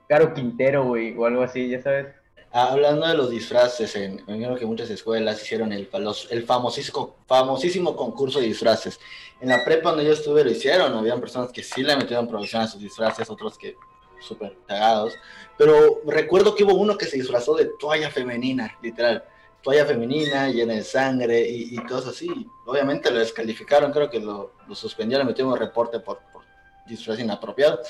Caro 0.06 0.34
Quintero, 0.34 0.84
güey, 0.84 1.16
o 1.16 1.24
algo 1.24 1.42
así, 1.42 1.66
ya 1.70 1.80
sabes. 1.80 2.14
Hablando 2.52 3.06
de 3.06 3.14
los 3.14 3.30
disfraces, 3.30 3.94
en, 3.94 4.24
me 4.26 4.58
que 4.58 4.66
muchas 4.66 4.90
escuelas 4.90 5.40
hicieron 5.40 5.72
el, 5.72 5.88
el 6.30 6.42
famosísimo, 6.44 7.16
famosísimo 7.26 7.94
concurso 7.94 8.40
de 8.40 8.46
disfraces. 8.46 8.98
En 9.40 9.50
la 9.50 9.64
prepa 9.64 9.90
donde 9.90 10.04
yo 10.04 10.12
estuve 10.12 10.42
lo 10.42 10.50
hicieron, 10.50 10.92
habían 10.94 11.20
personas 11.20 11.52
que 11.52 11.62
sí 11.62 11.82
le 11.82 11.96
metieron 11.96 12.26
producción 12.26 12.62
a 12.62 12.66
sus 12.66 12.80
disfraces, 12.80 13.30
otros 13.30 13.56
que 13.56 13.76
súper 14.20 14.56
cagados. 14.66 15.12
Pero 15.56 16.02
recuerdo 16.06 16.54
que 16.54 16.64
hubo 16.64 16.74
uno 16.74 16.98
que 16.98 17.06
se 17.06 17.16
disfrazó 17.16 17.54
de 17.54 17.70
toalla 17.78 18.10
femenina, 18.10 18.76
literal 18.82 19.24
toalla 19.62 19.84
femenina 19.84 20.48
llena 20.48 20.74
de 20.74 20.84
sangre 20.84 21.48
y, 21.48 21.74
y 21.74 21.78
cosas 21.78 22.14
así. 22.14 22.30
Obviamente 22.66 23.10
lo 23.10 23.18
descalificaron, 23.18 23.92
creo 23.92 24.10
que 24.10 24.18
lo, 24.18 24.54
lo 24.66 24.74
suspendieron, 24.74 25.26
metieron 25.26 25.52
un 25.52 25.58
reporte 25.58 26.00
por, 26.00 26.20
por 26.32 26.42
disfraz 26.86 27.18
inapropiado. 27.18 27.80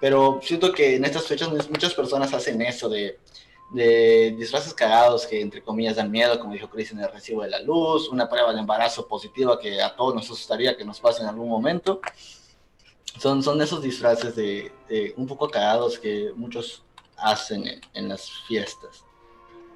Pero 0.00 0.40
siento 0.42 0.72
que 0.72 0.96
en 0.96 1.04
estas 1.04 1.26
fechas 1.26 1.50
muchas 1.50 1.94
personas 1.94 2.32
hacen 2.32 2.62
eso 2.62 2.88
de, 2.88 3.18
de 3.70 4.34
disfraces 4.36 4.74
cagados 4.74 5.26
que 5.26 5.40
entre 5.40 5.62
comillas 5.62 5.96
dan 5.96 6.10
miedo, 6.10 6.38
como 6.40 6.52
dijo 6.52 6.68
Chris 6.68 6.92
en 6.92 7.00
el 7.00 7.10
recibo 7.10 7.42
de 7.42 7.50
la 7.50 7.60
luz, 7.60 8.08
una 8.08 8.28
prueba 8.28 8.52
de 8.52 8.60
embarazo 8.60 9.06
positiva 9.06 9.58
que 9.58 9.80
a 9.80 9.94
todos 9.94 10.14
nos 10.14 10.24
asustaría 10.24 10.76
que 10.76 10.84
nos 10.84 11.00
pase 11.00 11.22
en 11.22 11.28
algún 11.28 11.48
momento. 11.48 12.00
Son, 13.18 13.42
son 13.42 13.60
esos 13.60 13.82
disfraces 13.82 14.34
de, 14.34 14.72
un 15.16 15.26
poco 15.26 15.48
cagados 15.48 15.98
que 15.98 16.32
muchos 16.34 16.82
hacen 17.16 17.66
en, 17.66 17.80
en 17.94 18.08
las 18.08 18.30
fiestas. 18.46 19.04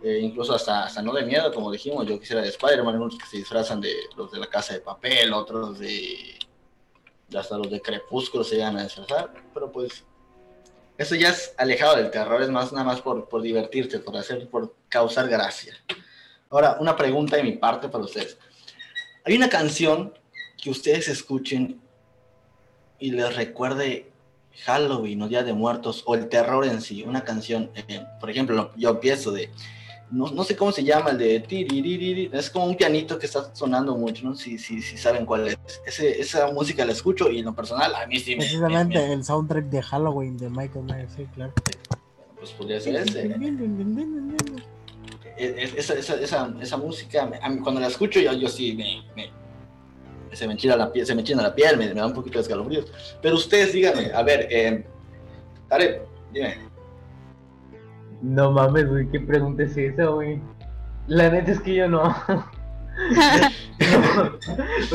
Eh, 0.02 0.20
incluso 0.20 0.54
hasta, 0.54 0.84
hasta 0.84 1.00
no 1.00 1.14
de 1.14 1.24
miedo, 1.24 1.52
como 1.52 1.70
dijimos, 1.70 2.06
yo 2.06 2.18
quisiera 2.20 2.42
de 2.42 2.48
Spider-Man, 2.48 2.96
unos 2.96 3.16
que 3.16 3.26
se 3.26 3.38
disfrazan 3.38 3.80
de 3.80 3.94
los 4.16 4.30
de 4.30 4.38
la 4.38 4.48
casa 4.48 4.74
de 4.74 4.80
papel, 4.80 5.32
otros 5.32 5.78
de 5.78 6.38
hasta 7.34 7.56
los 7.56 7.70
de 7.70 7.80
Crepúsculo 7.80 8.44
se 8.44 8.56
llegan 8.56 8.76
a 8.76 8.84
disfrazar, 8.84 9.32
pero 9.52 9.72
pues 9.72 10.04
eso 10.96 11.14
ya 11.14 11.30
es 11.30 11.54
alejado 11.56 11.96
del 11.96 12.10
terror, 12.10 12.42
es 12.42 12.50
más 12.50 12.72
nada 12.72 12.84
más 12.84 13.00
por, 13.00 13.28
por 13.28 13.42
divertirte, 13.42 13.98
por 13.98 14.16
hacer, 14.16 14.48
por 14.48 14.74
causar 14.88 15.28
gracia. 15.28 15.74
Ahora, 16.50 16.76
una 16.80 16.96
pregunta 16.96 17.36
de 17.36 17.42
mi 17.42 17.52
parte 17.52 17.88
para 17.88 18.04
ustedes. 18.04 18.38
Hay 19.24 19.34
una 19.36 19.48
canción 19.48 20.12
que 20.62 20.70
ustedes 20.70 21.08
escuchen 21.08 21.80
y 22.98 23.10
les 23.10 23.34
recuerde 23.34 24.12
Halloween 24.64 25.22
o 25.22 25.28
Día 25.28 25.42
de 25.42 25.52
Muertos 25.52 26.02
o 26.06 26.14
el 26.14 26.28
terror 26.28 26.64
en 26.64 26.80
sí, 26.80 27.02
una 27.02 27.24
canción, 27.24 27.70
eh, 27.74 28.06
por 28.20 28.30
ejemplo, 28.30 28.72
yo 28.76 28.90
empiezo 28.90 29.32
de 29.32 29.50
no, 30.10 30.44
sé 30.44 30.56
cómo 30.56 30.70
se 30.70 30.84
llama, 30.84 31.10
el 31.10 31.18
de 31.18 32.30
es 32.32 32.50
como 32.50 32.66
un 32.66 32.76
pianito 32.76 33.18
que 33.18 33.26
está 33.26 33.54
sonando 33.54 33.96
mucho, 33.96 34.24
no 34.24 34.34
si, 34.34 34.58
si, 34.58 34.80
si 34.80 34.96
saben 34.96 35.26
cuál 35.26 35.48
es. 35.48 35.58
esa 35.98 36.50
música 36.52 36.84
la 36.84 36.92
escucho 36.92 37.30
y 37.30 37.40
en 37.40 37.46
lo 37.46 37.54
personal 37.54 37.94
a 37.94 38.06
mí 38.06 38.18
sí 38.20 38.32
me... 38.32 38.44
Precisamente 38.44 39.12
el 39.12 39.24
soundtrack 39.24 39.64
de 39.66 39.82
Halloween 39.82 40.36
de 40.36 40.50
Michael 40.50 40.84
Myers, 40.84 41.12
sí, 41.16 41.26
claro. 41.34 41.52
Pues 42.38 42.50
podría 42.52 42.80
ser 42.80 42.96
ese. 42.96 43.34
Esa, 45.36 45.94
esa, 45.94 46.14
esa, 46.14 46.54
esa 46.60 46.76
música, 46.76 47.28
cuando 47.62 47.80
la 47.80 47.88
escucho 47.88 48.20
yo, 48.20 48.32
yo 48.34 48.48
sí 48.48 48.74
me, 48.74 49.30
se 50.32 50.46
me 50.46 50.52
enchina 50.52 50.76
la 50.76 50.92
piel, 50.92 51.06
se 51.06 51.14
me 51.14 51.22
enchina 51.22 51.42
la 51.42 51.54
piel, 51.54 51.76
me, 51.76 51.88
da 51.92 52.06
un 52.06 52.12
poquito 52.12 52.38
de 52.38 52.42
escalofríos. 52.42 52.86
Pero 53.20 53.36
ustedes 53.36 53.72
díganme, 53.72 54.12
a 54.12 54.22
ver, 54.22 54.46
eh, 54.50 54.84
dime, 56.32 56.58
no 58.24 58.50
mames, 58.52 58.88
güey, 58.88 59.08
¿qué 59.10 59.20
pregunta 59.20 59.64
es 59.64 59.76
esa, 59.76 60.06
güey? 60.06 60.40
La 61.06 61.28
neta 61.28 61.52
es 61.52 61.60
que 61.60 61.74
yo 61.74 61.86
no. 61.88 62.02
o 62.04 62.16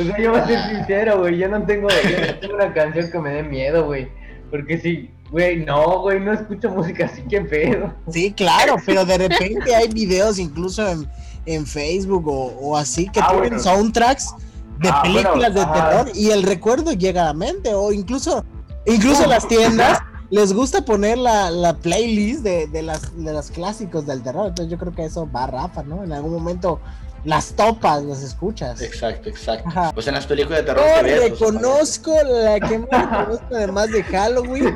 sea, 0.01 0.19
yo 0.19 0.31
voy 0.31 0.39
a 0.39 0.47
ser 0.47 0.75
sincero, 0.75 1.19
güey, 1.19 1.37
yo 1.37 1.47
no 1.47 1.63
tengo, 1.63 1.89
yo 1.89 2.25
no 2.25 2.39
tengo 2.39 2.55
una 2.55 2.73
canción 2.73 3.11
que 3.11 3.19
me 3.19 3.29
dé 3.33 3.43
miedo, 3.43 3.85
güey. 3.85 4.09
Porque 4.49 4.79
si, 4.79 5.11
güey, 5.29 5.63
no, 5.63 6.01
güey, 6.01 6.19
no 6.19 6.33
escucho 6.33 6.71
música 6.71 7.05
así, 7.05 7.21
que 7.21 7.41
pedo. 7.41 7.93
Sí, 8.09 8.33
claro, 8.33 8.77
pero 8.83 9.05
de 9.05 9.19
repente 9.19 9.75
hay 9.75 9.89
videos 9.89 10.39
incluso 10.39 10.87
en, 10.87 11.07
en 11.45 11.67
Facebook 11.67 12.25
o, 12.27 12.75
así 12.75 13.07
que 13.09 13.19
ah, 13.19 13.29
tienen 13.31 13.59
soundtracks 13.59 14.33
de 14.79 14.89
ah, 14.89 15.03
películas 15.03 15.53
de 15.53 15.65
terror 15.65 16.11
y 16.15 16.31
el 16.31 16.41
recuerdo 16.41 16.93
llega 16.93 17.21
a 17.21 17.25
la 17.25 17.33
mente 17.33 17.75
o 17.75 17.91
incluso 17.91 18.43
incluso 18.85 19.27
las 19.27 19.47
tiendas 19.47 19.99
les 20.29 20.53
gusta 20.53 20.85
poner 20.85 21.17
la, 21.17 21.49
la 21.51 21.73
playlist 21.75 22.41
de, 22.43 22.67
de, 22.67 22.81
las, 22.81 23.15
de 23.15 23.33
los 23.33 23.49
clásicos 23.51 24.05
del 24.05 24.21
terror. 24.21 24.47
Entonces 24.49 24.71
yo 24.71 24.77
creo 24.77 24.93
que 24.93 25.05
eso 25.05 25.29
va 25.31 25.45
a 25.45 25.47
Rafa, 25.47 25.83
¿no? 25.83 26.03
En 26.03 26.11
algún 26.11 26.33
momento 26.33 26.79
las 27.25 27.53
topas, 27.53 28.03
las 28.03 28.23
escuchas. 28.23 28.79
Exacto, 28.81 29.27
exacto. 29.29 29.69
Pues 29.93 30.07
en 30.07 30.13
las 30.13 30.25
películas 30.25 30.59
de 30.59 30.65
terror 30.67 30.85
Yo 31.05 31.21
reconozco 31.29 32.13
la 32.23 32.59
que 32.59 32.79
más 32.79 32.89
reconozco 33.11 33.55
además 33.55 33.91
de 33.91 34.03
Halloween 34.03 34.75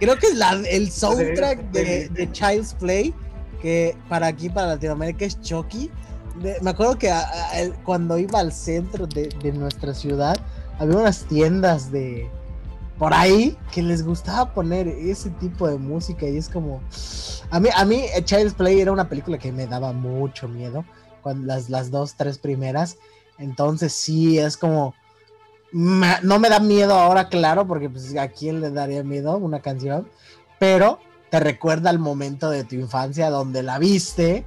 Creo 0.00 0.16
que 0.18 0.26
es 0.26 0.34
la, 0.34 0.52
el 0.68 0.90
soundtrack 0.90 1.70
de, 1.70 2.08
de 2.10 2.30
Child's 2.32 2.74
Play, 2.74 3.14
que 3.62 3.96
para 4.10 4.26
aquí, 4.26 4.50
para 4.50 4.66
Latinoamérica, 4.68 5.24
es 5.24 5.40
Chucky. 5.40 5.90
De- 6.42 6.58
me 6.60 6.68
acuerdo 6.70 6.98
que 6.98 7.10
a- 7.10 7.20
a- 7.26 7.60
el- 7.60 7.72
cuando 7.76 8.18
iba 8.18 8.38
al 8.40 8.52
centro 8.52 9.06
de, 9.06 9.28
de 9.42 9.52
nuestra 9.52 9.94
ciudad, 9.94 10.36
había 10.78 10.96
unas 10.98 11.20
tiendas 11.24 11.90
de 11.90 12.28
por 12.98 13.12
ahí 13.14 13.56
que 13.72 13.82
les 13.82 14.04
gustaba 14.04 14.52
poner 14.54 14.88
ese 14.88 15.30
tipo 15.30 15.68
de 15.68 15.76
música 15.78 16.26
y 16.26 16.36
es 16.36 16.48
como 16.48 16.80
a 17.50 17.60
mí 17.60 17.68
a 17.74 17.84
mí 17.84 18.04
eh, 18.14 18.24
Child's 18.24 18.54
Play 18.54 18.80
era 18.80 18.92
una 18.92 19.08
película 19.08 19.38
que 19.38 19.52
me 19.52 19.66
daba 19.66 19.92
mucho 19.92 20.48
miedo 20.48 20.84
las 21.42 21.68
las 21.70 21.90
dos 21.90 22.14
tres 22.16 22.38
primeras 22.38 22.96
entonces 23.38 23.92
sí 23.92 24.38
es 24.38 24.56
como 24.56 24.94
no 25.72 26.38
me 26.38 26.48
da 26.48 26.60
miedo 26.60 26.94
ahora 26.94 27.28
claro 27.28 27.66
porque 27.66 27.90
pues 27.90 28.16
a 28.16 28.28
quién 28.28 28.60
le 28.60 28.70
daría 28.70 29.02
miedo 29.02 29.36
una 29.36 29.60
canción 29.60 30.08
pero 30.58 30.98
te 31.30 31.40
recuerda 31.40 31.90
al 31.90 31.98
momento 31.98 32.48
de 32.50 32.64
tu 32.64 32.76
infancia 32.76 33.28
donde 33.30 33.62
la 33.62 33.78
viste 33.78 34.46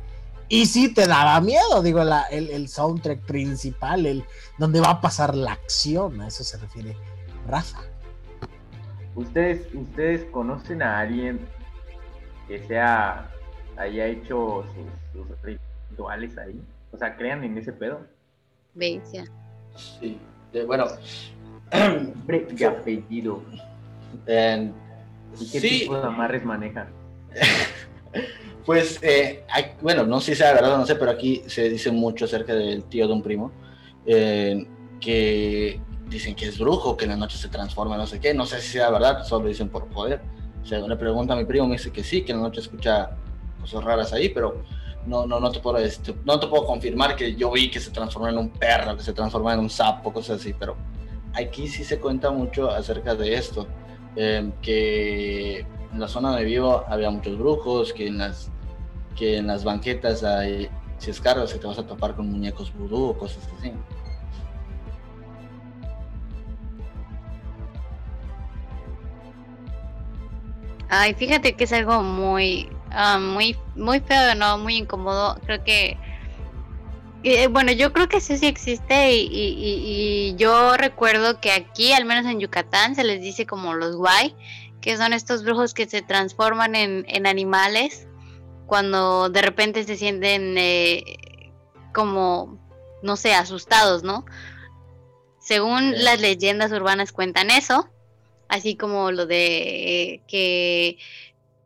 y 0.52 0.66
sí 0.66 0.92
te 0.92 1.06
daba 1.06 1.40
miedo, 1.42 1.84
digo, 1.84 2.04
la- 2.04 2.24
el, 2.24 2.50
el 2.50 2.70
soundtrack 2.70 3.20
principal, 3.24 4.08
el 4.08 4.24
donde 4.58 4.80
va 4.80 4.90
a 4.92 5.02
pasar 5.02 5.36
la 5.36 5.52
acción, 5.52 6.20
a 6.22 6.28
eso 6.28 6.44
se 6.44 6.58
refiere 6.58 6.98
Rafa. 7.48 7.82
¿Ustedes, 9.20 9.68
¿Ustedes 9.74 10.24
conocen 10.32 10.82
a 10.82 11.00
alguien 11.00 11.40
que 12.48 12.60
sea 12.60 13.30
haya 13.76 14.06
hecho 14.06 14.64
sus, 15.14 15.28
sus 15.28 15.42
rituales 15.42 16.38
ahí? 16.38 16.62
O 16.94 16.98
sea, 16.98 17.18
crean 17.18 17.44
en 17.44 17.58
ese 17.58 17.74
pedo. 17.74 18.00
Sí. 19.76 20.18
De- 20.54 20.64
bueno, 20.64 20.86
Nombre 21.74 22.48
y 22.58 22.64
apellido. 22.64 23.44
en- 24.26 24.74
¿Y 25.38 25.52
qué 25.52 25.60
sí, 25.60 25.80
tipo 25.82 25.98
de 26.00 26.08
amarres 26.08 26.46
manejan? 26.46 26.88
pues, 28.66 29.00
eh, 29.04 29.44
hay- 29.50 29.74
bueno, 29.82 30.06
no 30.06 30.22
sé 30.22 30.32
si 30.34 30.38
sea 30.38 30.54
verdad 30.54 30.76
o 30.76 30.78
no 30.78 30.86
sé, 30.86 30.96
pero 30.96 31.12
aquí 31.12 31.44
se 31.48 31.70
dice 31.70 31.92
mucho 31.92 32.24
acerca 32.24 32.56
del 32.56 32.86
tío 32.86 33.06
de 33.06 33.14
un 33.14 33.22
primo, 33.22 33.52
eh, 34.06 34.66
que 35.02 35.80
dicen 36.10 36.36
que 36.36 36.48
es 36.48 36.58
brujo, 36.58 36.98
que 36.98 37.06
en 37.06 37.12
la 37.12 37.18
noche 37.18 37.38
se 37.38 37.50
transforma, 37.50 37.98
no 37.98 38.08
sé 38.08 38.20
qué, 38.20 38.34
no 38.34 38.46
sé 38.46 38.62
si 38.62 38.74
sea 38.74 38.90
verdad, 38.90 39.24
solo 39.26 39.48
dicen 39.48 39.70
por 39.70 39.88
poder. 39.88 40.22
O 40.62 40.66
sea, 40.66 40.80
le 40.80 40.96
pregunto 40.96 41.34
a 41.34 41.36
mi 41.36 41.46
primo, 41.46 41.68
me 41.68 41.74
dice 41.74 41.92
que 41.92 42.04
sí, 42.04 42.24
que 42.24 42.32
en 42.32 42.40
la 42.40 42.44
noche 42.46 42.62
escucha 42.62 43.12
cosas 43.62 43.84
raras 43.84 44.14
ahí, 44.14 44.30
pero 44.30 44.64
no, 45.06 45.26
no, 45.26 45.40
no, 45.40 45.52
te 45.52 45.60
puedo, 45.60 45.78
este, 45.78 46.14
no 46.26 46.40
te 46.40 46.48
puedo 46.48 46.66
confirmar 46.66 47.16
que 47.16 47.36
yo 47.36 47.52
vi 47.52 47.72
que 47.72 47.80
se 47.80 47.92
transformó 47.92 48.30
en 48.30 48.38
un 48.38 48.50
perro, 48.50 48.98
que 48.98 49.04
se 49.04 49.14
transformó 49.14 49.52
en 49.52 49.60
un 49.60 49.70
sapo, 49.70 50.12
cosas 50.12 50.42
así, 50.42 50.54
pero 50.54 50.76
aquí 51.34 51.68
sí 51.68 51.84
se 51.84 52.00
cuenta 52.00 52.32
mucho 52.32 52.70
acerca 52.70 53.16
de 53.16 53.36
esto, 53.36 53.68
eh, 54.16 54.52
que 54.62 55.60
en 55.60 56.00
la 56.00 56.08
zona 56.08 56.30
donde 56.30 56.46
vivo 56.46 56.84
había 56.88 57.10
muchos 57.10 57.38
brujos, 57.38 57.94
que 57.94 58.08
en 58.08 58.18
las, 58.18 58.52
que 59.16 59.38
en 59.38 59.48
las 59.48 59.64
banquetas 59.64 60.24
hay, 60.24 60.70
si 60.98 61.12
escarbas, 61.12 61.54
que 61.54 61.60
te 61.60 61.68
vas 61.68 61.80
a 61.80 61.86
topar 61.86 62.16
con 62.16 62.30
muñecos 62.30 62.74
vudú 62.74 63.10
o 63.10 63.18
cosas 63.18 63.48
así. 63.58 63.72
Ay, 70.90 71.14
fíjate 71.14 71.56
que 71.56 71.66
es 71.66 71.74
algo 71.74 72.02
muy, 72.02 72.70
ah, 72.92 73.20
muy, 73.20 73.56
muy 73.76 74.00
feo, 74.00 74.34
¿no? 74.36 74.58
Muy 74.58 74.78
incómodo. 74.78 75.40
Creo 75.46 75.64
que, 75.64 75.98
eh, 77.24 77.48
bueno, 77.48 77.72
yo 77.72 77.94
creo 77.94 78.08
que 78.10 78.20
sí, 78.22 78.38
sí 78.38 78.48
existe 78.48 79.14
y, 79.14 79.22
y- 79.22 79.54
y- 79.54 80.30
y 80.32 80.36
yo 80.36 80.78
recuerdo 80.78 81.40
que 81.42 81.52
aquí, 81.52 81.94
al 81.94 82.06
menos 82.06 82.26
en 82.26 82.40
Yucatán, 82.40 82.96
se 82.96 83.04
les 83.04 83.22
dice 83.22 83.46
como 83.46 83.74
los 83.76 83.96
guay, 83.96 84.36
que 84.82 84.98
son 84.98 85.14
estos 85.14 85.44
brujos 85.44 85.74
que 85.74 85.88
se 85.88 86.02
transforman 86.02 86.74
en, 86.76 87.06
en 87.08 87.28
animales 87.28 88.08
cuando 88.66 89.30
de 89.30 89.42
repente 89.42 89.84
se 89.84 89.98
sienten 89.98 90.56
eh, 90.58 91.04
como, 91.94 92.58
no 93.04 93.16
sé, 93.18 93.34
asustados, 93.34 94.04
¿no? 94.04 94.26
Según 95.40 95.94
las 96.04 96.20
leyendas 96.22 96.72
urbanas 96.72 97.12
cuentan 97.12 97.50
eso, 97.52 97.90
así 98.50 98.76
como 98.76 99.12
lo 99.12 99.26
de 99.26 100.14
eh, 100.14 100.22
que 100.28 100.98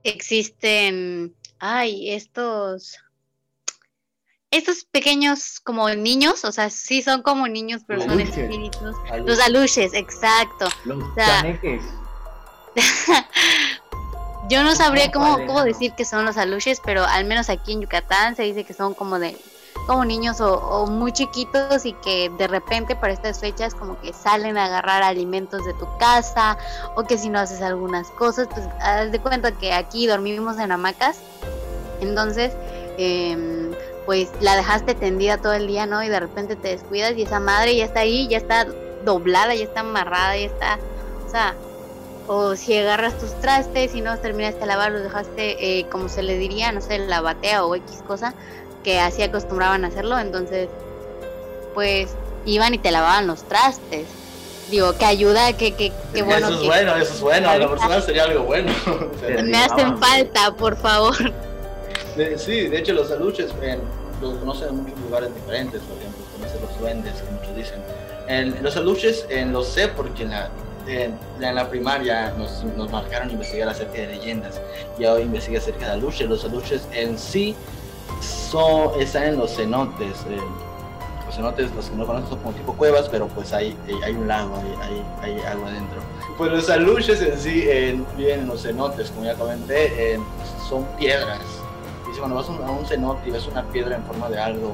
existen, 0.04 1.34
ay, 1.60 2.12
estos, 2.12 3.00
estos 4.52 4.84
pequeños 4.84 5.60
como 5.62 5.90
niños, 5.90 6.46
o 6.46 6.52
sea, 6.52 6.70
sí 6.70 7.02
son 7.02 7.24
como 7.24 7.48
niños, 7.48 7.82
pero 7.88 8.02
son 8.02 8.20
espíritus. 8.20 8.96
Los 9.26 9.40
aluches, 9.40 9.94
exacto. 9.94 10.68
Los 10.86 11.02
sea, 11.16 11.42
chaneques. 11.42 11.82
Yo 14.50 14.62
no 14.64 14.76
sabría 14.76 15.10
cómo, 15.12 15.38
cómo 15.48 15.64
decir 15.64 15.94
que 15.94 16.04
son 16.04 16.26
los 16.26 16.38
aluches, 16.38 16.82
pero 16.84 17.06
al 17.06 17.24
menos 17.26 17.50
aquí 17.50 17.72
en 17.72 17.82
Yucatán 17.82 18.36
se 18.36 18.44
dice 18.44 18.66
que 18.66 18.74
son 18.74 18.94
como 18.94 19.18
de 19.18 19.38
como 19.86 20.06
niños 20.06 20.40
o, 20.42 20.88
muy 20.88 21.12
chiquitos 21.12 21.86
y 21.86 21.94
que 21.94 22.30
de 22.38 22.48
repente 22.48 22.96
para 22.96 23.14
estas 23.14 23.40
fechas 23.40 23.76
como 23.76 24.00
que 24.00 24.14
salen 24.14 24.58
a 24.58 24.66
agarrar 24.66 25.04
alimentos 25.04 25.66
de 25.66 25.74
tu 25.74 25.88
casa 25.98 26.58
o 26.96 27.04
que 27.04 27.18
si 27.18 27.30
no 27.30 27.40
haces 27.40 27.62
algunas 27.62 28.10
cosas, 28.12 28.48
pues 28.54 28.68
haz 28.80 29.12
de 29.12 29.20
cuenta 29.20 29.52
que 29.52 29.74
aquí 29.74 30.08
dormimos 30.08 30.58
en 30.60 30.72
hamacas, 30.72 31.20
entonces 32.00 32.54
em, 32.98 33.72
pues 34.06 34.30
la 34.40 34.56
dejaste 34.56 34.96
tendida 34.96 35.38
todo 35.38 35.54
el 35.54 35.68
día, 35.68 35.86
¿no? 35.86 36.04
Y 36.04 36.10
de 36.10 36.20
repente 36.20 36.56
te 36.56 36.70
descuidas 36.70 37.14
y 37.18 37.24
esa 37.24 37.40
madre 37.40 37.76
ya 37.76 37.86
está 37.86 38.02
ahí, 38.02 38.28
ya 38.28 38.38
está 38.38 38.68
doblada, 39.04 39.54
ya 39.56 39.64
está 39.64 39.82
amarrada, 39.82 40.38
ya 40.38 40.46
está, 40.46 40.80
o 41.26 41.30
sea, 41.30 41.56
o 42.28 42.56
si 42.56 42.78
agarras 42.78 43.18
tus 43.20 43.34
trastes 43.42 43.94
y 43.96 44.02
no 44.02 44.18
terminaste 44.18 44.62
de 44.62 44.66
lavar, 44.66 44.92
los 44.92 45.04
dejaste, 45.04 45.80
eh, 45.80 45.86
como 45.90 46.08
se 46.08 46.24
le 46.24 46.38
diría, 46.38 46.72
no 46.72 46.80
sé, 46.80 47.00
la 47.00 47.22
batea 47.22 47.66
o 47.66 47.76
X 47.76 48.02
cosa, 48.08 48.34
que 48.84 49.00
así 49.00 49.24
acostumbraban 49.24 49.86
a 49.86 49.88
hacerlo, 49.88 50.20
entonces, 50.20 50.68
pues, 51.74 52.10
iban 52.46 52.74
y 52.74 52.78
te 52.78 52.92
lavaban 52.92 53.28
los 53.28 53.44
trastes. 53.44 54.06
Digo, 54.70 54.98
que 54.98 55.06
ayuda, 55.06 55.54
que, 55.54 55.74
que, 55.74 55.92
que 56.14 56.22
bueno. 56.24 56.48
eso 56.48 56.56
es 56.56 56.62
que 56.62 56.68
bueno, 56.68 56.96
eso 56.96 57.14
es 57.14 57.22
bueno, 57.22 57.50
a 57.50 57.58
lo 57.58 57.70
personal 57.70 58.02
sería 58.02 58.24
algo 58.24 58.44
bueno. 58.44 58.72
Te 59.22 59.44
me 59.44 59.58
hacen 59.58 59.98
falta, 59.98 60.52
por 60.56 60.78
favor. 60.78 61.16
de- 62.16 62.38
sí, 62.40 62.68
de 62.70 62.80
hecho 62.80 62.94
los 62.94 63.12
aluches 63.12 63.52
eh, 63.62 63.78
los 64.22 64.38
conocen 64.38 64.70
en 64.70 64.76
muchos 64.84 65.00
lugares 65.00 65.36
diferentes, 65.36 65.82
por 65.82 65.98
ejemplo, 65.98 66.24
conocen 66.38 66.62
los 66.62 66.80
duendes, 66.80 67.14
que 67.14 67.32
muchos 67.32 67.56
dicen. 67.56 67.80
En, 68.28 68.64
los 68.64 68.76
aluches 68.78 69.26
eh, 69.30 69.46
los 69.46 69.68
sé 69.68 69.90
porque 69.90 70.24
en 70.24 70.30
la, 70.32 70.50
en, 70.88 71.20
en 71.42 71.56
la 71.56 71.70
primaria 71.70 72.34
nos, 72.38 72.64
nos 72.64 72.90
marcaron 72.90 73.30
investigar 73.32 73.68
acerca 73.68 73.94
de 73.94 74.08
leyendas. 74.08 74.62
Y 74.98 75.04
ahora 75.04 75.22
investigué 75.22 75.58
acerca 75.58 75.88
de 75.88 75.92
aluches. 75.92 76.28
Los 76.30 76.46
aluches 76.46 76.88
en 76.94 77.20
sí 77.20 77.54
son, 78.22 78.99
están 78.99 79.24
en 79.24 79.38
los 79.38 79.55
cenotes. 79.55 80.26
eh, 80.30 80.39
los 81.26 81.36
cenotes, 81.36 81.74
los 81.74 81.89
que 81.89 81.95
no 81.95 82.05
conocen, 82.05 82.30
son 82.30 82.39
como 82.39 82.53
tipo 82.53 82.74
cuevas, 82.74 83.09
pero 83.09 83.28
pues 83.28 83.53
hay, 83.53 83.78
hay, 83.88 83.95
hay 84.03 84.14
un 84.16 84.28
lago, 84.28 84.55
hay, 84.57 84.76
hay, 84.82 85.05
hay 85.22 85.39
agua 85.45 85.70
adentro. 85.70 85.99
Pues 86.38 86.51
los 86.51 86.70
aluches 86.70 87.22
en 87.22 87.39
sí 87.39 87.64
en- 87.70 88.05
viven 88.18 88.41
en 88.41 88.47
los 88.47 88.61
cenotes, 88.61 89.09
como 89.11 89.26
ya 89.26 89.36
comenté, 89.36 90.14
en- 90.14 90.24
son 90.70 90.84
piedras. 90.97 91.39
Dice, 92.07 92.20
cuando 92.20 92.36
vas 92.36 92.47
a 92.49 92.51
un, 92.51 92.84
a 92.84 92.88
cenote 92.88 93.28
y 93.30 93.32
ves 93.32 93.47
una 93.47 93.64
piedra 93.64 93.95
en 93.95 94.03
forma 94.03 94.30
de 94.30 94.39
algo 94.39 94.72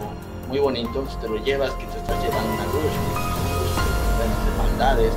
muy 0.47 0.59
bonito, 0.59 1.05
si 1.09 1.15
te 1.17 1.29
lo 1.29 1.37
llevas, 1.37 1.71
que 1.71 1.85
te 1.85 1.97
estás 1.97 2.21
llevando 2.23 2.53
una 2.53 2.63
luz, 2.65 2.91
maldades, 4.57 5.13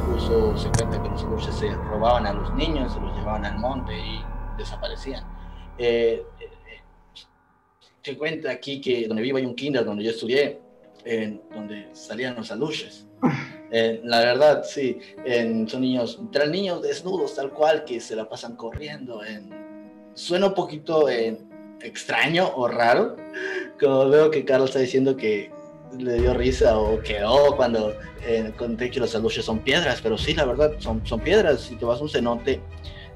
incluso 0.00 0.56
se 0.56 0.68
cuenta 0.70 1.02
que 1.02 1.08
los 1.08 1.22
aluches 1.24 1.54
se 1.54 1.74
robaban 1.74 2.26
a 2.26 2.32
los 2.32 2.52
niños, 2.54 2.92
se 2.92 3.00
los 3.00 3.14
llevaban 3.16 3.44
al 3.44 3.58
monte 3.58 3.98
y 3.98 4.24
desaparecían. 4.56 5.24
Eh, 5.78 6.24
eh, 6.35 6.35
eh, 6.35 6.35
se 8.06 8.16
cuenta 8.16 8.52
aquí 8.52 8.80
que 8.80 9.08
donde 9.08 9.20
vivo 9.20 9.36
hay 9.38 9.44
un 9.44 9.56
kinder 9.56 9.84
donde 9.84 10.04
yo 10.04 10.10
estudié, 10.10 10.60
en 11.04 11.42
donde 11.52 11.88
salían 11.92 12.36
los 12.36 12.50
aluches. 12.52 13.04
Eh, 13.72 14.00
la 14.04 14.20
verdad, 14.20 14.62
sí, 14.62 14.96
en- 15.24 15.68
son 15.68 15.80
niños, 15.80 16.20
literal 16.22 16.52
niños 16.52 16.82
desnudos, 16.82 17.34
tal 17.34 17.50
cual, 17.50 17.84
que 17.84 18.00
se 18.00 18.14
la 18.14 18.28
pasan 18.28 18.54
corriendo. 18.54 19.24
en- 19.24 19.50
suena 20.14 20.46
un 20.46 20.54
poquito 20.54 21.08
eh, 21.08 21.36
extraño 21.82 22.48
o 22.54 22.68
raro, 22.68 23.16
como 23.80 24.08
veo 24.08 24.30
que 24.30 24.44
Carlos 24.44 24.70
está 24.70 24.78
diciendo 24.78 25.16
que 25.16 25.50
le 25.98 26.14
dio 26.20 26.32
risa 26.32 26.78
o 26.78 27.00
quedó 27.02 27.56
cuando 27.56 27.92
eh, 28.24 28.52
conté 28.56 28.88
que 28.88 29.00
los 29.00 29.12
aluches 29.16 29.44
son 29.44 29.58
piedras, 29.58 30.00
pero 30.00 30.16
sí, 30.16 30.32
la 30.32 30.44
verdad, 30.44 30.70
son, 30.78 31.04
son 31.04 31.18
piedras. 31.18 31.62
Si 31.62 31.74
te 31.74 31.84
vas 31.84 31.98
a 31.98 32.04
un 32.04 32.08
cenote 32.08 32.60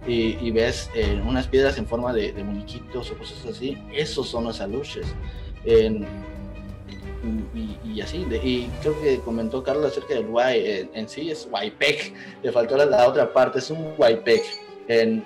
y, 0.06 0.50
ves 0.50 0.90
eh, 0.94 1.20
unas 1.26 1.46
piedras 1.46 1.76
en 1.78 1.86
forma 1.86 2.12
de, 2.12 2.32
de 2.32 2.42
muñequitos 2.42 3.10
o 3.10 3.18
cosas 3.18 3.44
así, 3.46 3.76
esos 3.92 4.28
son 4.28 4.44
los 4.44 4.60
aluches. 4.60 5.06
Y, 7.84 8.00
así, 8.00 8.24
de- 8.24 8.38
y 8.38 8.70
creo 8.80 8.98
que 9.00 9.18
comentó 9.18 9.62
Carlos 9.62 9.92
acerca 9.92 10.14
del 10.14 10.26
guay, 10.26 10.64
en, 10.66 10.90
en 10.94 11.08
sí 11.08 11.30
es 11.30 11.46
Guaypec, 11.50 12.14
le 12.42 12.50
faltó 12.52 12.76
la, 12.78 12.86
la 12.86 13.06
otra 13.06 13.30
parte, 13.32 13.58
es 13.58 13.70
un 13.70 13.94
Guaypec. 13.96 14.42
En, 14.88 15.24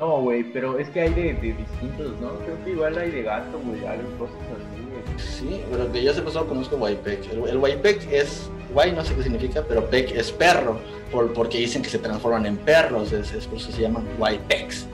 No, 0.00 0.20
güey, 0.20 0.42
pero 0.42 0.78
es 0.78 0.88
que 0.90 1.02
hay 1.02 1.14
de, 1.14 1.34
de 1.34 1.52
distintos, 1.52 2.20
¿no? 2.20 2.34
Creo 2.40 2.64
que 2.64 2.70
igual 2.70 2.98
hay 2.98 3.10
de 3.10 3.22
gato, 3.22 3.60
güey, 3.64 3.86
algo, 3.86 4.10
cosas 4.18 4.36
así, 4.36 4.82
güey. 4.90 5.18
Sí, 5.18 5.62
pero 5.70 5.90
que 5.92 6.02
yo 6.02 6.12
se 6.12 6.22
pasado 6.22 6.46
conozco 6.46 6.76
Waipek. 6.76 7.32
El, 7.32 7.48
el 7.48 7.56
Waipek 7.58 8.10
es, 8.10 8.50
Wai 8.74 8.92
no 8.92 9.04
sé 9.04 9.14
qué 9.14 9.22
significa, 9.22 9.62
pero 9.66 9.88
Pek 9.88 10.10
es 10.16 10.32
perro, 10.32 10.78
por, 11.12 11.32
porque 11.32 11.58
dicen 11.58 11.80
que 11.82 11.88
se 11.88 11.98
transforman 11.98 12.44
en 12.44 12.56
perros, 12.56 13.12
es, 13.12 13.32
es 13.32 13.46
por 13.46 13.58
eso 13.58 13.70
se 13.70 13.82
llaman 13.82 14.04
Waipex. 14.18 14.86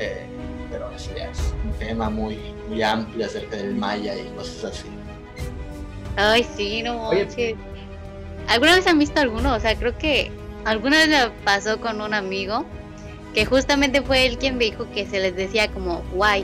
Eh, 0.00 0.26
pero 0.70 0.90
eso 0.90 1.10
ya 1.16 1.30
es 1.30 1.54
un 1.64 1.72
tema 1.78 2.10
muy, 2.10 2.36
muy 2.68 2.82
amplio 2.82 3.26
acerca 3.26 3.56
del 3.56 3.76
maya 3.76 4.14
y 4.16 4.26
cosas 4.36 4.72
así. 4.72 4.88
Ay, 6.16 6.44
sí, 6.56 6.82
no 6.82 7.08
Oye. 7.08 7.24
manches. 7.24 7.54
¿Alguna 8.48 8.74
vez 8.76 8.86
han 8.86 8.98
visto 8.98 9.20
alguno? 9.20 9.54
O 9.54 9.60
sea, 9.60 9.76
creo 9.76 9.96
que 9.96 10.30
alguna 10.64 10.98
vez 10.98 11.08
me 11.08 11.30
pasó 11.44 11.80
con 11.80 12.00
un 12.00 12.12
amigo 12.14 12.64
que 13.36 13.44
justamente 13.44 14.00
fue 14.00 14.24
él 14.24 14.38
quien 14.38 14.56
me 14.56 14.64
dijo 14.64 14.90
que 14.92 15.04
se 15.04 15.20
les 15.20 15.36
decía 15.36 15.68
como 15.68 16.02
guay, 16.14 16.42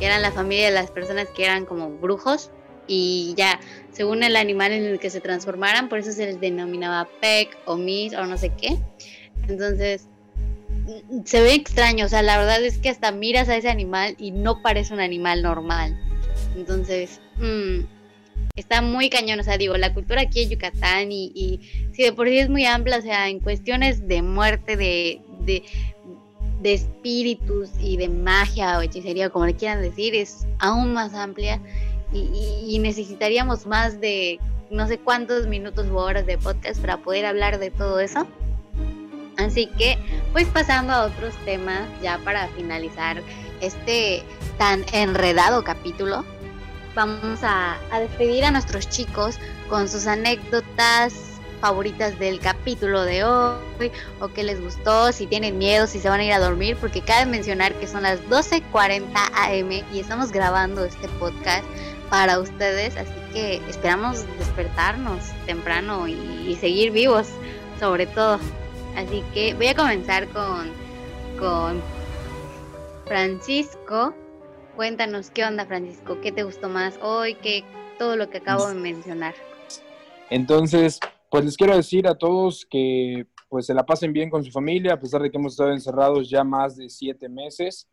que 0.00 0.06
eran 0.06 0.20
la 0.20 0.32
familia 0.32 0.66
de 0.66 0.72
las 0.72 0.90
personas 0.90 1.28
que 1.28 1.44
eran 1.44 1.64
como 1.64 1.90
brujos 1.90 2.50
y 2.88 3.34
ya, 3.36 3.60
según 3.92 4.24
el 4.24 4.34
animal 4.34 4.72
en 4.72 4.82
el 4.84 4.98
que 4.98 5.10
se 5.10 5.20
transformaran, 5.20 5.88
por 5.88 6.00
eso 6.00 6.10
se 6.10 6.26
les 6.26 6.40
denominaba 6.40 7.08
Peck 7.20 7.56
o 7.66 7.76
Mis 7.76 8.14
o 8.14 8.26
no 8.26 8.36
sé 8.36 8.50
qué. 8.50 8.76
Entonces, 9.46 10.08
mm, 11.08 11.20
se 11.24 11.40
ve 11.40 11.54
extraño, 11.54 12.06
o 12.06 12.08
sea, 12.08 12.22
la 12.22 12.36
verdad 12.36 12.64
es 12.64 12.78
que 12.78 12.88
hasta 12.88 13.12
miras 13.12 13.48
a 13.48 13.56
ese 13.56 13.70
animal 13.70 14.16
y 14.18 14.32
no 14.32 14.60
parece 14.60 14.92
un 14.92 14.98
animal 14.98 15.40
normal. 15.40 15.96
Entonces, 16.56 17.20
mm, 17.36 17.84
está 18.56 18.82
muy 18.82 19.08
cañón, 19.08 19.38
o 19.38 19.44
sea, 19.44 19.56
digo, 19.56 19.76
la 19.76 19.94
cultura 19.94 20.22
aquí 20.22 20.42
en 20.42 20.50
Yucatán 20.50 21.12
y, 21.12 21.30
y 21.32 21.60
si 21.92 22.02
de 22.02 22.12
por 22.12 22.28
sí 22.28 22.40
es 22.40 22.48
muy 22.48 22.64
amplia, 22.66 22.98
o 22.98 23.02
sea, 23.02 23.28
en 23.28 23.38
cuestiones 23.38 24.08
de 24.08 24.22
muerte, 24.22 24.76
de, 24.76 25.20
de, 25.44 25.62
de 26.64 26.72
espíritus 26.72 27.68
y 27.78 27.98
de 27.98 28.08
magia 28.08 28.78
o 28.78 28.80
hechicería, 28.80 29.28
como 29.28 29.44
le 29.44 29.54
quieran 29.54 29.82
decir, 29.82 30.14
es 30.14 30.46
aún 30.58 30.94
más 30.94 31.12
amplia 31.12 31.60
y, 32.10 32.20
y- 32.66 32.78
necesitaríamos 32.78 33.66
más 33.66 34.00
de 34.00 34.40
no 34.70 34.88
sé 34.88 34.96
cuántos 34.98 35.46
minutos 35.46 35.86
u 35.92 35.96
horas 35.98 36.24
de 36.24 36.38
podcast 36.38 36.80
para 36.80 36.96
poder 36.96 37.26
hablar 37.26 37.58
de 37.58 37.70
todo 37.70 38.00
eso. 38.00 38.26
Así 39.36 39.66
que, 39.76 39.98
pues 40.32 40.46
pasando 40.48 40.94
a 40.94 41.04
otros 41.04 41.34
temas, 41.44 41.82
ya 42.02 42.18
para 42.24 42.48
finalizar 42.48 43.20
este 43.60 44.22
tan 44.56 44.86
enredado 44.92 45.64
capítulo, 45.64 46.24
vamos 46.94 47.40
a, 47.42 47.76
a 47.90 48.00
despedir 48.00 48.44
a 48.44 48.50
nuestros 48.50 48.88
chicos 48.88 49.38
con 49.68 49.86
sus 49.88 50.06
anécdotas 50.06 51.12
favoritas 51.64 52.18
del 52.18 52.40
capítulo 52.40 53.04
de 53.04 53.24
hoy 53.24 53.90
o 54.20 54.28
qué 54.28 54.42
les 54.42 54.60
gustó, 54.60 55.10
si 55.12 55.26
tienen 55.26 55.56
miedo, 55.56 55.86
si 55.86 55.98
se 55.98 56.10
van 56.10 56.20
a 56.20 56.24
ir 56.24 56.32
a 56.34 56.38
dormir, 56.38 56.76
porque 56.78 57.00
cabe 57.00 57.24
mencionar 57.24 57.72
que 57.76 57.86
son 57.86 58.02
las 58.02 58.20
12.40 58.28 59.06
am 59.32 59.72
y 59.72 59.98
estamos 59.98 60.30
grabando 60.30 60.84
este 60.84 61.08
podcast 61.18 61.64
para 62.10 62.38
ustedes, 62.38 62.98
así 62.98 63.14
que 63.32 63.62
esperamos 63.66 64.26
despertarnos 64.38 65.22
temprano 65.46 66.06
y, 66.06 66.12
y 66.46 66.54
seguir 66.56 66.92
vivos, 66.92 67.28
sobre 67.80 68.06
todo. 68.08 68.38
Así 68.94 69.24
que 69.32 69.54
voy 69.54 69.68
a 69.68 69.74
comenzar 69.74 70.28
con, 70.28 70.70
con 71.38 71.80
Francisco. 73.06 74.12
Cuéntanos 74.76 75.30
qué 75.30 75.46
onda, 75.46 75.64
Francisco, 75.64 76.20
qué 76.20 76.30
te 76.30 76.42
gustó 76.42 76.68
más 76.68 76.98
hoy, 77.00 77.36
qué 77.36 77.64
todo 77.98 78.16
lo 78.16 78.28
que 78.28 78.36
acabo 78.36 78.68
de 78.68 78.74
mencionar. 78.74 79.34
Entonces, 80.28 81.00
pues 81.34 81.44
les 81.44 81.56
quiero 81.56 81.74
decir 81.74 82.06
a 82.06 82.14
todos 82.14 82.64
que 82.70 83.26
pues 83.48 83.66
se 83.66 83.74
la 83.74 83.84
pasen 83.84 84.12
bien 84.12 84.30
con 84.30 84.44
su 84.44 84.52
familia, 84.52 84.92
a 84.94 85.00
pesar 85.00 85.20
de 85.20 85.32
que 85.32 85.36
hemos 85.36 85.54
estado 85.54 85.72
encerrados 85.72 86.30
ya 86.30 86.44
más 86.44 86.76
de 86.76 86.88
siete 86.88 87.28
meses, 87.28 87.88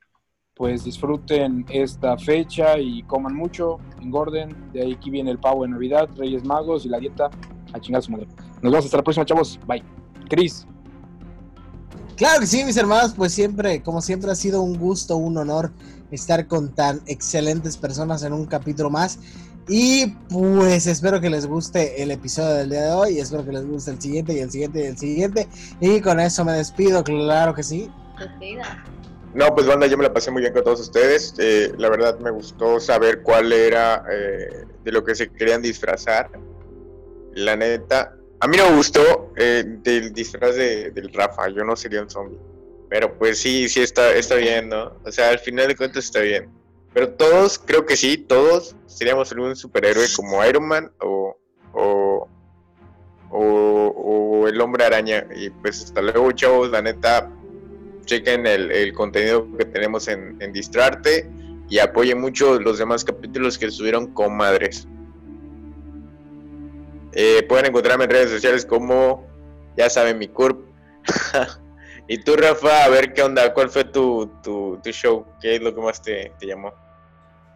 pues 0.53 0.83
disfruten 0.83 1.65
esta 1.71 2.19
fecha 2.19 2.77
y 2.77 3.01
coman 3.01 3.33
mucho, 3.33 3.79
engorden, 3.99 4.55
de 4.73 4.83
ahí 4.83 4.93
aquí 4.93 5.09
viene 5.09 5.31
el 5.31 5.39
pavo 5.39 5.63
de 5.63 5.69
Navidad, 5.69 6.07
Reyes 6.15 6.45
Magos 6.45 6.85
y 6.85 6.89
la 6.89 6.99
dieta 6.99 7.31
a 7.73 7.79
chingar 7.79 8.03
su 8.03 8.11
madre. 8.11 8.27
Nos 8.61 8.71
vemos 8.71 8.85
hasta 8.85 8.97
la 8.97 9.03
próxima, 9.03 9.25
chavos. 9.25 9.59
Bye. 9.65 9.83
Cris. 10.29 10.67
Claro 12.17 12.41
que 12.41 12.45
sí, 12.45 12.63
mis 12.63 12.77
hermanos, 12.77 13.15
pues 13.17 13.33
siempre, 13.33 13.81
como 13.81 14.01
siempre 14.01 14.29
ha 14.29 14.35
sido 14.35 14.61
un 14.61 14.77
gusto, 14.77 15.17
un 15.17 15.35
honor 15.39 15.71
estar 16.11 16.45
con 16.45 16.75
tan 16.75 17.01
excelentes 17.07 17.75
personas 17.75 18.21
en 18.21 18.33
un 18.33 18.45
capítulo 18.45 18.91
más. 18.91 19.17
Y 19.67 20.07
pues 20.29 20.87
espero 20.87 21.21
que 21.21 21.29
les 21.29 21.45
guste 21.45 22.01
el 22.01 22.11
episodio 22.11 22.55
del 22.55 22.69
día 22.69 22.83
de 22.83 22.91
hoy, 22.91 23.17
y 23.17 23.19
espero 23.19 23.45
que 23.45 23.51
les 23.51 23.65
guste 23.65 23.91
el 23.91 24.01
siguiente 24.01 24.33
y 24.33 24.39
el 24.39 24.51
siguiente 24.51 24.81
y 24.81 24.85
el 24.85 24.97
siguiente. 24.97 25.47
Y 25.79 26.01
con 26.01 26.19
eso 26.19 26.43
me 26.43 26.53
despido, 26.53 27.03
claro 27.03 27.53
que 27.53 27.63
sí. 27.63 27.89
No, 29.33 29.53
pues 29.55 29.65
banda, 29.65 29.87
yo 29.87 29.97
me 29.97 30.03
la 30.03 30.13
pasé 30.13 30.29
muy 30.29 30.41
bien 30.41 30.53
con 30.53 30.63
todos 30.63 30.81
ustedes. 30.81 31.33
Eh, 31.37 31.71
la 31.77 31.89
verdad 31.89 32.19
me 32.19 32.31
gustó 32.31 32.79
saber 32.79 33.21
cuál 33.21 33.53
era 33.53 34.03
eh, 34.11 34.65
de 34.83 34.91
lo 34.91 35.03
que 35.03 35.15
se 35.15 35.29
querían 35.29 35.61
disfrazar. 35.61 36.29
La 37.33 37.55
neta, 37.55 38.13
a 38.41 38.47
mí 38.47 38.57
no 38.57 38.69
me 38.69 38.75
gustó 38.75 39.31
eh, 39.37 39.63
del 39.65 40.13
disfraz 40.13 40.55
de, 40.55 40.91
del 40.91 41.13
Rafa, 41.13 41.47
yo 41.49 41.63
no 41.63 41.75
sería 41.75 42.01
un 42.01 42.09
zombie. 42.09 42.39
Pero 42.89 43.17
pues 43.17 43.37
sí, 43.37 43.69
sí 43.69 43.79
está, 43.81 44.13
está 44.13 44.35
bien, 44.35 44.67
¿no? 44.67 44.97
O 45.05 45.11
sea, 45.11 45.29
al 45.29 45.39
final 45.39 45.69
de 45.69 45.77
cuentas 45.77 46.05
está 46.05 46.19
bien. 46.19 46.49
Pero 46.93 47.09
todos, 47.13 47.57
creo 47.57 47.85
que 47.85 47.95
sí, 47.95 48.17
todos 48.17 48.75
seríamos 48.85 49.31
algún 49.31 49.55
superhéroe 49.55 50.05
como 50.15 50.45
Iron 50.45 50.67
Man 50.67 50.91
o, 50.99 51.37
o, 51.73 52.27
o, 53.29 54.47
el 54.47 54.59
hombre 54.59 54.83
araña. 54.83 55.25
Y 55.35 55.49
pues 55.49 55.85
hasta 55.85 56.01
luego, 56.01 56.31
chavos, 56.33 56.69
la 56.69 56.81
neta, 56.81 57.29
chequen 58.05 58.45
el, 58.45 58.71
el 58.71 58.93
contenido 58.93 59.47
que 59.57 59.65
tenemos 59.65 60.07
en, 60.07 60.35
en 60.41 60.51
Distrarte 60.51 61.29
y 61.69 61.79
apoyen 61.79 62.19
mucho 62.19 62.59
los 62.59 62.77
demás 62.77 63.05
capítulos 63.05 63.57
que 63.57 63.67
estuvieron 63.67 64.07
con 64.13 64.35
madres. 64.35 64.87
Eh, 67.13 67.43
pueden 67.47 67.67
encontrarme 67.67 68.05
en 68.05 68.09
redes 68.09 68.31
sociales 68.31 68.65
como, 68.65 69.25
ya 69.77 69.89
saben, 69.89 70.17
mi 70.17 70.27
curp. 70.27 70.65
y 72.07 72.17
tú, 72.17 72.35
Rafa, 72.35 72.83
a 72.83 72.89
ver 72.89 73.13
qué 73.13 73.23
onda, 73.23 73.53
cuál 73.53 73.69
fue 73.69 73.85
tu, 73.85 74.29
tu, 74.43 74.79
tu 74.83 74.91
show, 74.91 75.25
qué 75.41 75.55
es 75.55 75.61
lo 75.61 75.73
que 75.73 75.81
más 75.81 76.01
te 76.01 76.33
llamó. 76.41 76.73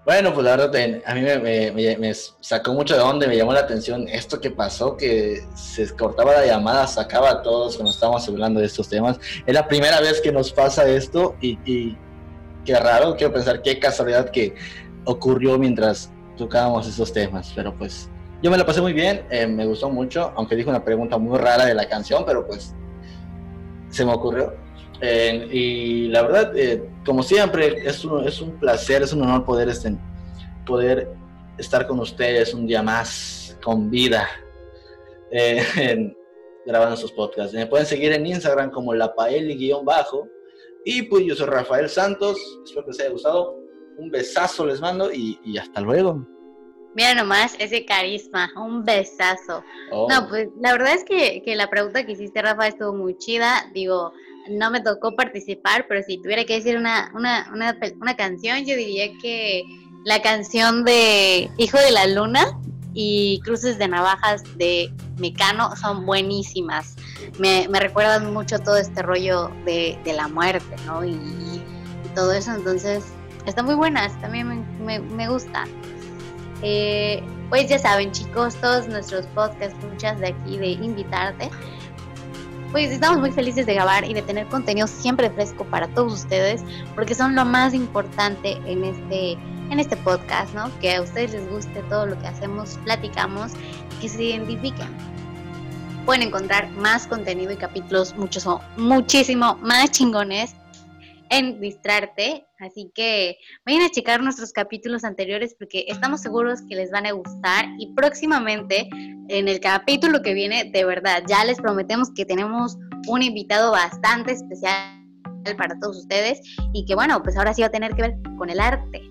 Bueno, 0.06 0.32
pues 0.36 0.46
la 0.46 0.56
verdad, 0.56 1.02
a 1.06 1.16
mí 1.16 1.22
me, 1.22 1.98
me- 1.98 2.14
sacó 2.14 2.74
mucho 2.74 2.96
de 2.96 3.02
onda, 3.02 3.26
me 3.28 3.36
llamó 3.36 3.54
la 3.54 3.62
atención 3.62 4.08
esto 4.08 4.40
que 4.40 4.52
pasó, 4.52 4.96
que 4.96 5.44
se 5.56 5.90
cortaba 5.96 6.34
la 6.34 6.46
llamada, 6.46 6.86
sacaba 6.86 7.32
a 7.32 7.42
todos 7.42 7.76
cuando 7.76 7.90
estábamos 7.92 8.28
hablando 8.30 8.60
de 8.60 8.68
estos 8.68 8.88
temas. 8.88 9.20
Es 9.48 9.54
la 9.54 9.68
primera 9.68 10.00
vez 10.02 10.22
que 10.22 10.32
nos 10.32 10.52
pasa 10.54 10.88
esto 10.88 11.36
y, 11.42 11.58
y 11.66 11.98
qué 12.66 12.76
raro, 12.80 13.16
quiero 13.16 13.34
pensar 13.34 13.64
qué 13.64 13.80
casualidad 13.80 14.30
que 14.30 14.54
ocurrió 15.06 15.58
mientras 15.58 16.12
tocábamos 16.38 16.88
esos 16.88 17.12
temas, 17.12 17.52
pero 17.56 17.74
pues 17.76 18.08
yo 18.44 18.52
me 18.52 18.58
la 18.58 18.66
pasé 18.66 18.82
muy 18.82 18.94
bien, 18.94 19.26
eh, 19.32 19.48
me 19.48 19.66
gustó 19.66 19.90
mucho, 19.90 20.34
aunque 20.36 20.56
dijo 20.56 20.70
una 20.70 20.84
pregunta 20.84 21.18
muy 21.18 21.40
rara 21.40 21.66
de 21.66 21.74
la 21.74 21.88
canción, 21.90 22.24
pero 22.28 22.46
pues 22.46 22.76
se 23.90 24.06
me 24.06 24.14
ocurrió. 24.14 24.54
Eh, 25.02 25.48
y 25.52 26.08
la 26.08 26.22
verdad, 26.22 26.58
eh, 26.58 26.90
como 27.06 27.22
siempre, 27.24 27.86
es 27.88 28.04
un, 28.06 28.26
es 28.28 28.42
un 28.42 28.58
placer, 28.60 29.02
es 29.04 29.14
un 29.14 29.22
honor 29.24 29.44
poder, 29.46 29.70
este, 29.70 29.96
poder 30.66 31.10
estar 31.58 31.86
con 31.88 32.00
ustedes 32.00 32.54
un 32.54 32.66
día 32.68 32.82
más 32.82 33.58
con 33.64 33.90
vida 33.90 34.28
eh, 35.32 35.64
en- 35.78 36.18
grabando 36.66 36.96
sus 36.98 37.12
podcasts. 37.12 37.54
Me 37.54 37.68
pueden 37.68 37.86
seguir 37.86 38.12
en 38.14 38.26
Instagram 38.26 38.72
como 38.72 38.94
lapaeli-bajo. 38.94 40.28
Y 40.84 41.04
pues 41.04 41.26
yo 41.26 41.36
soy 41.36 41.48
Rafael 41.48 41.90
Santos, 41.90 42.38
espero 42.64 42.86
que 42.86 42.92
les 42.92 43.00
haya 43.02 43.10
gustado. 43.12 43.56
Un 43.98 44.10
besazo 44.12 44.66
les 44.66 44.82
mando 44.82 45.12
y, 45.12 45.40
y 45.44 45.58
hasta 45.58 45.82
luego. 45.82 46.26
Mira 46.96 47.14
nomás 47.14 47.56
ese 47.60 47.86
carisma, 47.86 48.50
un 48.56 48.84
besazo. 48.84 49.64
Oh. 49.92 50.08
No, 50.10 50.28
pues 50.30 50.48
la 50.62 50.72
verdad 50.74 50.94
es 50.94 51.04
que, 51.04 51.42
que 51.44 51.56
la 51.56 51.70
pregunta 51.70 52.06
que 52.06 52.14
hiciste, 52.14 52.42
Rafa, 52.42 52.68
estuvo 52.68 52.94
muy 52.94 53.18
chida. 53.18 53.70
Digo, 53.74 54.14
no 54.50 54.72
me 54.72 54.82
tocó 54.82 55.16
participar, 55.16 55.86
pero 55.88 56.02
si 56.04 56.18
tuviera 56.18 56.46
que 56.46 56.56
decir 56.56 56.78
una, 56.78 57.12
una, 57.16 57.50
una, 57.54 57.78
una 58.02 58.16
canción, 58.16 58.66
yo 58.66 58.76
diría 58.76 59.10
que 59.22 59.64
la 60.04 60.22
canción 60.22 60.84
de 60.84 61.50
Hijo 61.58 61.78
de 61.78 61.92
la 61.92 62.08
Luna 62.08 62.60
y 62.94 63.42
Cruces 63.44 63.78
de 63.78 63.88
Navajas 63.88 64.44
de 64.58 64.92
Mecano 65.18 65.76
son 65.76 66.06
buenísimas. 66.06 66.96
Me, 67.40 67.68
me 67.70 67.80
recuerdan 67.80 68.34
mucho 68.34 68.60
todo 68.60 68.78
este 68.78 69.02
rollo 69.02 69.50
de, 69.66 69.98
de 70.04 70.14
la 70.14 70.28
muerte, 70.28 70.76
¿no? 70.86 71.04
Y, 71.04 71.12
y 71.12 71.62
todo 72.14 72.32
eso, 72.32 72.54
entonces 72.54 73.04
están 73.46 73.66
muy 73.66 73.76
buenas, 73.76 74.20
también 74.22 74.48
me, 74.48 74.56
me, 74.80 75.00
me 75.00 75.28
gustan. 75.28 75.68
Eh, 76.62 77.22
pues 77.50 77.68
ya 77.70 77.78
saben, 77.78 78.12
chicos, 78.12 78.56
todos 78.56 78.88
nuestros 78.88 79.26
podcasts, 79.28 79.78
muchas 79.92 80.20
de 80.20 80.28
aquí 80.30 80.58
de 80.58 80.68
invitarte. 80.70 81.50
Pues 82.76 82.92
estamos 82.92 83.20
muy 83.20 83.32
felices 83.32 83.66
de 83.66 83.74
grabar 83.74 84.04
y 84.04 84.14
de 84.14 84.22
tener 84.22 84.48
contenido 84.48 84.86
siempre 84.86 85.30
fresco 85.30 85.64
para 85.64 85.88
todos 85.88 86.12
ustedes, 86.12 86.62
porque 86.94 87.16
son 87.16 87.34
lo 87.34 87.46
más 87.46 87.74
importante 87.74 88.60
en 88.66 88.84
este, 88.84 89.38
en 89.72 89.80
este 89.80 89.96
podcast, 89.96 90.54
¿no? 90.54 90.70
Que 90.82 90.96
a 90.96 91.02
ustedes 91.02 91.32
les 91.32 91.50
guste 91.50 91.82
todo 91.84 92.06
lo 92.06 92.20
que 92.20 92.28
hacemos, 92.28 92.78
platicamos, 92.84 93.54
que 94.02 94.10
se 94.10 94.24
identifiquen. 94.24 94.90
Pueden 96.06 96.24
encontrar 96.24 96.70
más 96.72 97.08
contenido 97.08 97.54
y 97.54 97.56
capítulos 97.56 98.14
muchos, 98.18 98.46
muchísimo 98.76 99.58
más 99.62 99.92
chingones 99.92 100.54
en 101.30 101.60
Distrarte. 101.60 102.46
Así 102.60 102.92
que 102.94 103.38
vayan 103.66 103.84
a 103.84 103.90
checar 103.90 104.22
nuestros 104.22 104.52
capítulos 104.52 105.04
anteriores 105.04 105.56
porque 105.58 105.86
estamos 105.88 106.22
seguros 106.22 106.62
que 106.68 106.76
les 106.76 106.92
van 106.92 107.06
a 107.06 107.12
gustar. 107.12 107.66
Y 107.80 107.94
próximamente, 107.94 108.88
en 109.30 109.48
el 109.48 109.60
capítulo 109.60 110.22
que 110.22 110.34
viene, 110.34 110.70
de 110.72 110.86
verdad, 110.86 111.24
ya 111.28 111.44
les 111.46 111.60
prometemos 111.60 112.10
que 112.16 112.26
tenemos 112.26 112.78
un 113.08 113.22
invitado 113.22 113.72
bastante 113.72 114.34
especial 114.34 115.02
para 115.58 115.78
todos 115.80 115.98
ustedes 115.98 116.42
y 116.74 116.86
que 116.86 116.96
bueno, 116.96 117.22
pues 117.22 117.38
ahora 117.38 117.54
sí 117.54 117.62
va 117.62 117.68
a 117.68 117.72
tener 117.72 117.94
que 117.94 118.02
ver 118.02 118.16
con 118.38 118.50
el 118.50 118.60
arte. 118.60 119.02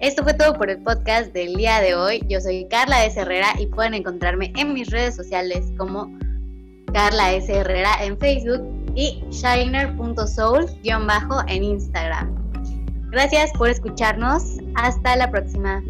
Esto 0.00 0.22
fue 0.22 0.34
todo 0.34 0.52
por 0.52 0.70
el 0.70 0.82
podcast 0.82 1.32
del 1.32 1.56
día 1.56 1.80
de 1.80 1.94
hoy. 1.94 2.20
Yo 2.28 2.40
soy 2.40 2.68
Carla 2.68 3.04
S. 3.04 3.18
Herrera 3.18 3.48
y 3.58 3.66
pueden 3.66 3.94
encontrarme 3.94 4.52
en 4.56 4.72
mis 4.72 4.90
redes 4.90 5.16
sociales 5.16 5.72
como 5.76 6.16
Carla 6.92 7.32
S. 7.32 7.52
Herrera 7.52 8.04
en 8.04 8.16
Facebook 8.18 8.77
y 8.98 9.22
shiner.soul- 9.30 10.68
en 11.46 11.62
Instagram. 11.62 12.34
Gracias 13.12 13.52
por 13.52 13.70
escucharnos. 13.70 14.58
Hasta 14.74 15.14
la 15.14 15.30
próxima. 15.30 15.80